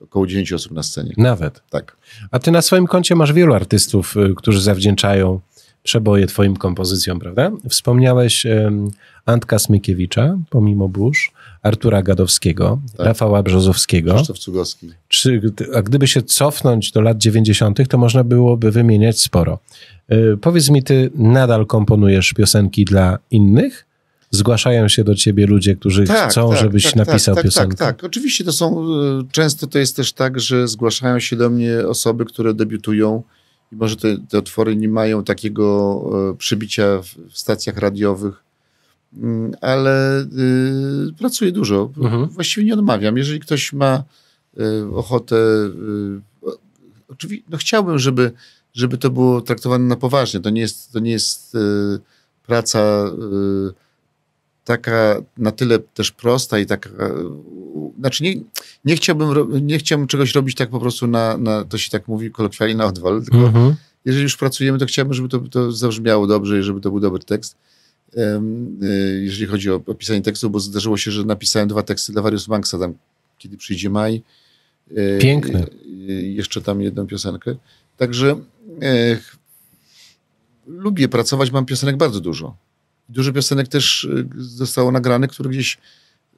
około 0.00 0.26
9 0.26 0.52
osób 0.52 0.72
na 0.72 0.82
scenie. 0.82 1.14
Nawet? 1.16 1.62
Tak. 1.70 1.96
A 2.30 2.38
ty 2.38 2.50
na 2.50 2.62
swoim 2.62 2.86
koncie 2.86 3.14
masz 3.14 3.32
wielu 3.32 3.54
artystów, 3.54 4.16
y, 4.16 4.34
którzy 4.36 4.62
zawdzięczają 4.62 5.40
przeboje 5.82 6.26
twoim 6.26 6.56
kompozycjom, 6.56 7.20
prawda? 7.20 7.50
Wspomniałeś 7.68 8.44
um, 8.44 8.90
Antka 9.26 9.58
Smykiewicza, 9.58 10.38
pomimo 10.50 10.88
burz, 10.88 11.32
Artura 11.62 12.02
Gadowskiego, 12.02 12.80
tak. 12.96 13.06
Rafała 13.06 13.42
Brzozowskiego. 13.42 14.14
Krzysztof 14.14 14.38
Cugowski. 14.38 14.90
Czy, 15.08 15.40
a 15.74 15.82
gdyby 15.82 16.06
się 16.06 16.22
cofnąć 16.22 16.92
do 16.92 17.00
lat 17.00 17.18
90., 17.18 17.88
to 17.88 17.98
można 17.98 18.24
byłoby 18.24 18.70
wymieniać 18.70 19.20
sporo. 19.20 19.58
Yy, 20.08 20.38
powiedz 20.40 20.70
mi, 20.70 20.82
ty 20.82 21.10
nadal 21.14 21.66
komponujesz 21.66 22.32
piosenki 22.32 22.84
dla 22.84 23.18
innych? 23.30 23.86
Zgłaszają 24.30 24.88
się 24.88 25.04
do 25.04 25.14
ciebie 25.14 25.46
ludzie, 25.46 25.76
którzy 25.76 26.04
tak, 26.04 26.30
chcą, 26.30 26.50
tak, 26.50 26.58
żebyś 26.58 26.84
tak, 26.84 26.96
napisał 26.96 27.34
tak, 27.34 27.44
tak, 27.44 27.52
piosenkę. 27.52 27.76
Tak, 27.76 27.96
tak, 27.96 28.04
oczywiście 28.04 28.44
to 28.44 28.52
są, 28.52 28.84
y, 29.20 29.24
często 29.32 29.66
to 29.66 29.78
jest 29.78 29.96
też 29.96 30.12
tak, 30.12 30.40
że 30.40 30.68
zgłaszają 30.68 31.20
się 31.20 31.36
do 31.36 31.50
mnie 31.50 31.86
osoby, 31.88 32.24
które 32.24 32.54
debiutują 32.54 33.22
i 33.72 33.76
może 33.76 33.96
te, 33.96 34.16
te 34.28 34.38
otwory 34.38 34.76
nie 34.76 34.88
mają 34.88 35.24
takiego 35.24 36.00
e, 36.30 36.36
przybicia 36.36 37.02
w, 37.02 37.06
w 37.32 37.38
stacjach 37.38 37.76
radiowych, 37.76 38.44
ale 39.60 40.20
y, 40.20 41.12
pracuję 41.18 41.52
dużo. 41.52 41.90
Mhm. 41.96 42.26
Właściwie 42.26 42.66
nie 42.66 42.74
odmawiam. 42.74 43.16
Jeżeli 43.16 43.40
ktoś 43.40 43.72
ma 43.72 44.04
y, 44.60 44.94
ochotę, 44.94 45.36
y, 45.36 46.50
oczywiście, 47.08 47.46
no 47.50 47.58
chciałbym, 47.58 47.98
żeby, 47.98 48.32
żeby 48.74 48.98
to 48.98 49.10
było 49.10 49.40
traktowane 49.40 49.84
na 49.84 49.96
poważnie. 49.96 50.40
To 50.40 50.50
nie 50.50 50.60
jest, 50.60 50.92
to 50.92 50.98
nie 50.98 51.10
jest 51.10 51.56
praca 52.46 53.10
taka 54.64 55.22
na 55.36 55.52
tyle 55.52 55.78
też 55.78 56.10
prosta 56.10 56.58
i 56.58 56.66
taka, 56.66 56.90
znaczy 57.98 58.24
nie, 58.24 58.34
nie, 58.84 58.96
chciałbym, 58.96 59.66
nie 59.66 59.78
chciałbym 59.78 60.08
czegoś 60.08 60.34
robić 60.34 60.56
tak 60.56 60.70
po 60.70 60.80
prostu 60.80 61.06
na, 61.06 61.36
na 61.36 61.64
to 61.64 61.78
się 61.78 61.90
tak 61.90 62.08
mówi 62.08 62.30
kolokwialnie 62.30 62.74
na 62.74 62.86
odwal, 62.86 63.22
tylko 63.22 63.38
mhm. 63.38 63.74
jeżeli 64.04 64.22
już 64.22 64.36
pracujemy, 64.36 64.78
to 64.78 64.86
chciałbym, 64.86 65.14
żeby 65.14 65.28
to, 65.28 65.38
to 65.38 65.72
zabrzmiało 65.72 66.26
dobrze 66.26 66.60
i 66.60 66.62
żeby 66.62 66.80
to 66.80 66.90
był 66.90 67.00
dobry 67.00 67.22
tekst. 67.22 67.56
E, 68.16 68.42
jeżeli 69.20 69.46
chodzi 69.46 69.70
o, 69.70 69.82
o 69.86 69.94
pisanie 69.94 70.22
tekstu, 70.22 70.50
bo 70.50 70.60
zdarzyło 70.60 70.96
się, 70.96 71.10
że 71.10 71.24
napisałem 71.24 71.68
dwa 71.68 71.82
teksty 71.82 72.12
dla 72.12 72.22
Warius 72.22 72.46
Banksa 72.46 72.78
tam, 72.78 72.94
kiedy 73.38 73.56
przyjdzie 73.56 73.90
maj. 73.90 74.22
E, 74.96 75.18
Piękne. 75.18 75.66
Jeszcze 76.22 76.60
tam 76.60 76.80
jedną 76.80 77.06
piosenkę. 77.06 77.56
Także 77.96 78.40
e, 78.82 79.18
lubię 80.66 81.08
pracować, 81.08 81.50
mam 81.50 81.66
piosenek 81.66 81.96
bardzo 81.96 82.20
dużo. 82.20 82.56
Dużo 83.08 83.32
piosenek 83.32 83.68
też 83.68 84.08
zostało 84.36 84.92
nagranych, 84.92 85.30
które 85.30 85.50
gdzieś 85.50 85.78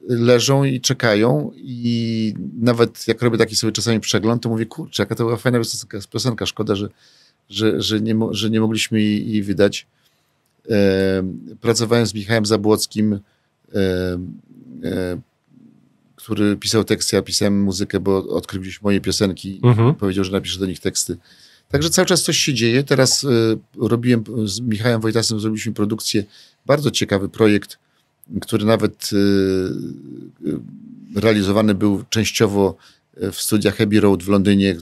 leżą 0.08 0.64
i 0.64 0.80
czekają 0.80 1.52
i 1.56 2.34
nawet 2.60 3.08
jak 3.08 3.22
robię 3.22 3.38
taki 3.38 3.56
sobie 3.56 3.72
czasami 3.72 4.00
przegląd, 4.00 4.42
to 4.42 4.48
mówię, 4.48 4.66
kurczę, 4.66 5.02
jaka 5.02 5.14
to 5.14 5.24
była 5.24 5.36
fajna 5.36 5.58
piosenka, 6.10 6.46
szkoda, 6.46 6.74
że, 6.74 6.88
że, 7.50 7.82
że, 7.82 8.00
nie, 8.00 8.14
że 8.30 8.50
nie 8.50 8.60
mogliśmy 8.60 9.00
jej, 9.00 9.30
jej 9.30 9.42
wydać. 9.42 9.86
E, 10.70 11.22
pracowałem 11.60 12.06
z 12.06 12.14
Michałem 12.14 12.46
Zabłockim, 12.46 13.12
e, 13.12 13.78
e, 14.84 15.20
który 16.16 16.56
pisał 16.56 16.84
teksty, 16.84 17.16
ja 17.16 17.22
pisałem 17.22 17.62
muzykę, 17.62 18.00
bo 18.00 18.28
odkrył 18.28 18.62
gdzieś 18.62 18.82
moje 18.82 19.00
piosenki 19.00 19.60
mhm. 19.62 19.94
powiedział, 19.94 20.24
że 20.24 20.32
napiszę 20.32 20.58
do 20.58 20.66
nich 20.66 20.80
teksty. 20.80 21.16
Także 21.68 21.90
cały 21.90 22.06
czas 22.06 22.22
coś 22.22 22.38
się 22.38 22.54
dzieje. 22.54 22.84
Teraz 22.84 23.26
robiłem 23.76 24.24
z 24.44 24.60
Michałem 24.60 25.00
Wojtasem, 25.00 25.40
zrobiliśmy 25.40 25.72
produkcję, 25.72 26.24
bardzo 26.66 26.90
ciekawy 26.90 27.28
projekt, 27.28 27.78
który 28.40 28.64
nawet 28.64 29.10
realizowany 31.16 31.74
był 31.74 32.04
częściowo 32.10 32.76
w 33.32 33.36
studiach 33.36 33.80
Abbey 33.80 34.00
Road 34.00 34.22
w 34.22 34.28
Londynie, 34.28 34.76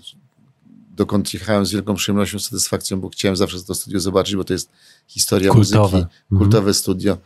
dokąd 0.97 1.35
jechałem 1.35 1.67
z 1.67 1.73
wielką 1.73 1.95
przyjemnością, 1.95 2.39
satysfakcją, 2.39 3.01
bo 3.01 3.09
chciałem 3.09 3.37
zawsze 3.37 3.63
to 3.63 3.75
studio 3.75 4.01
zobaczyć, 4.01 4.37
bo 4.37 4.45
to 4.45 4.53
jest 4.53 4.71
historia 5.07 5.53
kultowe. 5.53 5.97
muzyki, 5.97 6.15
kultowe 6.29 6.59
mhm. 6.59 6.75
studio. 6.75 7.19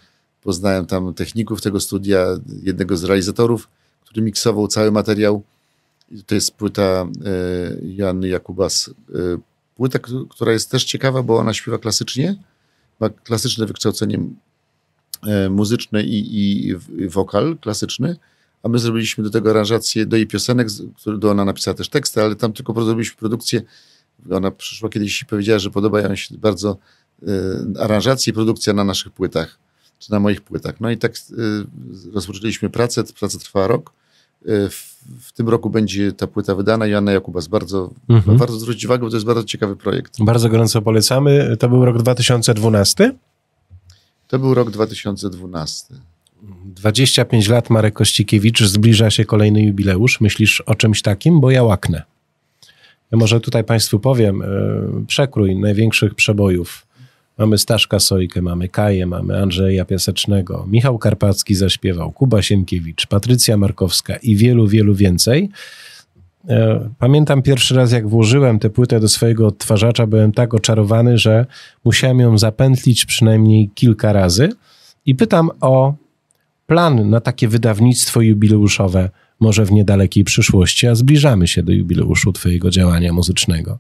Poznałem 0.42 0.86
tam 0.86 1.14
techników 1.14 1.62
tego 1.62 1.80
studia, 1.80 2.26
jednego 2.62 2.96
z 2.96 3.04
realizatorów, 3.04 3.68
który 4.04 4.22
miksował 4.22 4.68
cały 4.68 4.92
materiał. 4.92 5.42
To 6.26 6.34
jest 6.34 6.50
płyta 6.50 7.06
Joanny 7.82 8.28
Jakubas 8.28 8.90
płytę, 9.76 10.00
która 10.30 10.52
jest 10.52 10.70
też 10.70 10.84
ciekawa, 10.84 11.22
bo 11.22 11.38
ona 11.38 11.54
śpiewa 11.54 11.78
klasycznie, 11.78 12.36
ma 13.00 13.08
klasyczne 13.08 13.66
wykształcenie 13.66 14.18
e, 15.22 15.48
muzyczne 15.48 16.02
i, 16.02 16.40
i, 16.40 16.74
wokal 17.08 17.58
klasyczny, 17.58 18.16
a 18.64 18.68
my 18.68 18.78
zrobiliśmy 18.78 19.24
do 19.24 19.30
tego 19.30 19.50
aranżację 19.50 20.06
do 20.06 20.16
jej 20.16 20.26
piosenek, 20.26 20.68
do 21.18 21.30
ona 21.30 21.44
napisała 21.44 21.74
też 21.74 21.88
teksty, 21.88 22.22
ale 22.22 22.36
tam 22.36 22.52
tylko 22.52 22.84
zrobiliśmy 22.84 23.16
produkcję. 23.16 23.62
Ona 24.30 24.50
przyszła 24.50 24.88
kiedyś 24.88 25.22
i 25.22 25.26
powiedziała, 25.26 25.58
że 25.58 25.70
podobają 25.70 26.16
się 26.16 26.38
bardzo 26.38 26.78
y, 27.22 27.26
aranżacje 27.80 28.30
i 28.30 28.34
produkcja 28.34 28.72
na 28.72 28.84
naszych 28.84 29.12
płytach, 29.12 29.58
czy 29.98 30.12
na 30.12 30.20
moich 30.20 30.40
płytach. 30.40 30.80
No 30.80 30.90
i 30.90 30.98
tak 30.98 31.12
y, 31.14 31.16
rozpoczęliśmy 32.12 32.70
pracę, 32.70 33.04
praca 33.20 33.38
trwała 33.38 33.66
rok. 33.66 33.92
Y, 34.48 34.70
w, 34.70 34.94
w, 35.20 35.32
tym 35.32 35.48
roku 35.48 35.70
będzie 35.70 36.12
ta 36.12 36.26
płyta 36.26 36.54
wydana. 36.54 36.86
Joanna 36.86 37.12
Jakubas, 37.12 37.48
bardzo, 37.48 37.90
mhm. 38.08 38.38
bardzo 38.38 38.58
zwrócić 38.58 38.84
uwagę, 38.84 39.04
bo 39.04 39.10
to 39.10 39.16
jest 39.16 39.26
bardzo 39.26 39.44
ciekawy 39.44 39.76
projekt. 39.76 40.16
Bardzo 40.20 40.48
gorąco 40.48 40.82
polecamy. 40.82 41.56
To 41.56 41.68
był 41.68 41.84
rok 41.84 41.98
2012? 41.98 43.14
To 44.28 44.38
był 44.38 44.54
rok 44.54 44.70
2012. 44.70 45.94
25 46.64 47.48
lat 47.48 47.70
Marek 47.70 47.94
Kościkiewicz, 47.94 48.62
zbliża 48.62 49.10
się 49.10 49.24
kolejny 49.24 49.62
jubileusz. 49.62 50.20
Myślisz 50.20 50.60
o 50.60 50.74
czymś 50.74 51.02
takim? 51.02 51.40
Bo 51.40 51.50
ja 51.50 51.62
łaknę. 51.62 52.02
Ja 53.12 53.18
może 53.18 53.40
tutaj 53.40 53.64
Państwu 53.64 54.00
powiem, 54.00 54.38
yy, 54.38 55.06
przekrój 55.06 55.56
największych 55.56 56.14
przebojów 56.14 56.86
Mamy 57.38 57.58
Staszka 57.58 57.98
Sojkę, 57.98 58.42
mamy 58.42 58.68
Kaję, 58.68 59.06
mamy 59.06 59.42
Andrzeja 59.42 59.84
Piasecznego, 59.84 60.66
Michał 60.70 60.98
Karpacki 60.98 61.54
zaśpiewał, 61.54 62.12
Kuba 62.12 62.42
Sienkiewicz, 62.42 63.06
Patrycja 63.06 63.56
Markowska 63.56 64.16
i 64.16 64.36
wielu, 64.36 64.66
wielu 64.66 64.94
więcej. 64.94 65.50
E, 66.48 66.90
pamiętam 66.98 67.42
pierwszy 67.42 67.74
raz, 67.74 67.92
jak 67.92 68.08
włożyłem 68.08 68.58
tę 68.58 68.70
płytę 68.70 69.00
do 69.00 69.08
swojego 69.08 69.46
odtwarzacza, 69.46 70.06
byłem 70.06 70.32
tak 70.32 70.54
oczarowany, 70.54 71.18
że 71.18 71.46
musiałem 71.84 72.20
ją 72.20 72.38
zapętlić 72.38 73.04
przynajmniej 73.04 73.70
kilka 73.74 74.12
razy. 74.12 74.48
I 75.06 75.14
pytam 75.14 75.50
o 75.60 75.94
plan 76.66 77.10
na 77.10 77.20
takie 77.20 77.48
wydawnictwo 77.48 78.20
jubileuszowe, 78.20 79.10
może 79.40 79.64
w 79.64 79.72
niedalekiej 79.72 80.24
przyszłości, 80.24 80.86
a 80.86 80.94
zbliżamy 80.94 81.48
się 81.48 81.62
do 81.62 81.72
jubileuszu 81.72 82.32
Twojego 82.32 82.70
działania 82.70 83.12
muzycznego 83.12 83.78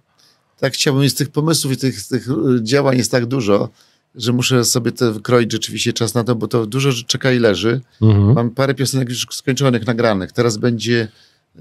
tak 0.64 0.72
chciałbym 0.72 1.02
mieć 1.02 1.14
tych 1.14 1.28
pomysłów 1.28 1.72
i 1.72 1.76
tych, 1.76 2.06
tych 2.06 2.26
działań 2.62 2.96
jest 2.96 3.10
tak 3.10 3.26
dużo, 3.26 3.68
że 4.14 4.32
muszę 4.32 4.64
sobie 4.64 4.92
to 4.92 5.12
wykroić 5.12 5.52
rzeczywiście 5.52 5.92
czas 5.92 6.14
na 6.14 6.24
to, 6.24 6.34
bo 6.34 6.48
to 6.48 6.66
dużo 6.66 6.90
czeka 7.06 7.32
i 7.32 7.38
leży. 7.38 7.80
Mhm. 8.02 8.34
Mam 8.34 8.50
parę 8.50 8.74
piosenek 8.74 9.08
już 9.08 9.26
skończonych, 9.30 9.86
nagranych. 9.86 10.32
Teraz 10.32 10.56
będzie 10.56 11.08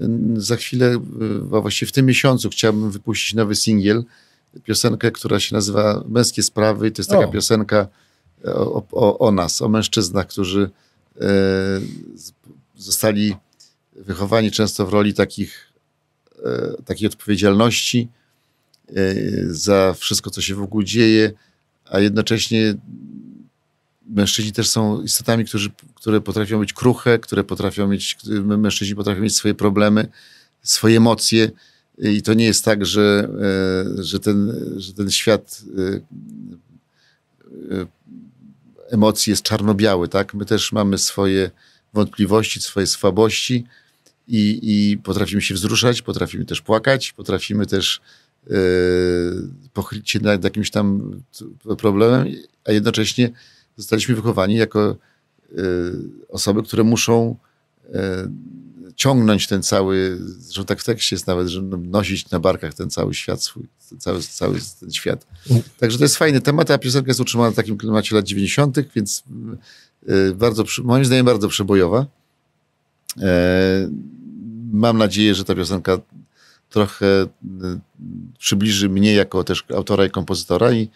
mm, 0.00 0.40
za 0.40 0.56
chwilę, 0.56 1.00
a 1.56 1.60
właściwie 1.60 1.88
w 1.88 1.92
tym 1.92 2.06
miesiącu 2.06 2.50
chciałbym 2.50 2.90
wypuścić 2.90 3.34
nowy 3.34 3.54
singiel, 3.54 4.04
piosenkę, 4.64 5.10
która 5.10 5.40
się 5.40 5.54
nazywa 5.54 6.04
Męskie 6.08 6.42
Sprawy. 6.42 6.90
To 6.90 7.00
jest 7.00 7.10
taka 7.10 7.26
o. 7.26 7.30
piosenka 7.30 7.88
o, 8.44 8.82
o, 8.92 9.18
o, 9.18 9.32
nas, 9.32 9.62
o 9.62 9.68
mężczyznach, 9.68 10.26
którzy 10.26 10.70
zostali 12.76 13.36
wychowani 13.96 14.50
często 14.50 14.86
w 14.86 14.92
roli 14.92 15.14
takich, 15.14 15.72
e, 16.44 16.82
takiej 16.82 17.08
odpowiedzialności, 17.08 18.08
za 19.46 19.94
wszystko, 19.98 20.30
co 20.30 20.42
się 20.42 20.54
wokół 20.54 20.82
dzieje, 20.82 21.32
a 21.90 22.00
jednocześnie 22.00 22.74
mężczyźni 24.06 24.52
też 24.52 24.70
są 24.70 25.02
istotami, 25.02 25.44
którzy, 25.44 25.70
które 25.94 26.20
potrafią 26.20 26.58
być 26.58 26.72
kruche, 26.72 27.18
które 27.18 27.44
potrafią 27.44 27.88
mieć, 27.88 28.16
mężczyźni 28.44 28.94
potrafią 28.94 29.20
mieć 29.20 29.36
swoje 29.36 29.54
problemy, 29.54 30.08
swoje 30.62 30.96
emocje. 30.96 31.50
I 31.98 32.22
to 32.22 32.34
nie 32.34 32.44
jest 32.44 32.64
tak, 32.64 32.86
że, 32.86 33.28
e, 33.98 34.02
że, 34.02 34.20
ten, 34.20 34.52
że 34.76 34.92
ten 34.92 35.10
świat 35.10 35.62
e, 35.78 35.94
e, 37.74 37.86
emocji 38.94 39.30
jest 39.30 39.42
czarno-biały, 39.42 40.08
tak? 40.08 40.34
My 40.34 40.44
też 40.44 40.72
mamy 40.72 40.98
swoje 40.98 41.50
wątpliwości, 41.94 42.60
swoje 42.60 42.86
słabości 42.86 43.64
i, 44.28 44.60
i 44.62 44.98
potrafimy 44.98 45.42
się 45.42 45.54
wzruszać, 45.54 46.02
potrafimy 46.02 46.44
też 46.44 46.60
płakać, 46.60 47.12
potrafimy 47.12 47.66
też 47.66 48.00
yy, 48.46 48.56
pochylić 49.72 50.10
się 50.10 50.20
nad 50.20 50.44
jakimś 50.44 50.70
tam 50.70 51.20
problemem, 51.78 52.26
a 52.64 52.72
jednocześnie 52.72 53.30
zostaliśmy 53.76 54.14
wychowani 54.14 54.54
jako 54.54 54.96
y, 55.52 55.56
osoby, 56.28 56.62
które 56.62 56.84
muszą 56.84 57.36
y, 57.84 57.90
ciągnąć 58.96 59.46
ten 59.46 59.62
cały, 59.62 60.20
że 60.50 60.64
tak 60.64 60.80
w 60.80 60.84
tekście 60.84 61.16
jest 61.16 61.26
nawet, 61.26 61.48
że 61.48 61.62
no, 61.62 61.76
nosić 61.76 62.30
na 62.30 62.40
barkach 62.40 62.74
ten 62.74 62.90
cały 62.90 63.14
świat 63.14 63.42
swój, 63.42 63.68
ten 63.88 64.00
cały, 64.00 64.22
cały 64.22 64.58
ten 64.80 64.92
świat. 64.92 65.26
Także 65.78 65.98
to 65.98 66.04
jest 66.04 66.16
fajny 66.16 66.40
temat, 66.40 66.70
a 66.70 66.78
piosenka 66.78 67.08
jest 67.10 67.20
utrzymana 67.20 67.50
w 67.50 67.54
takim 67.54 67.78
klimacie 67.78 68.14
lat 68.14 68.24
90., 68.24 68.76
więc 68.94 69.24
y, 70.08 70.34
bardzo, 70.34 70.64
moim 70.82 71.04
zdaniem 71.04 71.26
bardzo 71.26 71.48
przebojowa. 71.48 72.06
E, 73.20 73.90
mam 74.72 74.98
nadzieję, 74.98 75.34
że 75.34 75.44
ta 75.44 75.54
piosenka 75.54 75.98
trochę 76.70 77.06
przybliży 78.38 78.88
mnie 78.88 79.14
jako 79.14 79.44
też 79.44 79.64
autora 79.74 80.06
i 80.06 80.10
kompozytora 80.10 80.72
i 80.72 80.90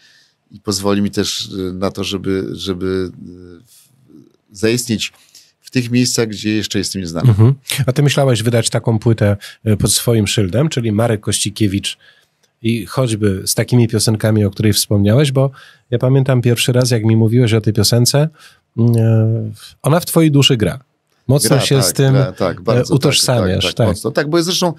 i 0.51 0.59
pozwoli 0.59 1.01
mi 1.01 1.11
też 1.11 1.45
y, 1.45 1.73
na 1.73 1.91
to, 1.91 2.03
żeby, 2.03 2.47
żeby 2.51 3.11
y, 3.29 4.55
zaistnieć 4.55 5.13
w 5.69 5.71
tych 5.71 5.91
miejscach, 5.91 6.27
gdzie 6.27 6.55
jeszcze 6.55 6.79
jestem 6.79 7.01
nieznany. 7.01 7.29
Mhm. 7.29 7.53
A 7.85 7.91
ty 7.93 8.03
myślałeś 8.03 8.43
wydać 8.43 8.69
taką 8.69 8.99
płytę 8.99 9.37
y, 9.67 9.77
pod 9.77 9.91
swoim 9.91 10.27
szyldem, 10.27 10.69
czyli 10.69 10.91
Marek 10.91 11.21
Kościkiewicz 11.21 11.97
i 12.61 12.85
choćby 12.85 13.43
z 13.45 13.55
takimi 13.55 13.87
piosenkami, 13.87 14.45
o 14.45 14.51
której 14.51 14.73
wspomniałeś, 14.73 15.31
bo 15.31 15.51
ja 15.91 15.99
pamiętam 15.99 16.41
pierwszy 16.41 16.73
raz, 16.73 16.91
jak 16.91 17.03
mi 17.05 17.15
mówiłeś 17.17 17.53
o 17.53 17.61
tej 17.61 17.73
piosence, 17.73 18.29
ona 19.81 19.99
w 19.99 20.05
twojej 20.05 20.31
duszy 20.31 20.57
gra. 20.57 20.79
Mocno 21.27 21.49
gra, 21.49 21.65
się 21.65 21.75
tak, 21.75 21.85
z 21.85 21.93
tym 21.93 22.13
gra, 22.13 22.31
tak, 22.31 22.61
bardzo, 22.61 22.95
utożsamiasz. 22.95 23.65
Tak, 23.65 23.73
tak, 23.73 23.77
tak, 23.77 23.87
Mocno. 23.87 24.11
tak, 24.11 24.29
bo 24.29 24.43
zresztą 24.43 24.73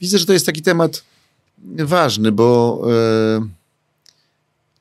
widzę, 0.00 0.18
że 0.18 0.26
to 0.26 0.32
jest 0.32 0.46
taki 0.46 0.62
temat 0.62 1.04
ważny, 1.78 2.32
bo... 2.32 2.82
Yy, 3.40 3.63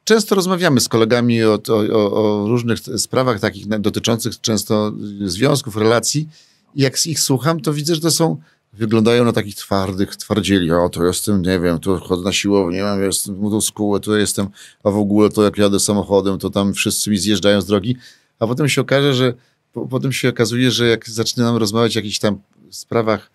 Często 0.03 0.35
rozmawiamy 0.35 0.79
z 0.79 0.89
kolegami 0.89 1.43
o, 1.43 1.59
o, 1.69 2.13
o, 2.13 2.47
różnych 2.47 2.79
sprawach 2.79 3.39
takich 3.39 3.67
dotyczących 3.67 4.41
często 4.41 4.93
związków, 5.21 5.77
relacji. 5.77 6.29
Jak 6.75 7.05
ich 7.05 7.19
słucham, 7.19 7.59
to 7.59 7.73
widzę, 7.73 7.95
że 7.95 8.01
to 8.01 8.11
są, 8.11 8.37
wyglądają 8.73 9.25
na 9.25 9.33
takich 9.33 9.55
twardych 9.55 10.15
twardzieli. 10.15 10.71
O, 10.71 10.89
to 10.89 11.05
jestem, 11.05 11.41
nie 11.41 11.59
wiem, 11.59 11.79
tu 11.79 11.99
chodzę 11.99 12.23
na 12.23 12.33
siłownię, 12.33 12.83
mam, 12.83 13.03
jestem 13.03 13.37
motoskułę, 13.37 13.99
tu 13.99 14.17
jestem, 14.17 14.47
a 14.83 14.91
w 14.91 14.97
ogóle 14.97 15.29
to 15.29 15.43
jak 15.43 15.57
jadę 15.57 15.79
samochodem, 15.79 16.37
to 16.37 16.49
tam 16.49 16.73
wszyscy 16.73 17.09
mi 17.09 17.17
zjeżdżają 17.17 17.61
z 17.61 17.65
drogi. 17.65 17.97
A 18.39 18.47
potem 18.47 18.69
się 18.69 18.81
okaże, 18.81 19.13
że 19.13 19.33
po, 19.73 19.87
potem 19.87 20.11
się 20.11 20.29
okazuje, 20.29 20.71
że 20.71 20.87
jak 20.87 21.09
zaczynam 21.09 21.57
rozmawiać 21.57 21.97
o 21.97 21.99
jakichś 21.99 22.19
tam 22.19 22.41
sprawach 22.69 23.31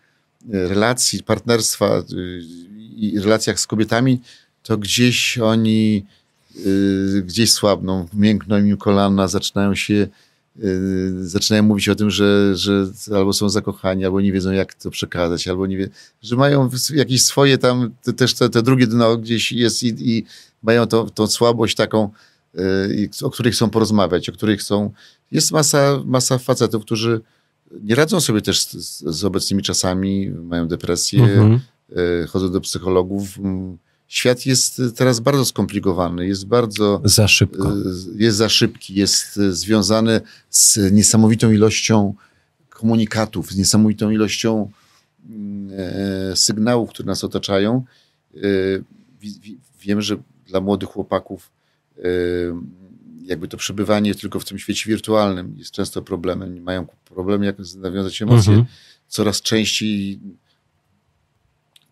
e, 0.53 0.69
relacji, 0.69 1.23
partnerstwa 1.23 1.87
e, 1.87 2.03
i 2.97 3.21
relacjach 3.21 3.61
z 3.61 3.67
kobietami, 3.67 4.21
to 4.63 4.79
gdzieś 4.79 5.39
oni 5.39 6.05
Y, 6.05 6.28
gdzieś 7.23 7.53
słabną, 7.53 8.09
miękną 8.15 8.59
im 8.59 8.77
kolana, 8.77 9.29
zaczynają 9.29 9.75
się, 9.75 10.09
y, 10.63 11.29
zaczynają 11.29 11.63
mówić 11.63 11.89
o 11.89 11.95
tym, 11.95 12.11
że, 12.11 12.57
że 12.57 12.87
albo 13.15 13.33
są 13.33 13.49
zakochani, 13.49 14.05
albo 14.05 14.21
nie 14.21 14.33
wiedzą, 14.33 14.51
jak 14.51 14.75
to 14.75 14.91
przekazać, 14.91 15.49
albo 15.49 15.67
nie 15.67 15.77
wie, 15.77 15.89
że 16.23 16.37
mają 16.37 16.71
jakieś 16.95 17.23
swoje 17.23 17.59
tam, 17.59 17.91
też 18.17 18.35
te, 18.35 18.49
te 18.49 18.63
drugie 18.63 18.87
dno 18.87 19.17
gdzieś 19.17 19.53
jest 19.53 19.83
i, 19.83 20.17
i 20.17 20.25
mają 20.63 20.87
to, 20.87 21.11
tą 21.11 21.27
słabość 21.27 21.77
taką, 21.77 22.11
y, 22.55 23.11
o 23.23 23.31
której 23.31 23.53
chcą 23.53 23.71
porozmawiać, 23.71 24.29
o 24.29 24.33
której 24.33 24.57
chcą. 24.57 24.93
Jest 25.33 25.53
masa, 25.53 26.03
masa 26.05 26.39
facetów, 26.39 26.85
którzy 26.85 27.21
nie 27.83 27.95
radzą 27.95 28.21
sobie 28.21 28.41
też 28.41 28.65
z, 28.65 29.01
z 29.01 29.25
obecnymi 29.25 29.63
czasami, 29.63 30.31
mają 30.31 30.69
depresję, 30.69 31.25
mhm. 31.25 31.61
chodzą 32.29 32.53
do 32.53 32.61
psychologów, 32.61 33.39
świat 34.09 34.47
jest 34.47 34.83
teraz 34.97 35.21
bardzo 35.21 35.45
skomplikowany, 35.45 36.27
jest 36.27 36.47
bardzo. 36.47 37.01
Za 37.05 37.29
szybko. 37.29 37.69
E, 37.69 37.75
jest 38.15 38.37
za 38.37 38.49
szybki, 38.49 38.95
jest 38.95 39.39
e, 39.39 39.53
związany 39.53 40.21
z 40.51 40.93
niesamowitą 40.93 41.51
ilością 41.51 42.15
komunikatów, 42.69 43.51
z 43.51 43.57
niesamowitą 43.57 44.11
ilością 44.11 44.71
mm, 45.29 45.71
e, 46.33 46.37
sygnałów, 46.37 46.91
które 46.91 47.07
nas 47.07 47.25
otaczają. 47.25 47.85
Wiem, 49.81 50.03
że 50.03 50.17
dla 50.47 50.61
młodych 50.61 50.89
chłopaków 50.89 51.51
jakby 53.23 53.49
to 53.49 53.57
przebywanie 53.57 54.15
tylko 54.15 54.41
w 54.41 54.45
tym 54.45 54.59
świecie 54.59 54.91
wirtualnym 54.91 55.55
jest 55.59 55.71
często 55.71 56.03
problemem. 56.03 56.63
Mają 56.63 56.87
problem, 57.05 57.43
jak 57.43 57.57
nawiązać 57.77 58.23
emocje. 58.23 58.53
Mhm. 58.53 58.67
Coraz 59.09 59.43
częściej 59.43 60.21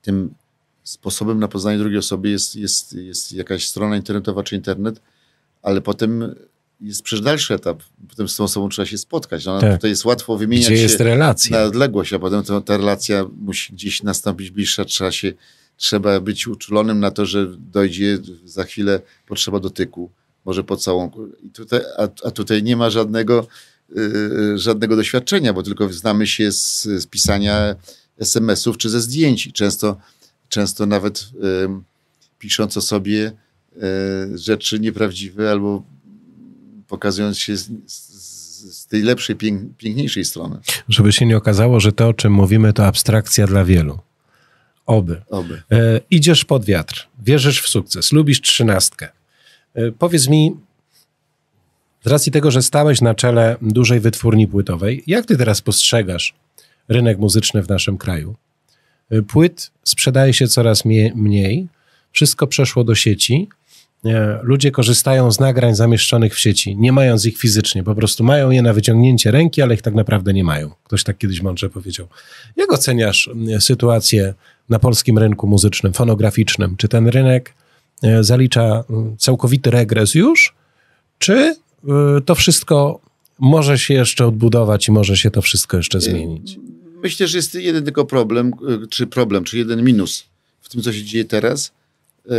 tym 0.02 0.34
sposobem 0.86 1.38
na 1.38 1.48
poznanie 1.48 1.78
drugiej 1.78 1.98
osoby 1.98 2.30
jest, 2.30 2.56
jest, 2.56 2.92
jest 2.92 3.32
jakaś 3.32 3.66
strona 3.66 3.96
internetowa 3.96 4.42
czy 4.42 4.56
internet, 4.56 5.00
ale 5.62 5.80
potem 5.80 6.34
jest 6.80 7.02
przecież 7.02 7.24
dalszy 7.24 7.54
etap. 7.54 7.82
Potem 8.08 8.28
z 8.28 8.36
tą 8.36 8.44
osobą 8.44 8.68
trzeba 8.68 8.86
się 8.86 8.98
spotkać. 8.98 9.44
No, 9.44 9.60
tak. 9.60 9.74
Tutaj 9.74 9.90
jest 9.90 10.04
łatwo 10.04 10.36
wymieniać 10.36 10.66
Gdzie 10.66 10.82
jest 10.82 11.00
relacja? 11.00 11.56
na 11.56 11.64
odległość, 11.64 12.12
a 12.12 12.18
potem 12.18 12.42
to, 12.42 12.60
ta 12.60 12.76
relacja 12.76 13.26
musi 13.40 13.72
gdzieś 13.72 14.02
nastąpić 14.02 14.50
bliższa. 14.50 14.84
Trzeba, 14.84 15.12
się, 15.12 15.32
trzeba 15.76 16.20
być 16.20 16.46
uczulonym 16.46 17.00
na 17.00 17.10
to, 17.10 17.26
że 17.26 17.46
dojdzie 17.58 18.18
za 18.44 18.64
chwilę 18.64 19.00
potrzeba 19.26 19.60
dotyku, 19.60 20.10
może 20.44 20.64
pocałunku. 20.64 21.26
I 21.42 21.50
tutaj, 21.50 21.80
a, 21.98 22.08
a 22.24 22.30
tutaj 22.30 22.62
nie 22.62 22.76
ma 22.76 22.90
żadnego, 22.90 23.46
yy, 23.94 24.58
żadnego 24.58 24.96
doświadczenia, 24.96 25.52
bo 25.52 25.62
tylko 25.62 25.92
znamy 25.92 26.26
się 26.26 26.52
z, 26.52 26.82
z 26.82 27.06
pisania 27.06 27.76
SMS-ów 28.18 28.78
czy 28.78 28.90
ze 28.90 29.00
zdjęć. 29.00 29.52
Często 29.52 29.96
często 30.48 30.86
nawet 30.86 31.30
pisząc 32.38 32.76
o 32.76 32.80
sobie 32.80 33.32
e, 33.76 34.38
rzeczy 34.38 34.80
nieprawdziwe 34.80 35.50
albo 35.50 35.82
pokazując 36.88 37.38
się 37.38 37.56
z, 37.56 37.70
z, 37.86 38.76
z 38.78 38.86
tej 38.86 39.02
lepszej, 39.02 39.36
pięk, 39.36 39.76
piękniejszej 39.76 40.24
strony. 40.24 40.58
Żeby 40.88 41.12
się 41.12 41.26
nie 41.26 41.36
okazało, 41.36 41.80
że 41.80 41.92
to, 41.92 42.08
o 42.08 42.14
czym 42.14 42.32
mówimy, 42.32 42.72
to 42.72 42.86
abstrakcja 42.86 43.46
dla 43.46 43.64
wielu. 43.64 43.98
Oby. 44.86 45.22
Oby. 45.30 45.62
E, 45.72 46.00
idziesz 46.10 46.44
pod 46.44 46.64
wiatr, 46.64 47.08
wierzysz 47.24 47.62
w 47.62 47.68
sukces, 47.68 48.12
lubisz 48.12 48.40
trzynastkę. 48.40 49.08
E, 49.74 49.92
powiedz 49.92 50.28
mi, 50.28 50.56
z 52.04 52.08
racji 52.08 52.32
tego, 52.32 52.50
że 52.50 52.62
stałeś 52.62 53.00
na 53.00 53.14
czele 53.14 53.56
dużej 53.62 54.00
wytwórni 54.00 54.48
płytowej, 54.48 55.02
jak 55.06 55.26
ty 55.26 55.36
teraz 55.36 55.60
postrzegasz 55.60 56.34
rynek 56.88 57.18
muzyczny 57.18 57.62
w 57.62 57.68
naszym 57.68 57.98
kraju? 57.98 58.36
Y, 59.12 59.22
płyt 59.22 59.70
sprzedaje 59.84 60.32
się 60.32 60.48
coraz 60.48 60.84
mniej, 61.14 61.68
wszystko 62.12 62.46
przeszło 62.46 62.84
do 62.84 62.94
sieci. 62.94 63.48
Ludzie 64.42 64.70
korzystają 64.70 65.32
z 65.32 65.40
nagrań 65.40 65.74
zamieszczonych 65.74 66.34
w 66.34 66.38
sieci, 66.38 66.76
nie 66.76 66.92
mając 66.92 67.26
ich 67.26 67.38
fizycznie, 67.38 67.84
po 67.84 67.94
prostu 67.94 68.24
mają 68.24 68.50
je 68.50 68.62
na 68.62 68.72
wyciągnięcie 68.72 69.30
ręki, 69.30 69.62
ale 69.62 69.74
ich 69.74 69.82
tak 69.82 69.94
naprawdę 69.94 70.32
nie 70.32 70.44
mają. 70.44 70.70
Ktoś 70.84 71.04
tak 71.04 71.18
kiedyś 71.18 71.42
mądrze 71.42 71.70
powiedział. 71.70 72.06
Jak 72.56 72.72
oceniasz 72.72 73.30
y, 73.56 73.60
sytuację 73.60 74.34
na 74.68 74.78
polskim 74.78 75.18
rynku 75.18 75.46
muzycznym, 75.46 75.92
fonograficznym? 75.92 76.76
Czy 76.76 76.88
ten 76.88 77.08
rynek 77.08 77.54
y, 78.04 78.24
zalicza 78.24 78.84
całkowity 79.18 79.70
regres 79.70 80.14
już, 80.14 80.54
czy 81.18 81.56
to 82.26 82.34
wszystko 82.34 83.00
może 83.38 83.78
się 83.78 83.94
jeszcze 83.94 84.26
odbudować 84.26 84.88
i 84.88 84.92
może 84.92 85.16
się 85.16 85.30
to 85.30 85.42
wszystko 85.42 85.76
jeszcze 85.76 86.00
zmienić? 86.00 86.58
Myślę, 87.02 87.26
że 87.26 87.38
jest 87.38 87.54
jeden 87.54 87.84
tylko 87.84 88.04
problem, 88.04 88.52
e, 88.84 88.86
czy 88.86 89.06
problem, 89.06 89.44
czy 89.44 89.58
jeden 89.58 89.84
minus 89.84 90.24
w 90.60 90.68
tym, 90.68 90.82
co 90.82 90.92
się 90.92 91.04
dzieje 91.04 91.24
teraz. 91.24 91.72
E, 92.30 92.32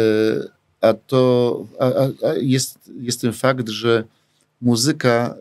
a 0.82 0.94
to 0.94 1.66
a, 1.80 1.86
a 2.28 2.34
jest, 2.42 2.80
jest 3.02 3.22
ten 3.22 3.34
fakt, 3.34 3.70
że 3.70 4.04
muzyka 4.62 5.36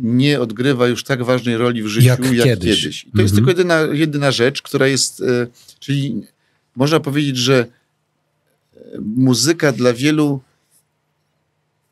nie 0.00 0.40
odgrywa 0.40 0.88
już 0.88 1.04
tak 1.04 1.24
ważnej 1.24 1.56
roli 1.56 1.82
w 1.82 1.86
życiu 1.86 2.06
jak, 2.06 2.32
jak 2.32 2.44
kiedyś. 2.44 2.80
kiedyś. 2.80 3.02
To 3.02 3.08
mhm. 3.08 3.24
jest 3.24 3.34
tylko 3.34 3.50
jedyna, 3.50 3.80
jedyna 3.80 4.30
rzecz, 4.30 4.62
która 4.62 4.86
jest, 4.86 5.20
e, 5.20 5.46
czyli 5.80 6.22
można 6.76 7.00
powiedzieć, 7.00 7.36
że 7.36 7.66
muzyka 9.00 9.72
dla 9.72 9.92
wielu 9.92 10.40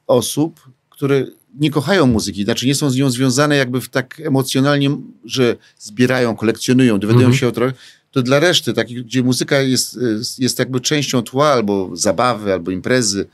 osób, 0.06 0.60
które 0.90 1.26
nie 1.60 1.70
kochają 1.70 2.06
muzyki, 2.06 2.44
znaczy 2.44 2.66
nie 2.66 2.74
są 2.74 2.90
z 2.90 2.96
nią 2.96 3.10
związane 3.10 3.56
jakby 3.56 3.80
w 3.80 3.88
tak 3.88 4.20
emocjonalnie, 4.24 4.90
że 5.24 5.56
zbierają, 5.78 6.36
kolekcjonują, 6.36 6.98
dowiadują 6.98 7.26
mm 7.26 7.36
-hmm. 7.36 7.40
się 7.40 7.48
o 7.48 7.52
trochę, 7.52 7.72
to 8.10 8.22
dla 8.22 8.40
reszty, 8.40 8.72
takich, 8.72 9.04
gdzie 9.04 9.22
muzyka 9.22 9.60
jest, 9.60 9.98
jest 10.38 10.58
jakby 10.58 10.80
częścią 10.80 11.22
tła, 11.22 11.48
albo 11.48 11.90
zabawy, 11.92 12.52
albo 12.52 12.70
imprezy, 12.70 13.26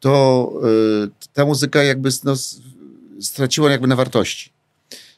to 0.00 0.52
y, 1.04 1.28
ta 1.32 1.44
muzyka 1.44 1.82
jakby 1.82 2.08
no, 2.24 2.34
straciła 3.20 3.70
jakby 3.70 3.86
na 3.86 3.96
wartości. 3.96 4.50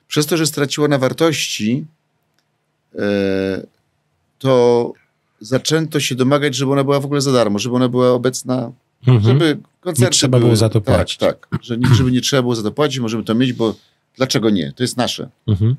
Przez 0.09 0.27
to, 0.27 0.37
że 0.37 0.47
straciła 0.47 0.89
na 0.89 0.99
wartości, 0.99 1.87
y, 2.95 2.99
to 4.39 4.93
zaczęto 5.41 6.01
się 6.01 6.15
domagać, 6.15 6.55
żeby 6.55 6.73
ona 6.73 6.85
była 6.85 7.01
w 7.01 7.05
ogóle 7.05 7.21
za 7.21 7.33
darmo, 7.33 7.59
żeby 7.59 7.77
ona 7.77 7.89
była 7.89 8.11
obecna, 8.11 8.73
mhm. 9.07 9.23
żeby 9.23 9.59
koncerty 9.81 10.05
Nie 10.05 10.11
trzeba 10.11 10.39
były, 10.39 10.49
było 10.49 10.57
za 10.57 10.69
to 10.69 10.81
tak, 10.81 10.97
płacić. 10.97 11.19
Tak, 11.19 11.47
tak, 11.51 11.65
że, 11.65 11.77
żeby 11.97 12.13
nie 12.13 12.21
trzeba 12.21 12.43
było 12.43 12.55
za 12.55 12.63
to 12.63 12.73
płacić, 12.73 12.99
możemy 12.99 13.25
to 13.25 13.35
mieć, 13.35 13.53
bo 13.53 13.75
dlaczego 14.17 14.51
nie? 14.51 14.73
To 14.77 14.83
jest 14.83 14.97
nasze. 14.97 15.29
Mhm. 15.47 15.77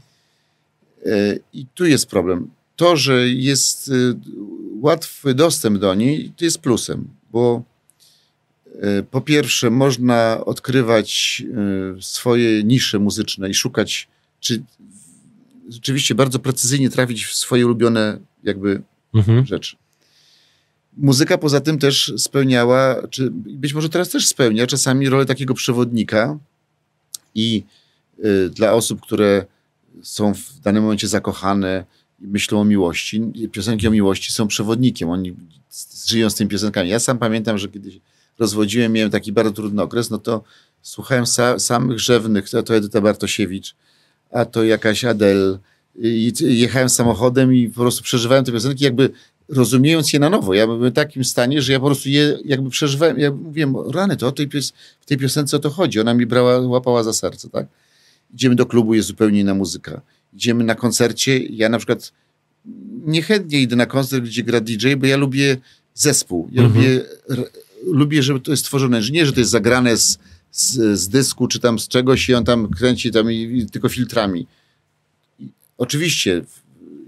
Y, 1.06 1.40
I 1.54 1.66
tu 1.74 1.86
jest 1.86 2.10
problem. 2.10 2.50
To, 2.76 2.96
że 2.96 3.30
jest 3.30 3.92
łatwy 4.82 5.34
dostęp 5.34 5.78
do 5.78 5.94
niej, 5.96 6.32
to 6.38 6.46
jest 6.46 6.60
plusem, 6.60 7.08
bo 7.32 7.64
E, 8.82 9.04
po 9.04 9.22
pierwsze, 9.22 9.70
można 9.70 10.46
odkrywać 10.46 11.44
e, 11.98 12.02
swoje 12.02 12.64
nisze 12.64 13.00
muzyczne 13.00 13.50
i 13.50 13.54
szukać, 13.54 14.08
czy 14.40 14.64
rzeczywiście 15.70 16.16
bardzo 16.16 16.40
precyzyjnie 16.40 16.90
trafić 16.90 17.26
w 17.26 17.36
swoje 17.36 17.66
ulubione 17.66 18.20
jakby 18.44 18.82
mhm. 19.14 19.46
rzeczy. 19.46 19.76
Muzyka 20.98 21.38
poza 21.38 21.62
tym 21.62 21.80
też 21.80 22.14
spełniała, 22.18 23.08
czy 23.10 23.30
być 23.32 23.74
może 23.74 23.90
teraz 23.90 24.10
też 24.10 24.28
spełnia 24.28 24.68
czasami 24.68 25.10
rolę 25.10 25.26
takiego 25.26 25.54
przewodnika 25.54 26.38
i 27.36 27.64
y, 28.26 28.50
dla 28.50 28.74
osób, 28.74 29.02
które 29.02 29.46
są 30.02 30.34
w 30.34 30.60
danym 30.60 30.84
momencie 30.84 31.08
zakochane 31.08 31.86
i 32.22 32.28
myślą 32.28 32.62
o 32.62 32.66
miłości, 32.66 33.32
piosenki 33.52 33.88
o 33.88 33.92
miłości 33.92 34.34
są 34.34 34.48
przewodnikiem. 34.48 35.10
Oni 35.10 35.36
żyją 36.06 36.30
z 36.30 36.36
tymi 36.36 36.50
piosenkami. 36.50 36.90
Ja 36.90 37.00
sam 37.00 37.18
pamiętam, 37.18 37.58
że 37.58 37.68
kiedyś 37.68 38.00
rozwodziłem, 38.40 38.94
miałem 38.94 39.12
taki 39.12 39.32
bardzo 39.32 39.52
trudny 39.52 39.82
okres, 39.82 40.10
no 40.10 40.18
to 40.18 40.44
słuchałem 40.82 41.26
sa, 41.26 41.60
samych 41.60 42.00
rzewnych, 42.00 42.50
to, 42.50 42.64
to 42.64 42.76
Edyta 42.76 43.02
Bartosiewicz, 43.02 43.76
a 44.32 44.46
to 44.46 44.64
jakaś 44.64 45.06
Adele. 45.06 45.60
I, 45.96 46.34
I 46.42 46.60
jechałem 46.60 46.90
samochodem 46.90 47.54
i 47.54 47.70
po 47.70 47.82
prostu 47.82 48.04
przeżywałem 48.04 48.46
te 48.46 48.52
piosenki, 48.52 48.84
jakby 48.84 49.10
rozumiejąc 49.50 50.14
je 50.14 50.20
na 50.20 50.30
nowo. 50.30 50.54
Ja 50.54 50.68
byłem 50.68 50.92
w 50.92 50.94
takim 50.94 51.24
stanie, 51.24 51.62
że 51.62 51.74
ja 51.74 51.80
po 51.80 51.86
prostu 51.86 52.10
je 52.10 52.38
jakby 52.46 52.70
przeżywałem. 52.70 53.20
Ja 53.20 53.32
mówiłem, 53.32 53.76
rany, 53.92 54.18
to 54.18 54.28
o 54.28 54.32
tej 54.32 54.48
pios 54.48 54.74
w 55.02 55.06
tej 55.06 55.18
piosence 55.18 55.58
o 55.58 55.60
to 55.60 55.70
chodzi. 55.70 56.00
Ona 56.00 56.14
mi 56.14 56.26
brała, 56.26 56.60
łapała 56.60 57.04
za 57.04 57.14
serce, 57.14 57.50
tak? 57.50 57.68
Idziemy 58.34 58.56
do 58.56 58.66
klubu, 58.66 58.94
jest 58.94 59.08
zupełnie 59.08 59.40
inna 59.40 59.54
muzyka. 59.54 60.02
Idziemy 60.34 60.64
na 60.64 60.76
koncercie. 60.76 61.40
Ja 61.40 61.70
na 61.70 61.78
przykład 61.78 62.12
niechętnie 63.06 63.62
idę 63.62 63.76
na 63.76 63.86
koncert, 63.86 64.24
gdzie 64.24 64.44
gra 64.44 64.62
DJ, 64.62 64.94
bo 64.98 65.06
ja 65.06 65.18
lubię 65.18 65.58
zespół. 65.94 66.50
Ja 66.52 66.64
mhm. 66.64 66.86
lubię 66.86 67.06
lubię, 67.84 68.24
żeby 68.24 68.40
to 68.40 68.52
jest 68.52 68.64
stworzone, 68.64 69.04
że 69.04 69.12
nie, 69.12 69.26
że 69.26 69.34
to 69.34 69.40
jest 69.40 69.52
zagrane 69.52 69.98
z, 69.98 70.20
z, 70.52 71.00
z 71.00 71.10
dysku 71.10 71.48
czy 71.48 71.60
tam 71.60 71.80
z 71.80 71.88
czegoś 71.88 72.30
i 72.30 72.34
on 72.34 72.46
tam 72.46 72.70
kręci 72.70 73.12
tam 73.12 73.32
i, 73.32 73.58
i 73.58 73.70
tylko 73.70 73.90
filtrami. 73.90 74.48
I 75.40 75.48
oczywiście, 75.78 76.42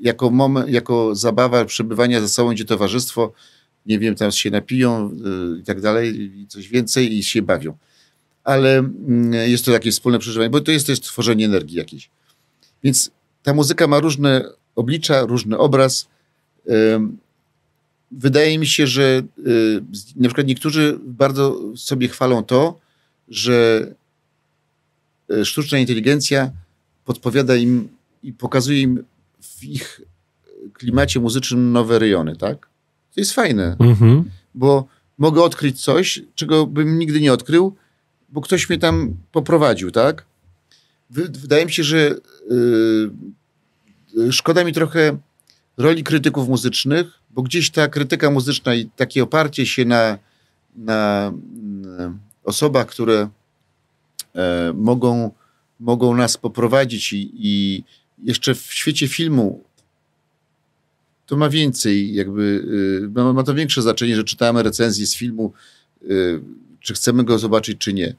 jako, 0.02 0.30
moment, 0.30 0.70
jako 0.70 1.16
zabawa 1.16 1.66
przebywania 1.66 2.22
ze 2.22 2.30
sobą, 2.30 2.52
gdzie 2.52 2.66
towarzystwo, 2.66 3.34
nie 3.86 4.00
wiem, 4.00 4.16
tam 4.16 4.32
się 4.32 4.52
napiją 4.52 5.12
yy, 5.12 5.60
i 5.60 5.64
tak 5.64 5.82
dalej, 5.82 6.22
i 6.22 6.48
coś 6.48 6.68
więcej 6.68 7.18
i 7.18 7.24
się 7.24 7.42
bawią. 7.42 7.78
Ale 8.44 8.84
yy, 9.32 9.50
jest 9.50 9.66
to 9.66 9.72
jakieś 9.72 9.94
wspólne 9.94 10.20
przeżywanie, 10.20 10.50
bo 10.50 10.62
to 10.62 10.72
jest 10.72 10.88
też 10.88 11.00
tworzenie 11.00 11.46
energii 11.46 11.78
jakiejś. 11.78 12.10
Więc 12.84 13.12
ta 13.44 13.54
muzyka 13.54 13.88
ma 13.88 14.00
różne 14.00 14.46
oblicza, 14.76 15.22
różny 15.22 15.58
obraz. 15.58 16.08
Wydaje 18.12 18.60
mi 18.60 18.68
się, 18.68 18.88
że 18.88 19.22
y, 19.48 19.84
na 20.16 20.28
przykład 20.28 20.48
niektórzy 20.48 21.00
bardzo 21.04 21.60
sobie 21.78 22.08
chwalą 22.08 22.44
to, 22.44 22.80
że 23.30 23.88
y, 25.32 25.46
sztuczna 25.46 25.78
inteligencja 25.78 26.52
podpowiada 27.06 27.56
im 27.56 27.90
i 28.24 28.34
pokazuje 28.34 28.82
im 28.82 29.04
w 29.42 29.64
ich 29.64 30.02
klimacie 30.74 31.20
muzycznym 31.20 31.72
nowe 31.72 32.00
rejony, 32.00 32.36
tak? 32.36 32.70
To 33.16 33.22
jest 33.22 33.34
fajne, 33.34 33.76
mhm. 33.80 34.24
bo 34.56 34.88
mogę 35.18 35.44
odkryć 35.44 35.82
coś, 35.84 36.22
czego 36.36 36.68
bym 36.68 37.00
nigdy 37.00 37.22
nie 37.22 37.34
odkrył, 37.34 37.76
bo 38.30 38.42
ktoś 38.42 38.70
mnie 38.70 38.80
tam 38.80 39.16
poprowadził, 39.32 39.92
tak? 39.92 40.26
Wydaje 41.10 41.66
mi 41.66 41.72
się, 41.72 41.84
że 41.84 42.16
yy, 44.16 44.32
szkoda 44.32 44.64
mi 44.64 44.74
trochę 44.74 45.18
roli 45.78 46.04
krytyków 46.04 46.50
muzycznych, 46.50 47.08
bo 47.30 47.42
gdzieś 47.42 47.70
ta 47.70 47.88
krytyka 47.88 48.32
muzyczna 48.32 48.76
i 48.76 48.90
takie 48.96 49.24
oparcie 49.24 49.66
się 49.66 49.86
na, 49.86 50.18
na 50.76 51.32
osobach, 52.44 52.88
które 52.88 53.30
e, 54.36 54.74
mogą, 54.76 55.32
mogą 55.80 56.16
nas 56.16 56.38
poprowadzić 56.38 57.14
i, 57.14 57.32
i, 57.34 57.84
jeszcze 58.24 58.56
w 58.56 58.74
świecie 58.74 59.08
filmu 59.08 59.64
to 61.26 61.38
ma 61.38 61.50
więcej, 61.50 62.14
jakby 62.14 62.42
y, 63.18 63.34
ma 63.34 63.44
to 63.44 63.54
większe 63.54 63.82
znaczenie, 63.82 64.16
że 64.16 64.24
czytamy 64.24 64.64
recenzję 64.64 65.08
z 65.08 65.16
filmu, 65.16 65.54
y, 66.04 66.42
czy 66.80 66.94
chcemy 66.94 67.24
go 67.24 67.40
zobaczyć, 67.40 67.78
czy 67.78 67.94
nie. 67.94 68.16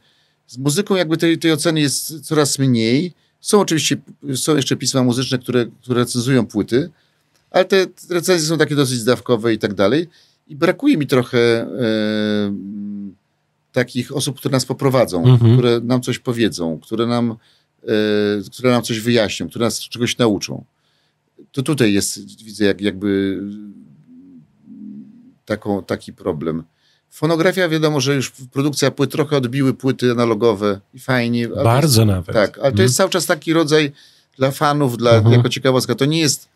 Z 0.47 0.59
muzyką 0.59 0.97
jakby 0.97 1.17
tej, 1.17 1.39
tej 1.39 1.53
oceny 1.53 1.81
jest 1.81 2.21
coraz 2.21 2.59
mniej. 2.59 3.13
Są 3.41 3.61
oczywiście, 3.61 3.97
są 4.35 4.57
jeszcze 4.57 4.77
pisma 4.77 5.03
muzyczne, 5.03 5.39
które, 5.39 5.67
które 5.83 6.01
recenzują 6.01 6.47
płyty, 6.47 6.91
ale 7.51 7.65
te 7.65 7.87
recenzje 8.11 8.49
są 8.49 8.59
takie 8.59 8.75
dosyć 8.75 8.99
zdawkowe 8.99 9.55
i 9.55 9.59
tak 9.59 9.75
dalej. 9.75 10.09
I 10.49 10.57
brakuje 10.57 10.97
mi 10.97 11.07
trochę 11.07 11.39
e, 11.39 11.67
takich 13.73 14.17
osób, 14.17 14.39
które 14.39 14.53
nas 14.53 14.65
poprowadzą, 14.65 15.25
mhm. 15.25 15.53
które 15.53 15.81
nam 15.81 16.03
coś 16.03 16.19
powiedzą, 16.19 16.79
które 16.83 17.07
nam, 17.07 17.37
które 18.53 18.71
nam 18.71 18.83
coś 18.83 19.01
wyjaśnią, 19.01 19.49
które 19.49 19.65
nas 19.65 19.81
czegoś 19.81 20.19
nauczą. 20.19 20.65
To 21.53 21.63
tutaj 21.63 21.93
jest, 21.93 22.43
widzę, 22.45 22.65
jak, 22.65 22.81
jakby 22.81 23.41
taką, 25.45 25.85
taki 25.85 26.13
problem. 26.13 26.63
Fonografia, 27.11 27.69
wiadomo, 27.69 28.01
że 28.01 28.15
już 28.15 28.31
produkcja 28.31 28.91
płyt 28.91 29.13
trochę 29.13 29.37
odbiły 29.37 29.75
płyty 29.75 30.11
analogowe 30.11 30.81
i 30.95 30.99
fajnie. 30.99 31.49
Bardzo 31.49 32.03
jest, 32.03 32.09
nawet. 32.09 32.35
Tak, 32.35 32.59
ale 32.59 32.63
to 32.63 32.69
mhm. 32.69 32.83
jest 32.83 32.97
cały 32.97 33.11
czas 33.11 33.27
taki 33.27 33.53
rodzaj 33.53 33.93
dla 34.39 34.51
fanów, 34.51 34.97
dla, 34.97 35.11
mhm. 35.11 35.35
jako 35.35 35.49
ciekawostka. 35.49 35.95
To 35.95 36.05
nie 36.05 36.21
jest 36.21 36.49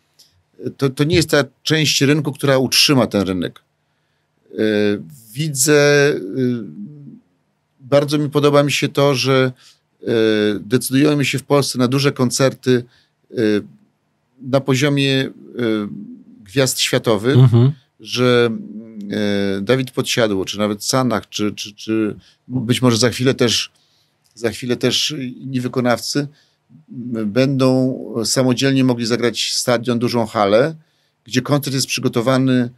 to, 0.77 0.89
to 0.89 1.03
nie 1.03 1.15
jest 1.15 1.29
ta 1.29 1.43
część 1.63 2.01
rynku, 2.01 2.31
która 2.31 2.57
utrzyma 2.57 3.07
ten 3.07 3.21
rynek. 3.21 3.61
E, 4.51 4.57
widzę, 5.33 6.13
bardzo 7.79 8.17
mi 8.17 8.29
podoba 8.29 8.63
mi 8.63 8.71
się 8.71 8.89
to, 8.89 9.15
że 9.15 9.51
decydujemy 10.59 11.25
się 11.25 11.39
w 11.39 11.43
Polsce 11.43 11.79
na 11.79 11.87
duże 11.87 12.11
koncerty 12.11 12.83
na 14.41 14.61
poziomie 14.61 15.29
gwiazd 16.43 16.79
światowych, 16.79 17.35
mhm. 17.35 17.71
że 17.99 18.49
Dawid 19.61 19.91
Podsiadło, 19.91 20.45
czy 20.45 20.57
nawet 20.57 20.83
Sanach, 20.83 21.29
czy, 21.29 21.51
czy, 21.51 21.73
czy 21.73 22.15
być 22.47 22.81
może 22.81 22.97
za 22.97 23.09
chwilę 23.09 23.33
też 23.33 23.71
za 24.37 24.49
chwilę 24.49 24.75
też 24.75 25.15
inni 25.17 25.61
wykonawcy 25.61 26.27
będą 27.25 27.97
samodzielnie 28.25 28.83
mogli 28.83 29.05
zagrać 29.05 29.53
stadion, 29.53 29.99
dużą 29.99 30.25
halę, 30.25 30.75
gdzie 31.23 31.41
koncert 31.41 31.73
jest 31.73 31.87
przygotowany 31.87 32.69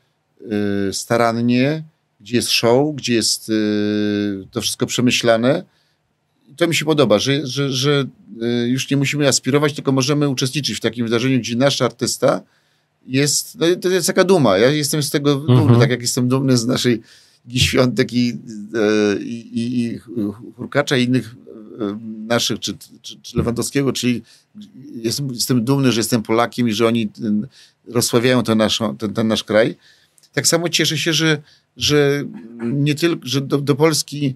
starannie, 0.92 1.84
gdzie 2.22 2.36
jest 2.36 2.50
show, 2.50 2.96
gdzie 2.96 3.14
jest 3.14 3.52
to 4.52 4.62
wszystko 4.62 4.86
przemyślane. 4.86 5.64
To 6.60 6.68
mi 6.68 6.76
się 6.76 6.86
podoba, 6.86 7.20
że, 7.20 7.48
że, 7.48 7.72
że 7.72 8.06
y, 8.44 8.68
już 8.68 8.90
nie 8.90 8.98
musimy 8.98 9.28
aspirować, 9.28 9.74
tylko 9.74 9.92
możemy 9.92 10.30
uczestniczyć 10.30 10.78
w 10.78 10.82
takim 10.82 11.06
wydarzeniu, 11.06 11.40
gdzie 11.40 11.56
nasz 11.56 11.82
artysta 11.82 12.42
jest, 13.08 13.58
no, 13.60 13.66
to 13.82 13.90
jest 13.90 14.08
taka 14.08 14.24
duma. 14.24 14.58
Ja 14.58 14.70
jestem 14.70 15.04
z 15.04 15.10
tego 15.10 15.36
dumny, 15.36 15.62
mhm. 15.62 15.80
tak 15.80 15.90
jak 15.90 16.02
jestem 16.02 16.28
dumny 16.28 16.58
z 16.58 16.66
naszej 16.66 17.02
Świątek 17.56 18.14
i, 18.14 18.38
i, 19.22 19.36
i, 19.54 19.86
i 19.86 20.00
Hurkacza 20.56 20.98
i 20.98 21.04
innych 21.04 21.36
naszych, 22.28 22.60
czy, 22.60 22.78
czy, 23.02 23.20
czy 23.22 23.38
Lewandowskiego, 23.38 23.94
czyli 23.94 24.22
jestem, 24.96 25.34
jestem 25.34 25.64
dumny, 25.64 25.92
że 25.92 26.00
jestem 26.00 26.24
Polakiem 26.24 26.70
i 26.70 26.74
że 26.74 26.88
oni 26.88 27.10
rozsławiają 27.88 28.44
ten 28.44 28.58
nasz, 28.58 28.80
ten, 28.98 29.14
ten 29.14 29.28
nasz 29.28 29.44
kraj. 29.44 29.76
Tak 30.34 30.48
samo 30.48 30.70
cieszę 30.70 30.98
się, 30.98 31.14
że, 31.14 31.42
że, 31.78 32.24
nie 32.64 32.96
tylko, 32.96 33.22
że 33.28 33.42
do, 33.42 33.58
do 33.58 33.76
Polski 33.76 34.26
e, 34.26 34.32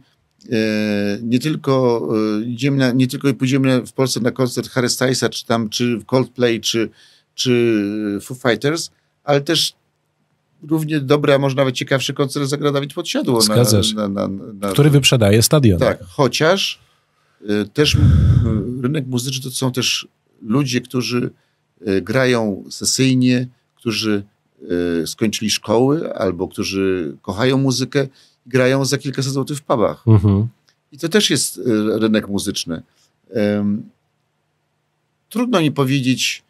nie 1.22 1.40
tylko 1.40 2.08
e, 2.40 2.44
idziemy 2.44 2.78
na, 2.78 2.92
nie 2.92 3.08
tylko 3.08 3.34
pójdziemy 3.34 3.86
w 3.86 3.94
Polsce 3.94 4.20
na 4.20 4.32
koncert 4.32 4.70
Harry 4.70 4.90
Stylesa, 4.90 5.30
czy 5.30 5.46
tam, 5.46 5.70
czy 5.70 6.00
Coldplay, 6.06 6.62
czy, 6.62 6.90
czy 7.36 8.20
Foo 8.22 8.36
Fighters, 8.36 8.90
ale 9.24 9.42
też 9.42 9.74
równie 10.68 11.00
dobry, 11.00 11.34
a 11.34 11.38
może 11.38 11.56
nawet 11.56 11.76
ciekawszy 11.76 12.14
koncert 12.14 12.46
zagra 12.46 12.72
Dawid 12.72 12.94
Podsiadło. 12.94 13.42
Zgadza 13.42 13.82
na, 13.96 14.08
na, 14.08 14.28
na, 14.54 14.70
Który 14.70 14.90
wyprzedaje 14.90 15.42
stadion. 15.42 15.80
Tak, 15.80 16.04
chociaż 16.04 16.84
Y, 17.50 17.70
też 17.74 17.98
rynek 18.84 19.08
muzyczny 19.08 19.44
to 19.44 19.52
są 19.52 19.72
też 19.72 20.08
ludzie, 20.42 20.82
którzy 20.82 21.32
grają 22.02 22.64
sesyjnie, 22.70 23.48
którzy 23.76 24.24
skończyli 25.06 25.52
szkoły 25.52 26.16
albo 26.16 26.48
którzy 26.48 27.18
kochają 27.22 27.58
muzykę 27.58 28.08
grają 28.46 28.86
za 28.86 28.98
kilkaset 28.98 29.34
złotych 29.34 29.58
w 29.58 29.62
pubach. 29.62 30.08
Mhm. 30.08 30.48
I 30.92 30.98
to 30.98 31.10
też 31.10 31.30
jest 31.30 31.58
y, 31.58 31.64
rynek 32.00 32.28
muzyczny. 32.28 32.84
Trudno 35.30 35.62
mi 35.62 35.72
powiedzieć, 35.72 36.44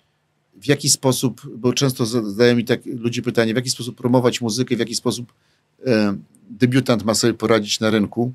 w 0.55 0.67
jaki 0.67 0.89
sposób, 0.89 1.41
bo 1.57 1.73
często 1.73 2.05
zadają 2.05 2.55
mi 2.55 2.65
tak 2.65 2.85
ludzie 2.85 3.21
pytanie, 3.21 3.53
w 3.53 3.55
jaki 3.55 3.69
sposób 3.69 3.95
promować 3.95 4.41
muzykę, 4.41 4.75
w 4.75 4.79
jaki 4.79 4.95
sposób 4.95 5.33
debiutant 6.49 7.03
ma 7.03 7.13
sobie 7.13 7.33
poradzić 7.33 7.79
na 7.79 7.89
rynku. 7.89 8.33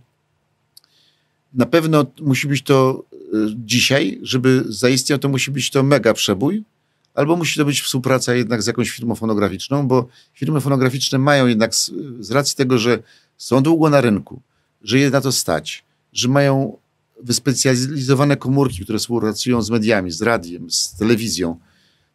Na 1.55 1.67
pewno 1.67 2.07
musi 2.21 2.49
być 2.49 2.63
to 2.63 3.05
e, 3.15 3.27
dzisiaj, 3.57 4.19
żeby 4.23 4.65
zaistniał, 4.69 5.19
to 5.19 5.29
musi 5.29 5.51
być 5.51 5.71
to 5.71 5.83
mega 5.83 6.15
przebój, 6.15 6.63
albo 7.15 7.37
musi 7.37 7.59
to 7.59 7.65
być 7.65 7.81
współpraca 7.81 8.35
jednak 8.35 8.63
z 8.63 8.67
jakąś 8.67 8.91
firmą 8.91 9.15
fonograficzną, 9.15 9.89
bo 9.89 10.09
firmy 10.35 10.61
fonograficzne 10.61 11.19
mają 11.19 11.47
jednak 11.47 11.75
z, 11.75 11.93
z 12.21 12.31
racji 12.31 12.57
tego, 12.57 12.79
że 12.79 13.03
są 13.39 13.63
długo 13.63 13.91
na 13.91 14.01
rynku, 14.01 14.41
że 14.83 14.99
je 14.99 15.11
na 15.11 15.21
to 15.21 15.33
stać, 15.33 15.85
że 16.13 16.29
mają 16.29 16.77
wyspecjalizowane 17.23 18.37
komórki, 18.37 18.85
które 18.85 18.99
współpracują 18.99 19.63
z 19.63 19.71
mediami, 19.71 20.11
z 20.11 20.23
radiem, 20.23 20.71
z 20.71 20.95
telewizją, 20.95 21.59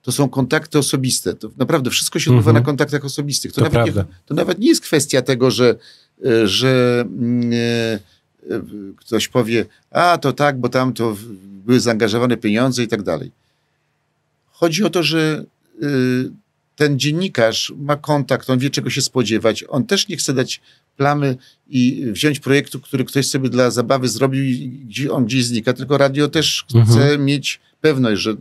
to 0.02 0.12
są 0.12 0.30
kontakty 0.30 0.78
osobiste. 0.80 1.34
To 1.34 1.50
naprawdę 1.58 1.90
wszystko 1.90 2.20
się 2.20 2.32
odbywa 2.32 2.52
mm 2.52 2.62
-hmm. 2.62 2.64
na 2.64 2.66
kontaktach 2.66 3.06
osobistych. 3.06 3.52
To, 3.52 3.62
to 3.62 3.70
nawet 3.70 3.96
nie, 3.96 4.06
to 4.26 4.34
nawet 4.34 4.60
nie 4.60 4.68
jest 4.68 4.82
kwestia 4.82 5.22
tego, 5.22 5.52
że, 5.52 5.76
e, 6.26 6.48
że 6.48 7.04
mm, 7.08 7.52
e, 7.54 7.56
e, 7.56 8.00
ktoś 8.98 9.28
powie, 9.28 9.66
a 9.92 10.18
to 10.18 10.34
tak, 10.34 10.60
bo 10.60 10.70
tam 10.70 10.94
to 10.94 11.18
były 11.66 11.80
zaangażowane 11.80 12.38
pieniądze 12.38 12.84
i 12.84 12.88
tak 12.88 13.04
dalej. 13.04 13.32
Chodzi 14.52 14.84
o 14.84 14.90
to, 14.90 15.04
że 15.04 15.44
ten 16.76 17.00
dziennikarz 17.00 17.74
ma 17.78 17.96
kontakt, 17.96 18.50
on 18.50 18.60
wie 18.60 18.70
czego 18.70 18.90
się 18.90 19.02
spodziewać. 19.02 19.66
On 19.70 19.86
też 19.86 20.08
nie 20.08 20.18
chce 20.18 20.34
dać 20.34 20.62
plamy 20.98 21.38
i 21.70 22.06
wziąć 22.12 22.40
projektu, 22.40 22.80
który 22.80 23.06
ktoś 23.06 23.28
sobie 23.28 23.50
dla 23.50 23.72
zabawy 23.72 24.08
zrobił 24.08 24.44
i 24.44 25.10
on 25.12 25.26
gdzieś 25.26 25.46
znika, 25.46 25.74
tylko 25.74 25.98
radio 25.98 26.28
też 26.28 26.66
chce 26.70 26.80
mhm. 26.80 27.26
mieć 27.26 27.60
pewność, 27.82 28.22
że 28.22 28.36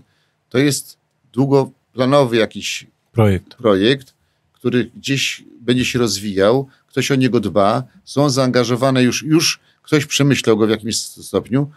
to 0.51 0.59
jest 0.59 0.97
długoplanowy 1.33 2.37
jakiś 2.37 2.87
projekt. 3.13 3.55
projekt, 3.55 4.15
który 4.53 4.91
gdzieś 4.97 5.45
będzie 5.61 5.85
się 5.85 5.99
rozwijał, 5.99 6.69
ktoś 6.89 7.11
o 7.11 7.15
niego 7.15 7.41
dba, 7.41 7.85
są 8.05 8.31
zaangażowane 8.31 9.03
już, 9.03 9.23
już 9.23 9.61
ktoś 9.83 10.07
przemyślał 10.07 10.57
go 10.57 10.67
w 10.67 10.71
jakimś 10.71 10.97
stopniu. 10.97 11.71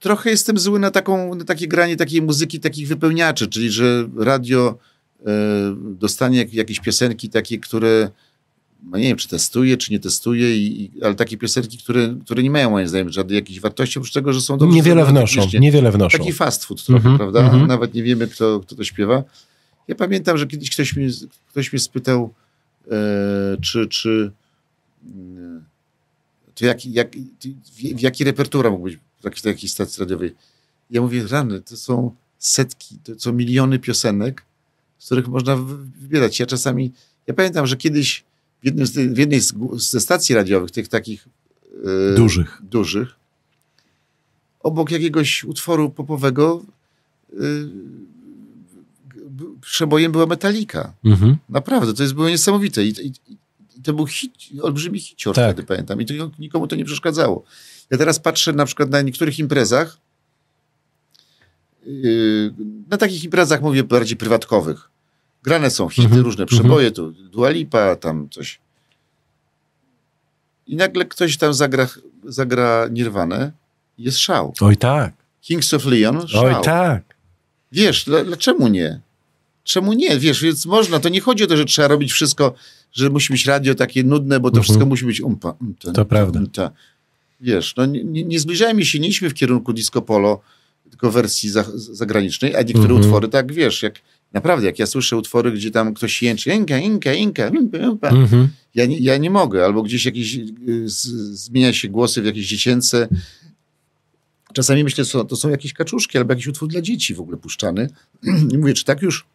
Trochę 0.00 0.30
jestem 0.30 0.58
zły 0.58 0.78
na, 0.78 0.90
taką, 0.90 1.34
na 1.34 1.44
takie 1.44 1.68
granie 1.68 1.96
takiej 1.96 2.22
muzyki, 2.22 2.60
takich 2.60 2.88
wypełniaczy, 2.88 3.48
czyli 3.48 3.70
że 3.70 4.08
radio 4.16 4.78
e, 5.20 5.24
dostanie 5.76 6.46
jakieś 6.52 6.80
piosenki 6.80 7.28
takie, 7.28 7.58
które 7.58 8.10
no 8.82 8.98
nie 8.98 9.04
wiem, 9.04 9.16
czy 9.16 9.28
testuje, 9.28 9.76
czy 9.76 9.92
nie 9.92 10.00
testuje, 10.00 10.56
i, 10.56 10.90
ale 11.02 11.14
takie 11.14 11.36
piosenki, 11.36 11.78
które, 11.78 12.16
które 12.24 12.42
nie 12.42 12.50
mają 12.50 12.70
moim 12.70 12.88
zdaniem 12.88 13.12
żadnej 13.12 13.36
jakiejś 13.36 13.60
wartości, 13.60 13.98
oprócz 13.98 14.12
tego, 14.12 14.32
że 14.32 14.40
są 14.40 14.58
dobrze 14.58 14.76
Niewiele 14.76 15.04
wnoszą, 15.04 15.46
niewiele 15.60 15.92
wnoszą. 15.92 16.18
Taki 16.18 16.32
fast 16.32 16.64
food 16.64 16.84
trochę, 16.84 17.08
mm 17.08 17.14
-hmm, 17.14 17.18
prawda? 17.18 17.40
Mm 17.40 17.52
-hmm. 17.52 17.68
Nawet 17.68 17.94
nie 17.94 18.02
wiemy, 18.02 18.26
kto, 18.28 18.60
kto 18.60 18.76
to 18.76 18.84
śpiewa. 18.84 19.24
Ja 19.88 19.94
pamiętam, 19.94 20.38
że 20.38 20.46
kiedyś 20.46 20.70
ktoś, 20.70 20.96
mi, 20.96 21.08
ktoś 21.48 21.72
mnie 21.72 21.80
spytał, 21.80 22.34
e, 22.90 23.56
czy, 23.60 23.88
czy 23.88 24.32
e, 25.04 25.08
to 26.54 26.66
jak, 26.66 26.86
jak, 26.86 27.16
w, 27.16 27.96
w 27.96 28.00
jaki 28.00 28.24
repertuar 28.24 28.70
mógł 28.70 28.84
być 28.84 28.98
w 29.20 29.24
jakiej, 29.24 29.42
takiej 29.42 29.68
stacji 29.68 30.00
radiowej. 30.00 30.34
Ja 30.90 31.00
mówię, 31.00 31.26
rany, 31.26 31.60
to 31.60 31.76
są 31.76 32.14
setki, 32.38 32.98
to 33.04 33.20
są 33.20 33.32
miliony 33.32 33.78
piosenek, 33.78 34.44
z 34.98 35.06
których 35.06 35.28
można 35.28 35.56
wybierać. 36.00 36.40
Ja 36.40 36.46
czasami, 36.46 36.92
ja 37.26 37.34
pamiętam, 37.34 37.66
że 37.66 37.76
kiedyś 37.76 38.24
w, 38.62 38.66
jednym 38.66 38.86
z, 38.86 38.92
w 38.92 39.18
jednej 39.18 39.40
z, 39.40 39.54
ze 39.76 40.00
stacji 40.00 40.34
radiowych, 40.34 40.70
tych 40.70 40.88
takich 40.88 41.28
e, 42.12 42.14
dużych. 42.14 42.58
dużych, 42.62 43.08
obok 44.60 44.90
jakiegoś 44.90 45.44
utworu 45.44 45.90
popowego 45.90 46.62
e, 47.32 47.36
przebojem 49.60 50.12
była 50.12 50.26
Metallica. 50.26 50.92
Mhm. 51.04 51.36
Naprawdę, 51.48 51.94
to 51.94 52.02
jest, 52.02 52.14
było 52.14 52.28
niesamowite. 52.28 52.84
I, 52.84 52.88
i, 52.88 53.12
i 53.28 53.82
to 53.82 53.92
był 53.92 54.06
hit, 54.06 54.32
olbrzymi 54.62 55.00
hicior 55.00 55.34
tak. 55.34 55.52
wtedy, 55.52 55.66
pamiętam. 55.66 56.00
I 56.00 56.06
to, 56.06 56.30
nikomu 56.38 56.66
to 56.66 56.76
nie 56.76 56.84
przeszkadzało. 56.84 57.44
Ja 57.90 57.98
teraz 57.98 58.18
patrzę 58.18 58.52
na 58.52 58.64
przykład 58.66 58.90
na 58.90 59.02
niektórych 59.02 59.38
imprezach, 59.38 59.98
yy, 61.86 62.54
na 62.90 62.96
takich 62.96 63.24
imprezach, 63.24 63.62
mówię, 63.62 63.84
bardziej 63.84 64.16
prywatkowych, 64.16 64.90
Grane 65.42 65.70
są 65.70 65.88
hity, 65.88 66.06
mhm. 66.06 66.22
różne 66.22 66.46
przeboje, 66.46 66.88
mhm. 66.88 66.94
tu 66.94 67.28
Dua 67.28 67.50
Lipa, 67.50 67.96
tam 67.96 68.28
coś. 68.30 68.58
I 70.66 70.76
nagle 70.76 71.04
ktoś 71.04 71.36
tam 71.36 71.54
zagra, 71.54 71.88
zagra 72.24 72.88
Nirwanę 72.90 73.52
jest 73.98 74.18
szał. 74.18 74.54
Oj 74.60 74.76
tak. 74.76 75.12
Kings 75.40 75.74
of 75.74 75.84
Leon, 75.84 76.28
szał. 76.28 76.44
Oj 76.44 76.54
tak. 76.64 77.02
Wiesz, 77.72 78.04
dlaczego 78.04 78.68
nie? 78.68 79.00
Czemu 79.64 79.92
nie? 79.92 80.18
Wiesz, 80.18 80.42
więc 80.42 80.66
można, 80.66 81.00
to 81.00 81.08
nie 81.08 81.20
chodzi 81.20 81.44
o 81.44 81.46
to, 81.46 81.56
że 81.56 81.64
trzeba 81.64 81.88
robić 81.88 82.12
wszystko, 82.12 82.54
że 82.92 83.10
musi 83.10 83.32
być 83.32 83.46
radio 83.46 83.74
takie 83.74 84.04
nudne, 84.04 84.40
bo 84.40 84.50
to 84.50 84.56
mhm. 84.56 84.62
wszystko 84.62 84.86
musi 84.86 85.06
być 85.06 85.20
umpa. 85.20 85.54
umta, 85.60 85.92
to 85.92 86.04
prawda. 86.04 86.40
Umta. 86.40 86.70
Wiesz, 87.40 87.74
no 87.76 87.86
nie, 87.86 88.24
nie 88.24 88.40
zbliżajmy 88.40 88.84
się, 88.84 88.98
nie 88.98 89.08
idźmy 89.08 89.30
w 89.30 89.34
kierunku 89.34 89.72
disco 89.72 90.02
polo, 90.02 90.40
tylko 90.90 91.10
wersji 91.10 91.50
za, 91.50 91.64
zagranicznej, 91.74 92.56
a 92.56 92.62
niektóre 92.62 92.94
mhm. 92.94 93.00
utwory, 93.00 93.28
tak 93.28 93.52
wiesz, 93.52 93.82
jak 93.82 93.94
Naprawdę, 94.32 94.66
jak 94.66 94.78
ja 94.78 94.86
słyszę 94.86 95.16
utwory, 95.16 95.52
gdzie 95.52 95.70
tam 95.70 95.94
ktoś 95.94 96.22
jęczy, 96.22 96.50
inka, 96.50 96.78
inka, 96.78 97.12
inka, 97.12 97.48
impa, 97.48 97.78
impa, 97.78 98.08
mhm. 98.08 98.48
ja, 98.74 98.86
nie, 98.86 98.98
ja 98.98 99.16
nie 99.16 99.30
mogę. 99.30 99.64
Albo 99.64 99.82
gdzieś 99.82 100.04
jakieś, 100.04 100.34
y, 100.68 100.88
z, 100.88 101.06
zmienia 101.40 101.72
się 101.72 101.88
głosy 101.88 102.22
w 102.22 102.24
jakieś 102.24 102.46
dziecięce. 102.46 103.08
Czasami 104.52 104.84
myślę, 104.84 105.04
że 105.04 105.24
to 105.24 105.36
są 105.36 105.48
jakieś 105.48 105.72
kaczuszki 105.72 106.18
albo 106.18 106.32
jakiś 106.32 106.46
utwór 106.46 106.68
dla 106.68 106.80
dzieci 106.80 107.14
w 107.14 107.20
ogóle 107.20 107.36
puszczany. 107.36 107.88
I 108.52 108.58
mówię, 108.58 108.74
czy 108.74 108.84
tak 108.84 109.02
już 109.02 109.26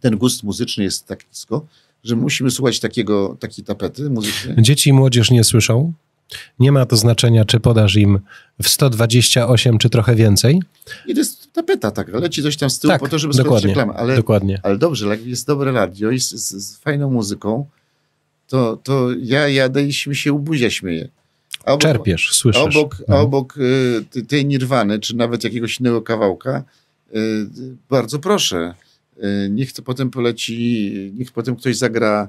ten 0.00 0.16
gust 0.16 0.42
muzyczny 0.42 0.84
jest 0.84 1.06
tak 1.06 1.28
nisko, 1.28 1.66
że 2.04 2.16
musimy 2.16 2.50
słuchać 2.50 2.80
takiego, 2.80 3.36
takiej 3.40 3.64
tapety 3.64 4.10
muzycznej? 4.10 4.56
Dzieci 4.58 4.90
i 4.90 4.92
młodzież 4.92 5.30
nie 5.30 5.44
słyszą? 5.44 5.92
Nie 6.58 6.72
ma 6.72 6.86
to 6.86 6.96
znaczenia, 6.96 7.44
czy 7.44 7.60
podasz 7.60 7.96
im 7.96 8.18
w 8.62 8.68
128 8.68 9.78
czy 9.78 9.90
trochę 9.90 10.14
więcej. 10.14 10.62
I 11.06 11.14
to 11.14 11.20
jest 11.20 11.52
tapeta 11.52 11.90
taka, 11.90 12.18
leci 12.18 12.42
coś 12.42 12.56
tam 12.56 12.70
z 12.70 12.78
tyłu 12.78 12.92
tak, 12.92 13.00
po 13.00 13.08
to, 13.08 13.18
żeby 13.18 13.34
skończyć 13.34 13.64
reklamę. 13.64 13.94
Ale, 13.94 14.16
dokładnie. 14.16 14.60
ale 14.62 14.78
dobrze, 14.78 15.08
jak 15.08 15.26
jest 15.26 15.46
dobre 15.46 15.72
radio 15.72 16.10
i 16.10 16.20
z, 16.20 16.30
z, 16.30 16.50
z, 16.50 16.78
fajną 16.78 17.10
muzyką, 17.10 17.66
to, 18.48 18.78
to 18.82 19.08
ja 19.20 19.48
jadę 19.48 19.82
i 19.82 19.92
mi 20.06 20.16
się 20.16 20.32
ubuzia 20.32 20.70
śmieje. 20.70 21.08
Obok, 21.64 21.80
Czerpiesz, 21.80 22.32
słyszysz. 22.32 22.76
Obok, 22.76 22.96
mhm. 23.00 23.20
obok 23.20 23.58
y, 24.16 24.22
tej 24.22 24.46
Nirwany, 24.46 24.98
czy 24.98 25.16
nawet 25.16 25.44
jakiegoś 25.44 25.80
innego 25.80 26.02
kawałka, 26.02 26.64
y, 27.16 27.46
bardzo 27.90 28.18
proszę, 28.18 28.74
y, 29.16 29.48
niech 29.50 29.72
to 29.72 29.82
potem 29.82 30.10
poleci, 30.10 30.92
niech 31.14 31.32
potem 31.32 31.56
ktoś 31.56 31.76
zagra 31.76 32.28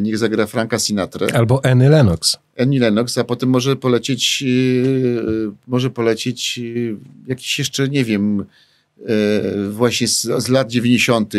niech 0.00 0.18
zagra 0.18 0.46
Franka 0.46 0.78
Sinatra. 0.78 1.26
Albo 1.34 1.64
Annie 1.64 1.88
Lennox. 1.88 2.38
Annie 2.58 2.80
Lennox, 2.80 3.18
a 3.18 3.24
potem 3.24 3.48
może 3.48 3.76
polecieć, 3.76 4.42
yy, 4.42 5.52
może 5.66 5.90
polecieć 5.90 6.60
jakiś 7.26 7.58
jeszcze, 7.58 7.88
nie 7.88 8.04
wiem, 8.04 8.44
właśnie 9.70 10.08
z, 10.08 10.22
z, 10.22 10.48
lat 10.48 10.70
90. 10.70 11.34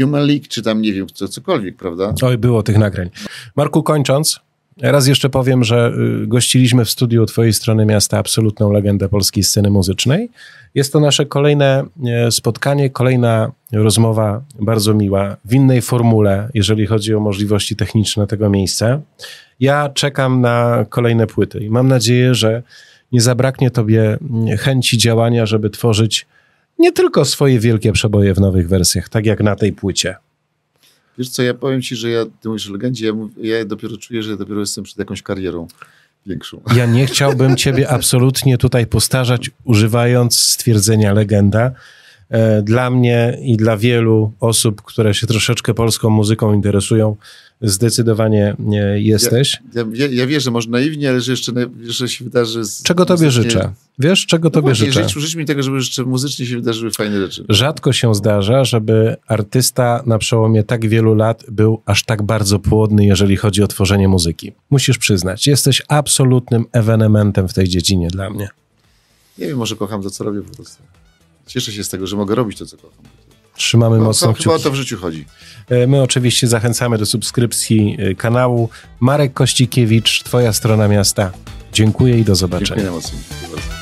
Human 0.00 0.26
League, 0.26 0.44
czy 0.48 0.62
tam 0.62 0.82
nie 0.82 0.92
wiem, 0.92 1.06
co, 1.14 1.28
cokolwiek, 1.28 1.76
prawda? 1.76 2.14
Oj, 2.22 2.38
było 2.38 2.62
tych 2.62 2.78
nagrań. 2.78 3.10
Marku, 3.56 3.82
kończąc, 3.82 4.40
Raz 4.82 5.06
jeszcze 5.06 5.28
powiem, 5.28 5.64
że 5.64 5.92
y, 6.22 6.26
gościliśmy 6.26 6.84
w 6.84 6.90
studiu 6.90 7.26
Twojej 7.26 7.52
strony 7.52 7.86
miasta 7.86 8.18
absolutną 8.18 8.72
legendę 8.72 9.08
polskiej 9.08 9.42
sceny 9.42 9.70
muzycznej. 9.70 10.30
Jest 10.74 10.92
to 10.92 11.00
nasze 11.00 11.26
kolejne 11.26 11.84
e, 12.06 12.30
spotkanie, 12.30 12.90
kolejna 12.90 13.52
rozmowa 13.72 14.42
bardzo 14.60 14.94
miła, 14.94 15.36
w 15.44 15.54
innej 15.54 15.82
formule, 15.82 16.48
jeżeli 16.54 16.86
chodzi 16.86 17.14
o 17.14 17.20
możliwości 17.20 17.76
techniczne 17.76 18.26
tego 18.26 18.50
miejsca. 18.50 19.00
Ja 19.60 19.88
czekam 19.88 20.40
na 20.40 20.86
kolejne 20.88 21.26
płyty 21.26 21.58
i 21.58 21.70
mam 21.70 21.88
nadzieję, 21.88 22.34
że 22.34 22.62
nie 23.12 23.20
zabraknie 23.20 23.70
Tobie 23.70 24.18
mm, 24.30 24.56
chęci 24.56 24.98
działania, 24.98 25.46
żeby 25.46 25.70
tworzyć 25.70 26.26
nie 26.78 26.92
tylko 26.92 27.24
swoje 27.24 27.60
wielkie 27.60 27.92
przeboje 27.92 28.34
w 28.34 28.40
nowych 28.40 28.68
wersjach, 28.68 29.08
tak 29.08 29.26
jak 29.26 29.40
na 29.40 29.56
tej 29.56 29.72
płycie. 29.72 30.16
Wiesz 31.18 31.28
co, 31.28 31.42
ja 31.42 31.54
powiem 31.54 31.82
ci, 31.82 31.96
że 31.96 32.10
ja, 32.10 32.24
ty 32.40 32.48
mówisz 32.48 32.68
o 32.68 32.72
legendzie, 32.72 33.06
ja, 33.06 33.56
ja 33.58 33.64
dopiero 33.64 33.96
czuję, 33.96 34.22
że 34.22 34.36
dopiero 34.36 34.60
jestem 34.60 34.84
przed 34.84 34.98
jakąś 34.98 35.22
karierą 35.22 35.68
większą. 36.26 36.60
Ja 36.76 36.86
nie 36.86 37.06
chciałbym 37.06 37.56
ciebie 37.56 37.90
absolutnie 37.90 38.58
tutaj 38.58 38.86
postarzać, 38.86 39.50
używając 39.64 40.40
stwierdzenia 40.40 41.12
legenda. 41.12 41.72
E, 42.30 42.62
dla 42.62 42.90
mnie 42.90 43.38
i 43.42 43.56
dla 43.56 43.76
wielu 43.76 44.32
osób, 44.40 44.82
które 44.82 45.14
się 45.14 45.26
troszeczkę 45.26 45.74
polską 45.74 46.10
muzyką 46.10 46.54
interesują, 46.54 47.16
zdecydowanie 47.62 48.56
e, 48.72 49.00
jesteś. 49.00 49.62
Ja, 49.74 49.84
ja, 49.92 50.06
ja 50.06 50.26
wierzę, 50.26 50.50
może 50.50 50.70
naiwnie, 50.70 51.10
ale 51.10 51.20
że 51.20 51.32
jeszcze, 51.32 51.52
jeszcze 51.80 52.08
się 52.08 52.24
wydarzy... 52.24 52.64
Z, 52.64 52.82
czego 52.82 53.04
tobie 53.04 53.26
muzycznie... 53.26 53.50
życzę? 53.50 53.72
Wiesz, 53.98 54.26
czego 54.26 54.46
no 54.46 54.50
tobie 54.50 54.68
właśnie, 54.68 54.86
życzę? 54.86 55.08
Życz, 55.08 55.18
życz 55.18 55.34
mi 55.34 55.44
tego, 55.44 55.62
żeby 55.62 55.76
jeszcze 55.76 56.04
muzycznie 56.04 56.46
się 56.46 56.56
wydarzyły 56.56 56.90
fajne 56.90 57.20
rzeczy. 57.20 57.44
Rzadko 57.48 57.92
się 57.92 58.14
zdarza, 58.14 58.64
żeby 58.64 59.16
artysta 59.26 60.02
na 60.06 60.18
przełomie 60.18 60.64
tak 60.64 60.88
wielu 60.88 61.14
lat 61.14 61.44
był 61.50 61.82
aż 61.86 62.04
tak 62.04 62.22
bardzo 62.22 62.58
płodny, 62.58 63.06
jeżeli 63.06 63.36
chodzi 63.36 63.62
o 63.62 63.66
tworzenie 63.66 64.08
muzyki. 64.08 64.52
Musisz 64.70 64.98
przyznać, 64.98 65.46
jesteś 65.46 65.82
absolutnym 65.88 66.64
ewenementem 66.72 67.48
w 67.48 67.54
tej 67.54 67.68
dziedzinie 67.68 68.08
dla 68.08 68.30
mnie. 68.30 68.48
Nie 69.38 69.46
wiem, 69.46 69.58
może 69.58 69.76
kocham 69.76 70.02
to, 70.02 70.10
co 70.10 70.24
robię 70.24 70.42
po 70.42 70.56
prostu. 70.56 70.82
Cieszę 71.46 71.72
się 71.72 71.84
z 71.84 71.88
tego, 71.88 72.06
że 72.06 72.16
mogę 72.16 72.34
robić 72.34 72.58
to, 72.58 72.66
co 72.66 72.76
kocham. 72.76 73.04
Trzymamy 73.56 73.98
no, 73.98 74.04
mocno 74.04 74.28
kciuki. 74.32 74.44
Chyba 74.44 74.56
o 74.56 74.58
to 74.58 74.70
w 74.70 74.74
życiu 74.74 74.98
chodzi. 74.98 75.24
E, 75.68 75.86
my 75.86 76.02
oczywiście 76.02 76.46
zachęcamy 76.46 76.98
do 76.98 77.06
subskrypcji 77.06 77.96
e, 77.98 78.14
kanału. 78.14 78.68
Marek 79.00 79.32
Kościkiewicz, 79.32 80.22
Twoja 80.22 80.52
strona 80.52 80.88
miasta. 80.88 81.32
Dziękuję 81.72 82.18
i 82.18 82.24
do 82.24 82.34
zobaczenia. 82.34 82.82
Dziękuję 82.82 82.90
mocno. 82.90 83.75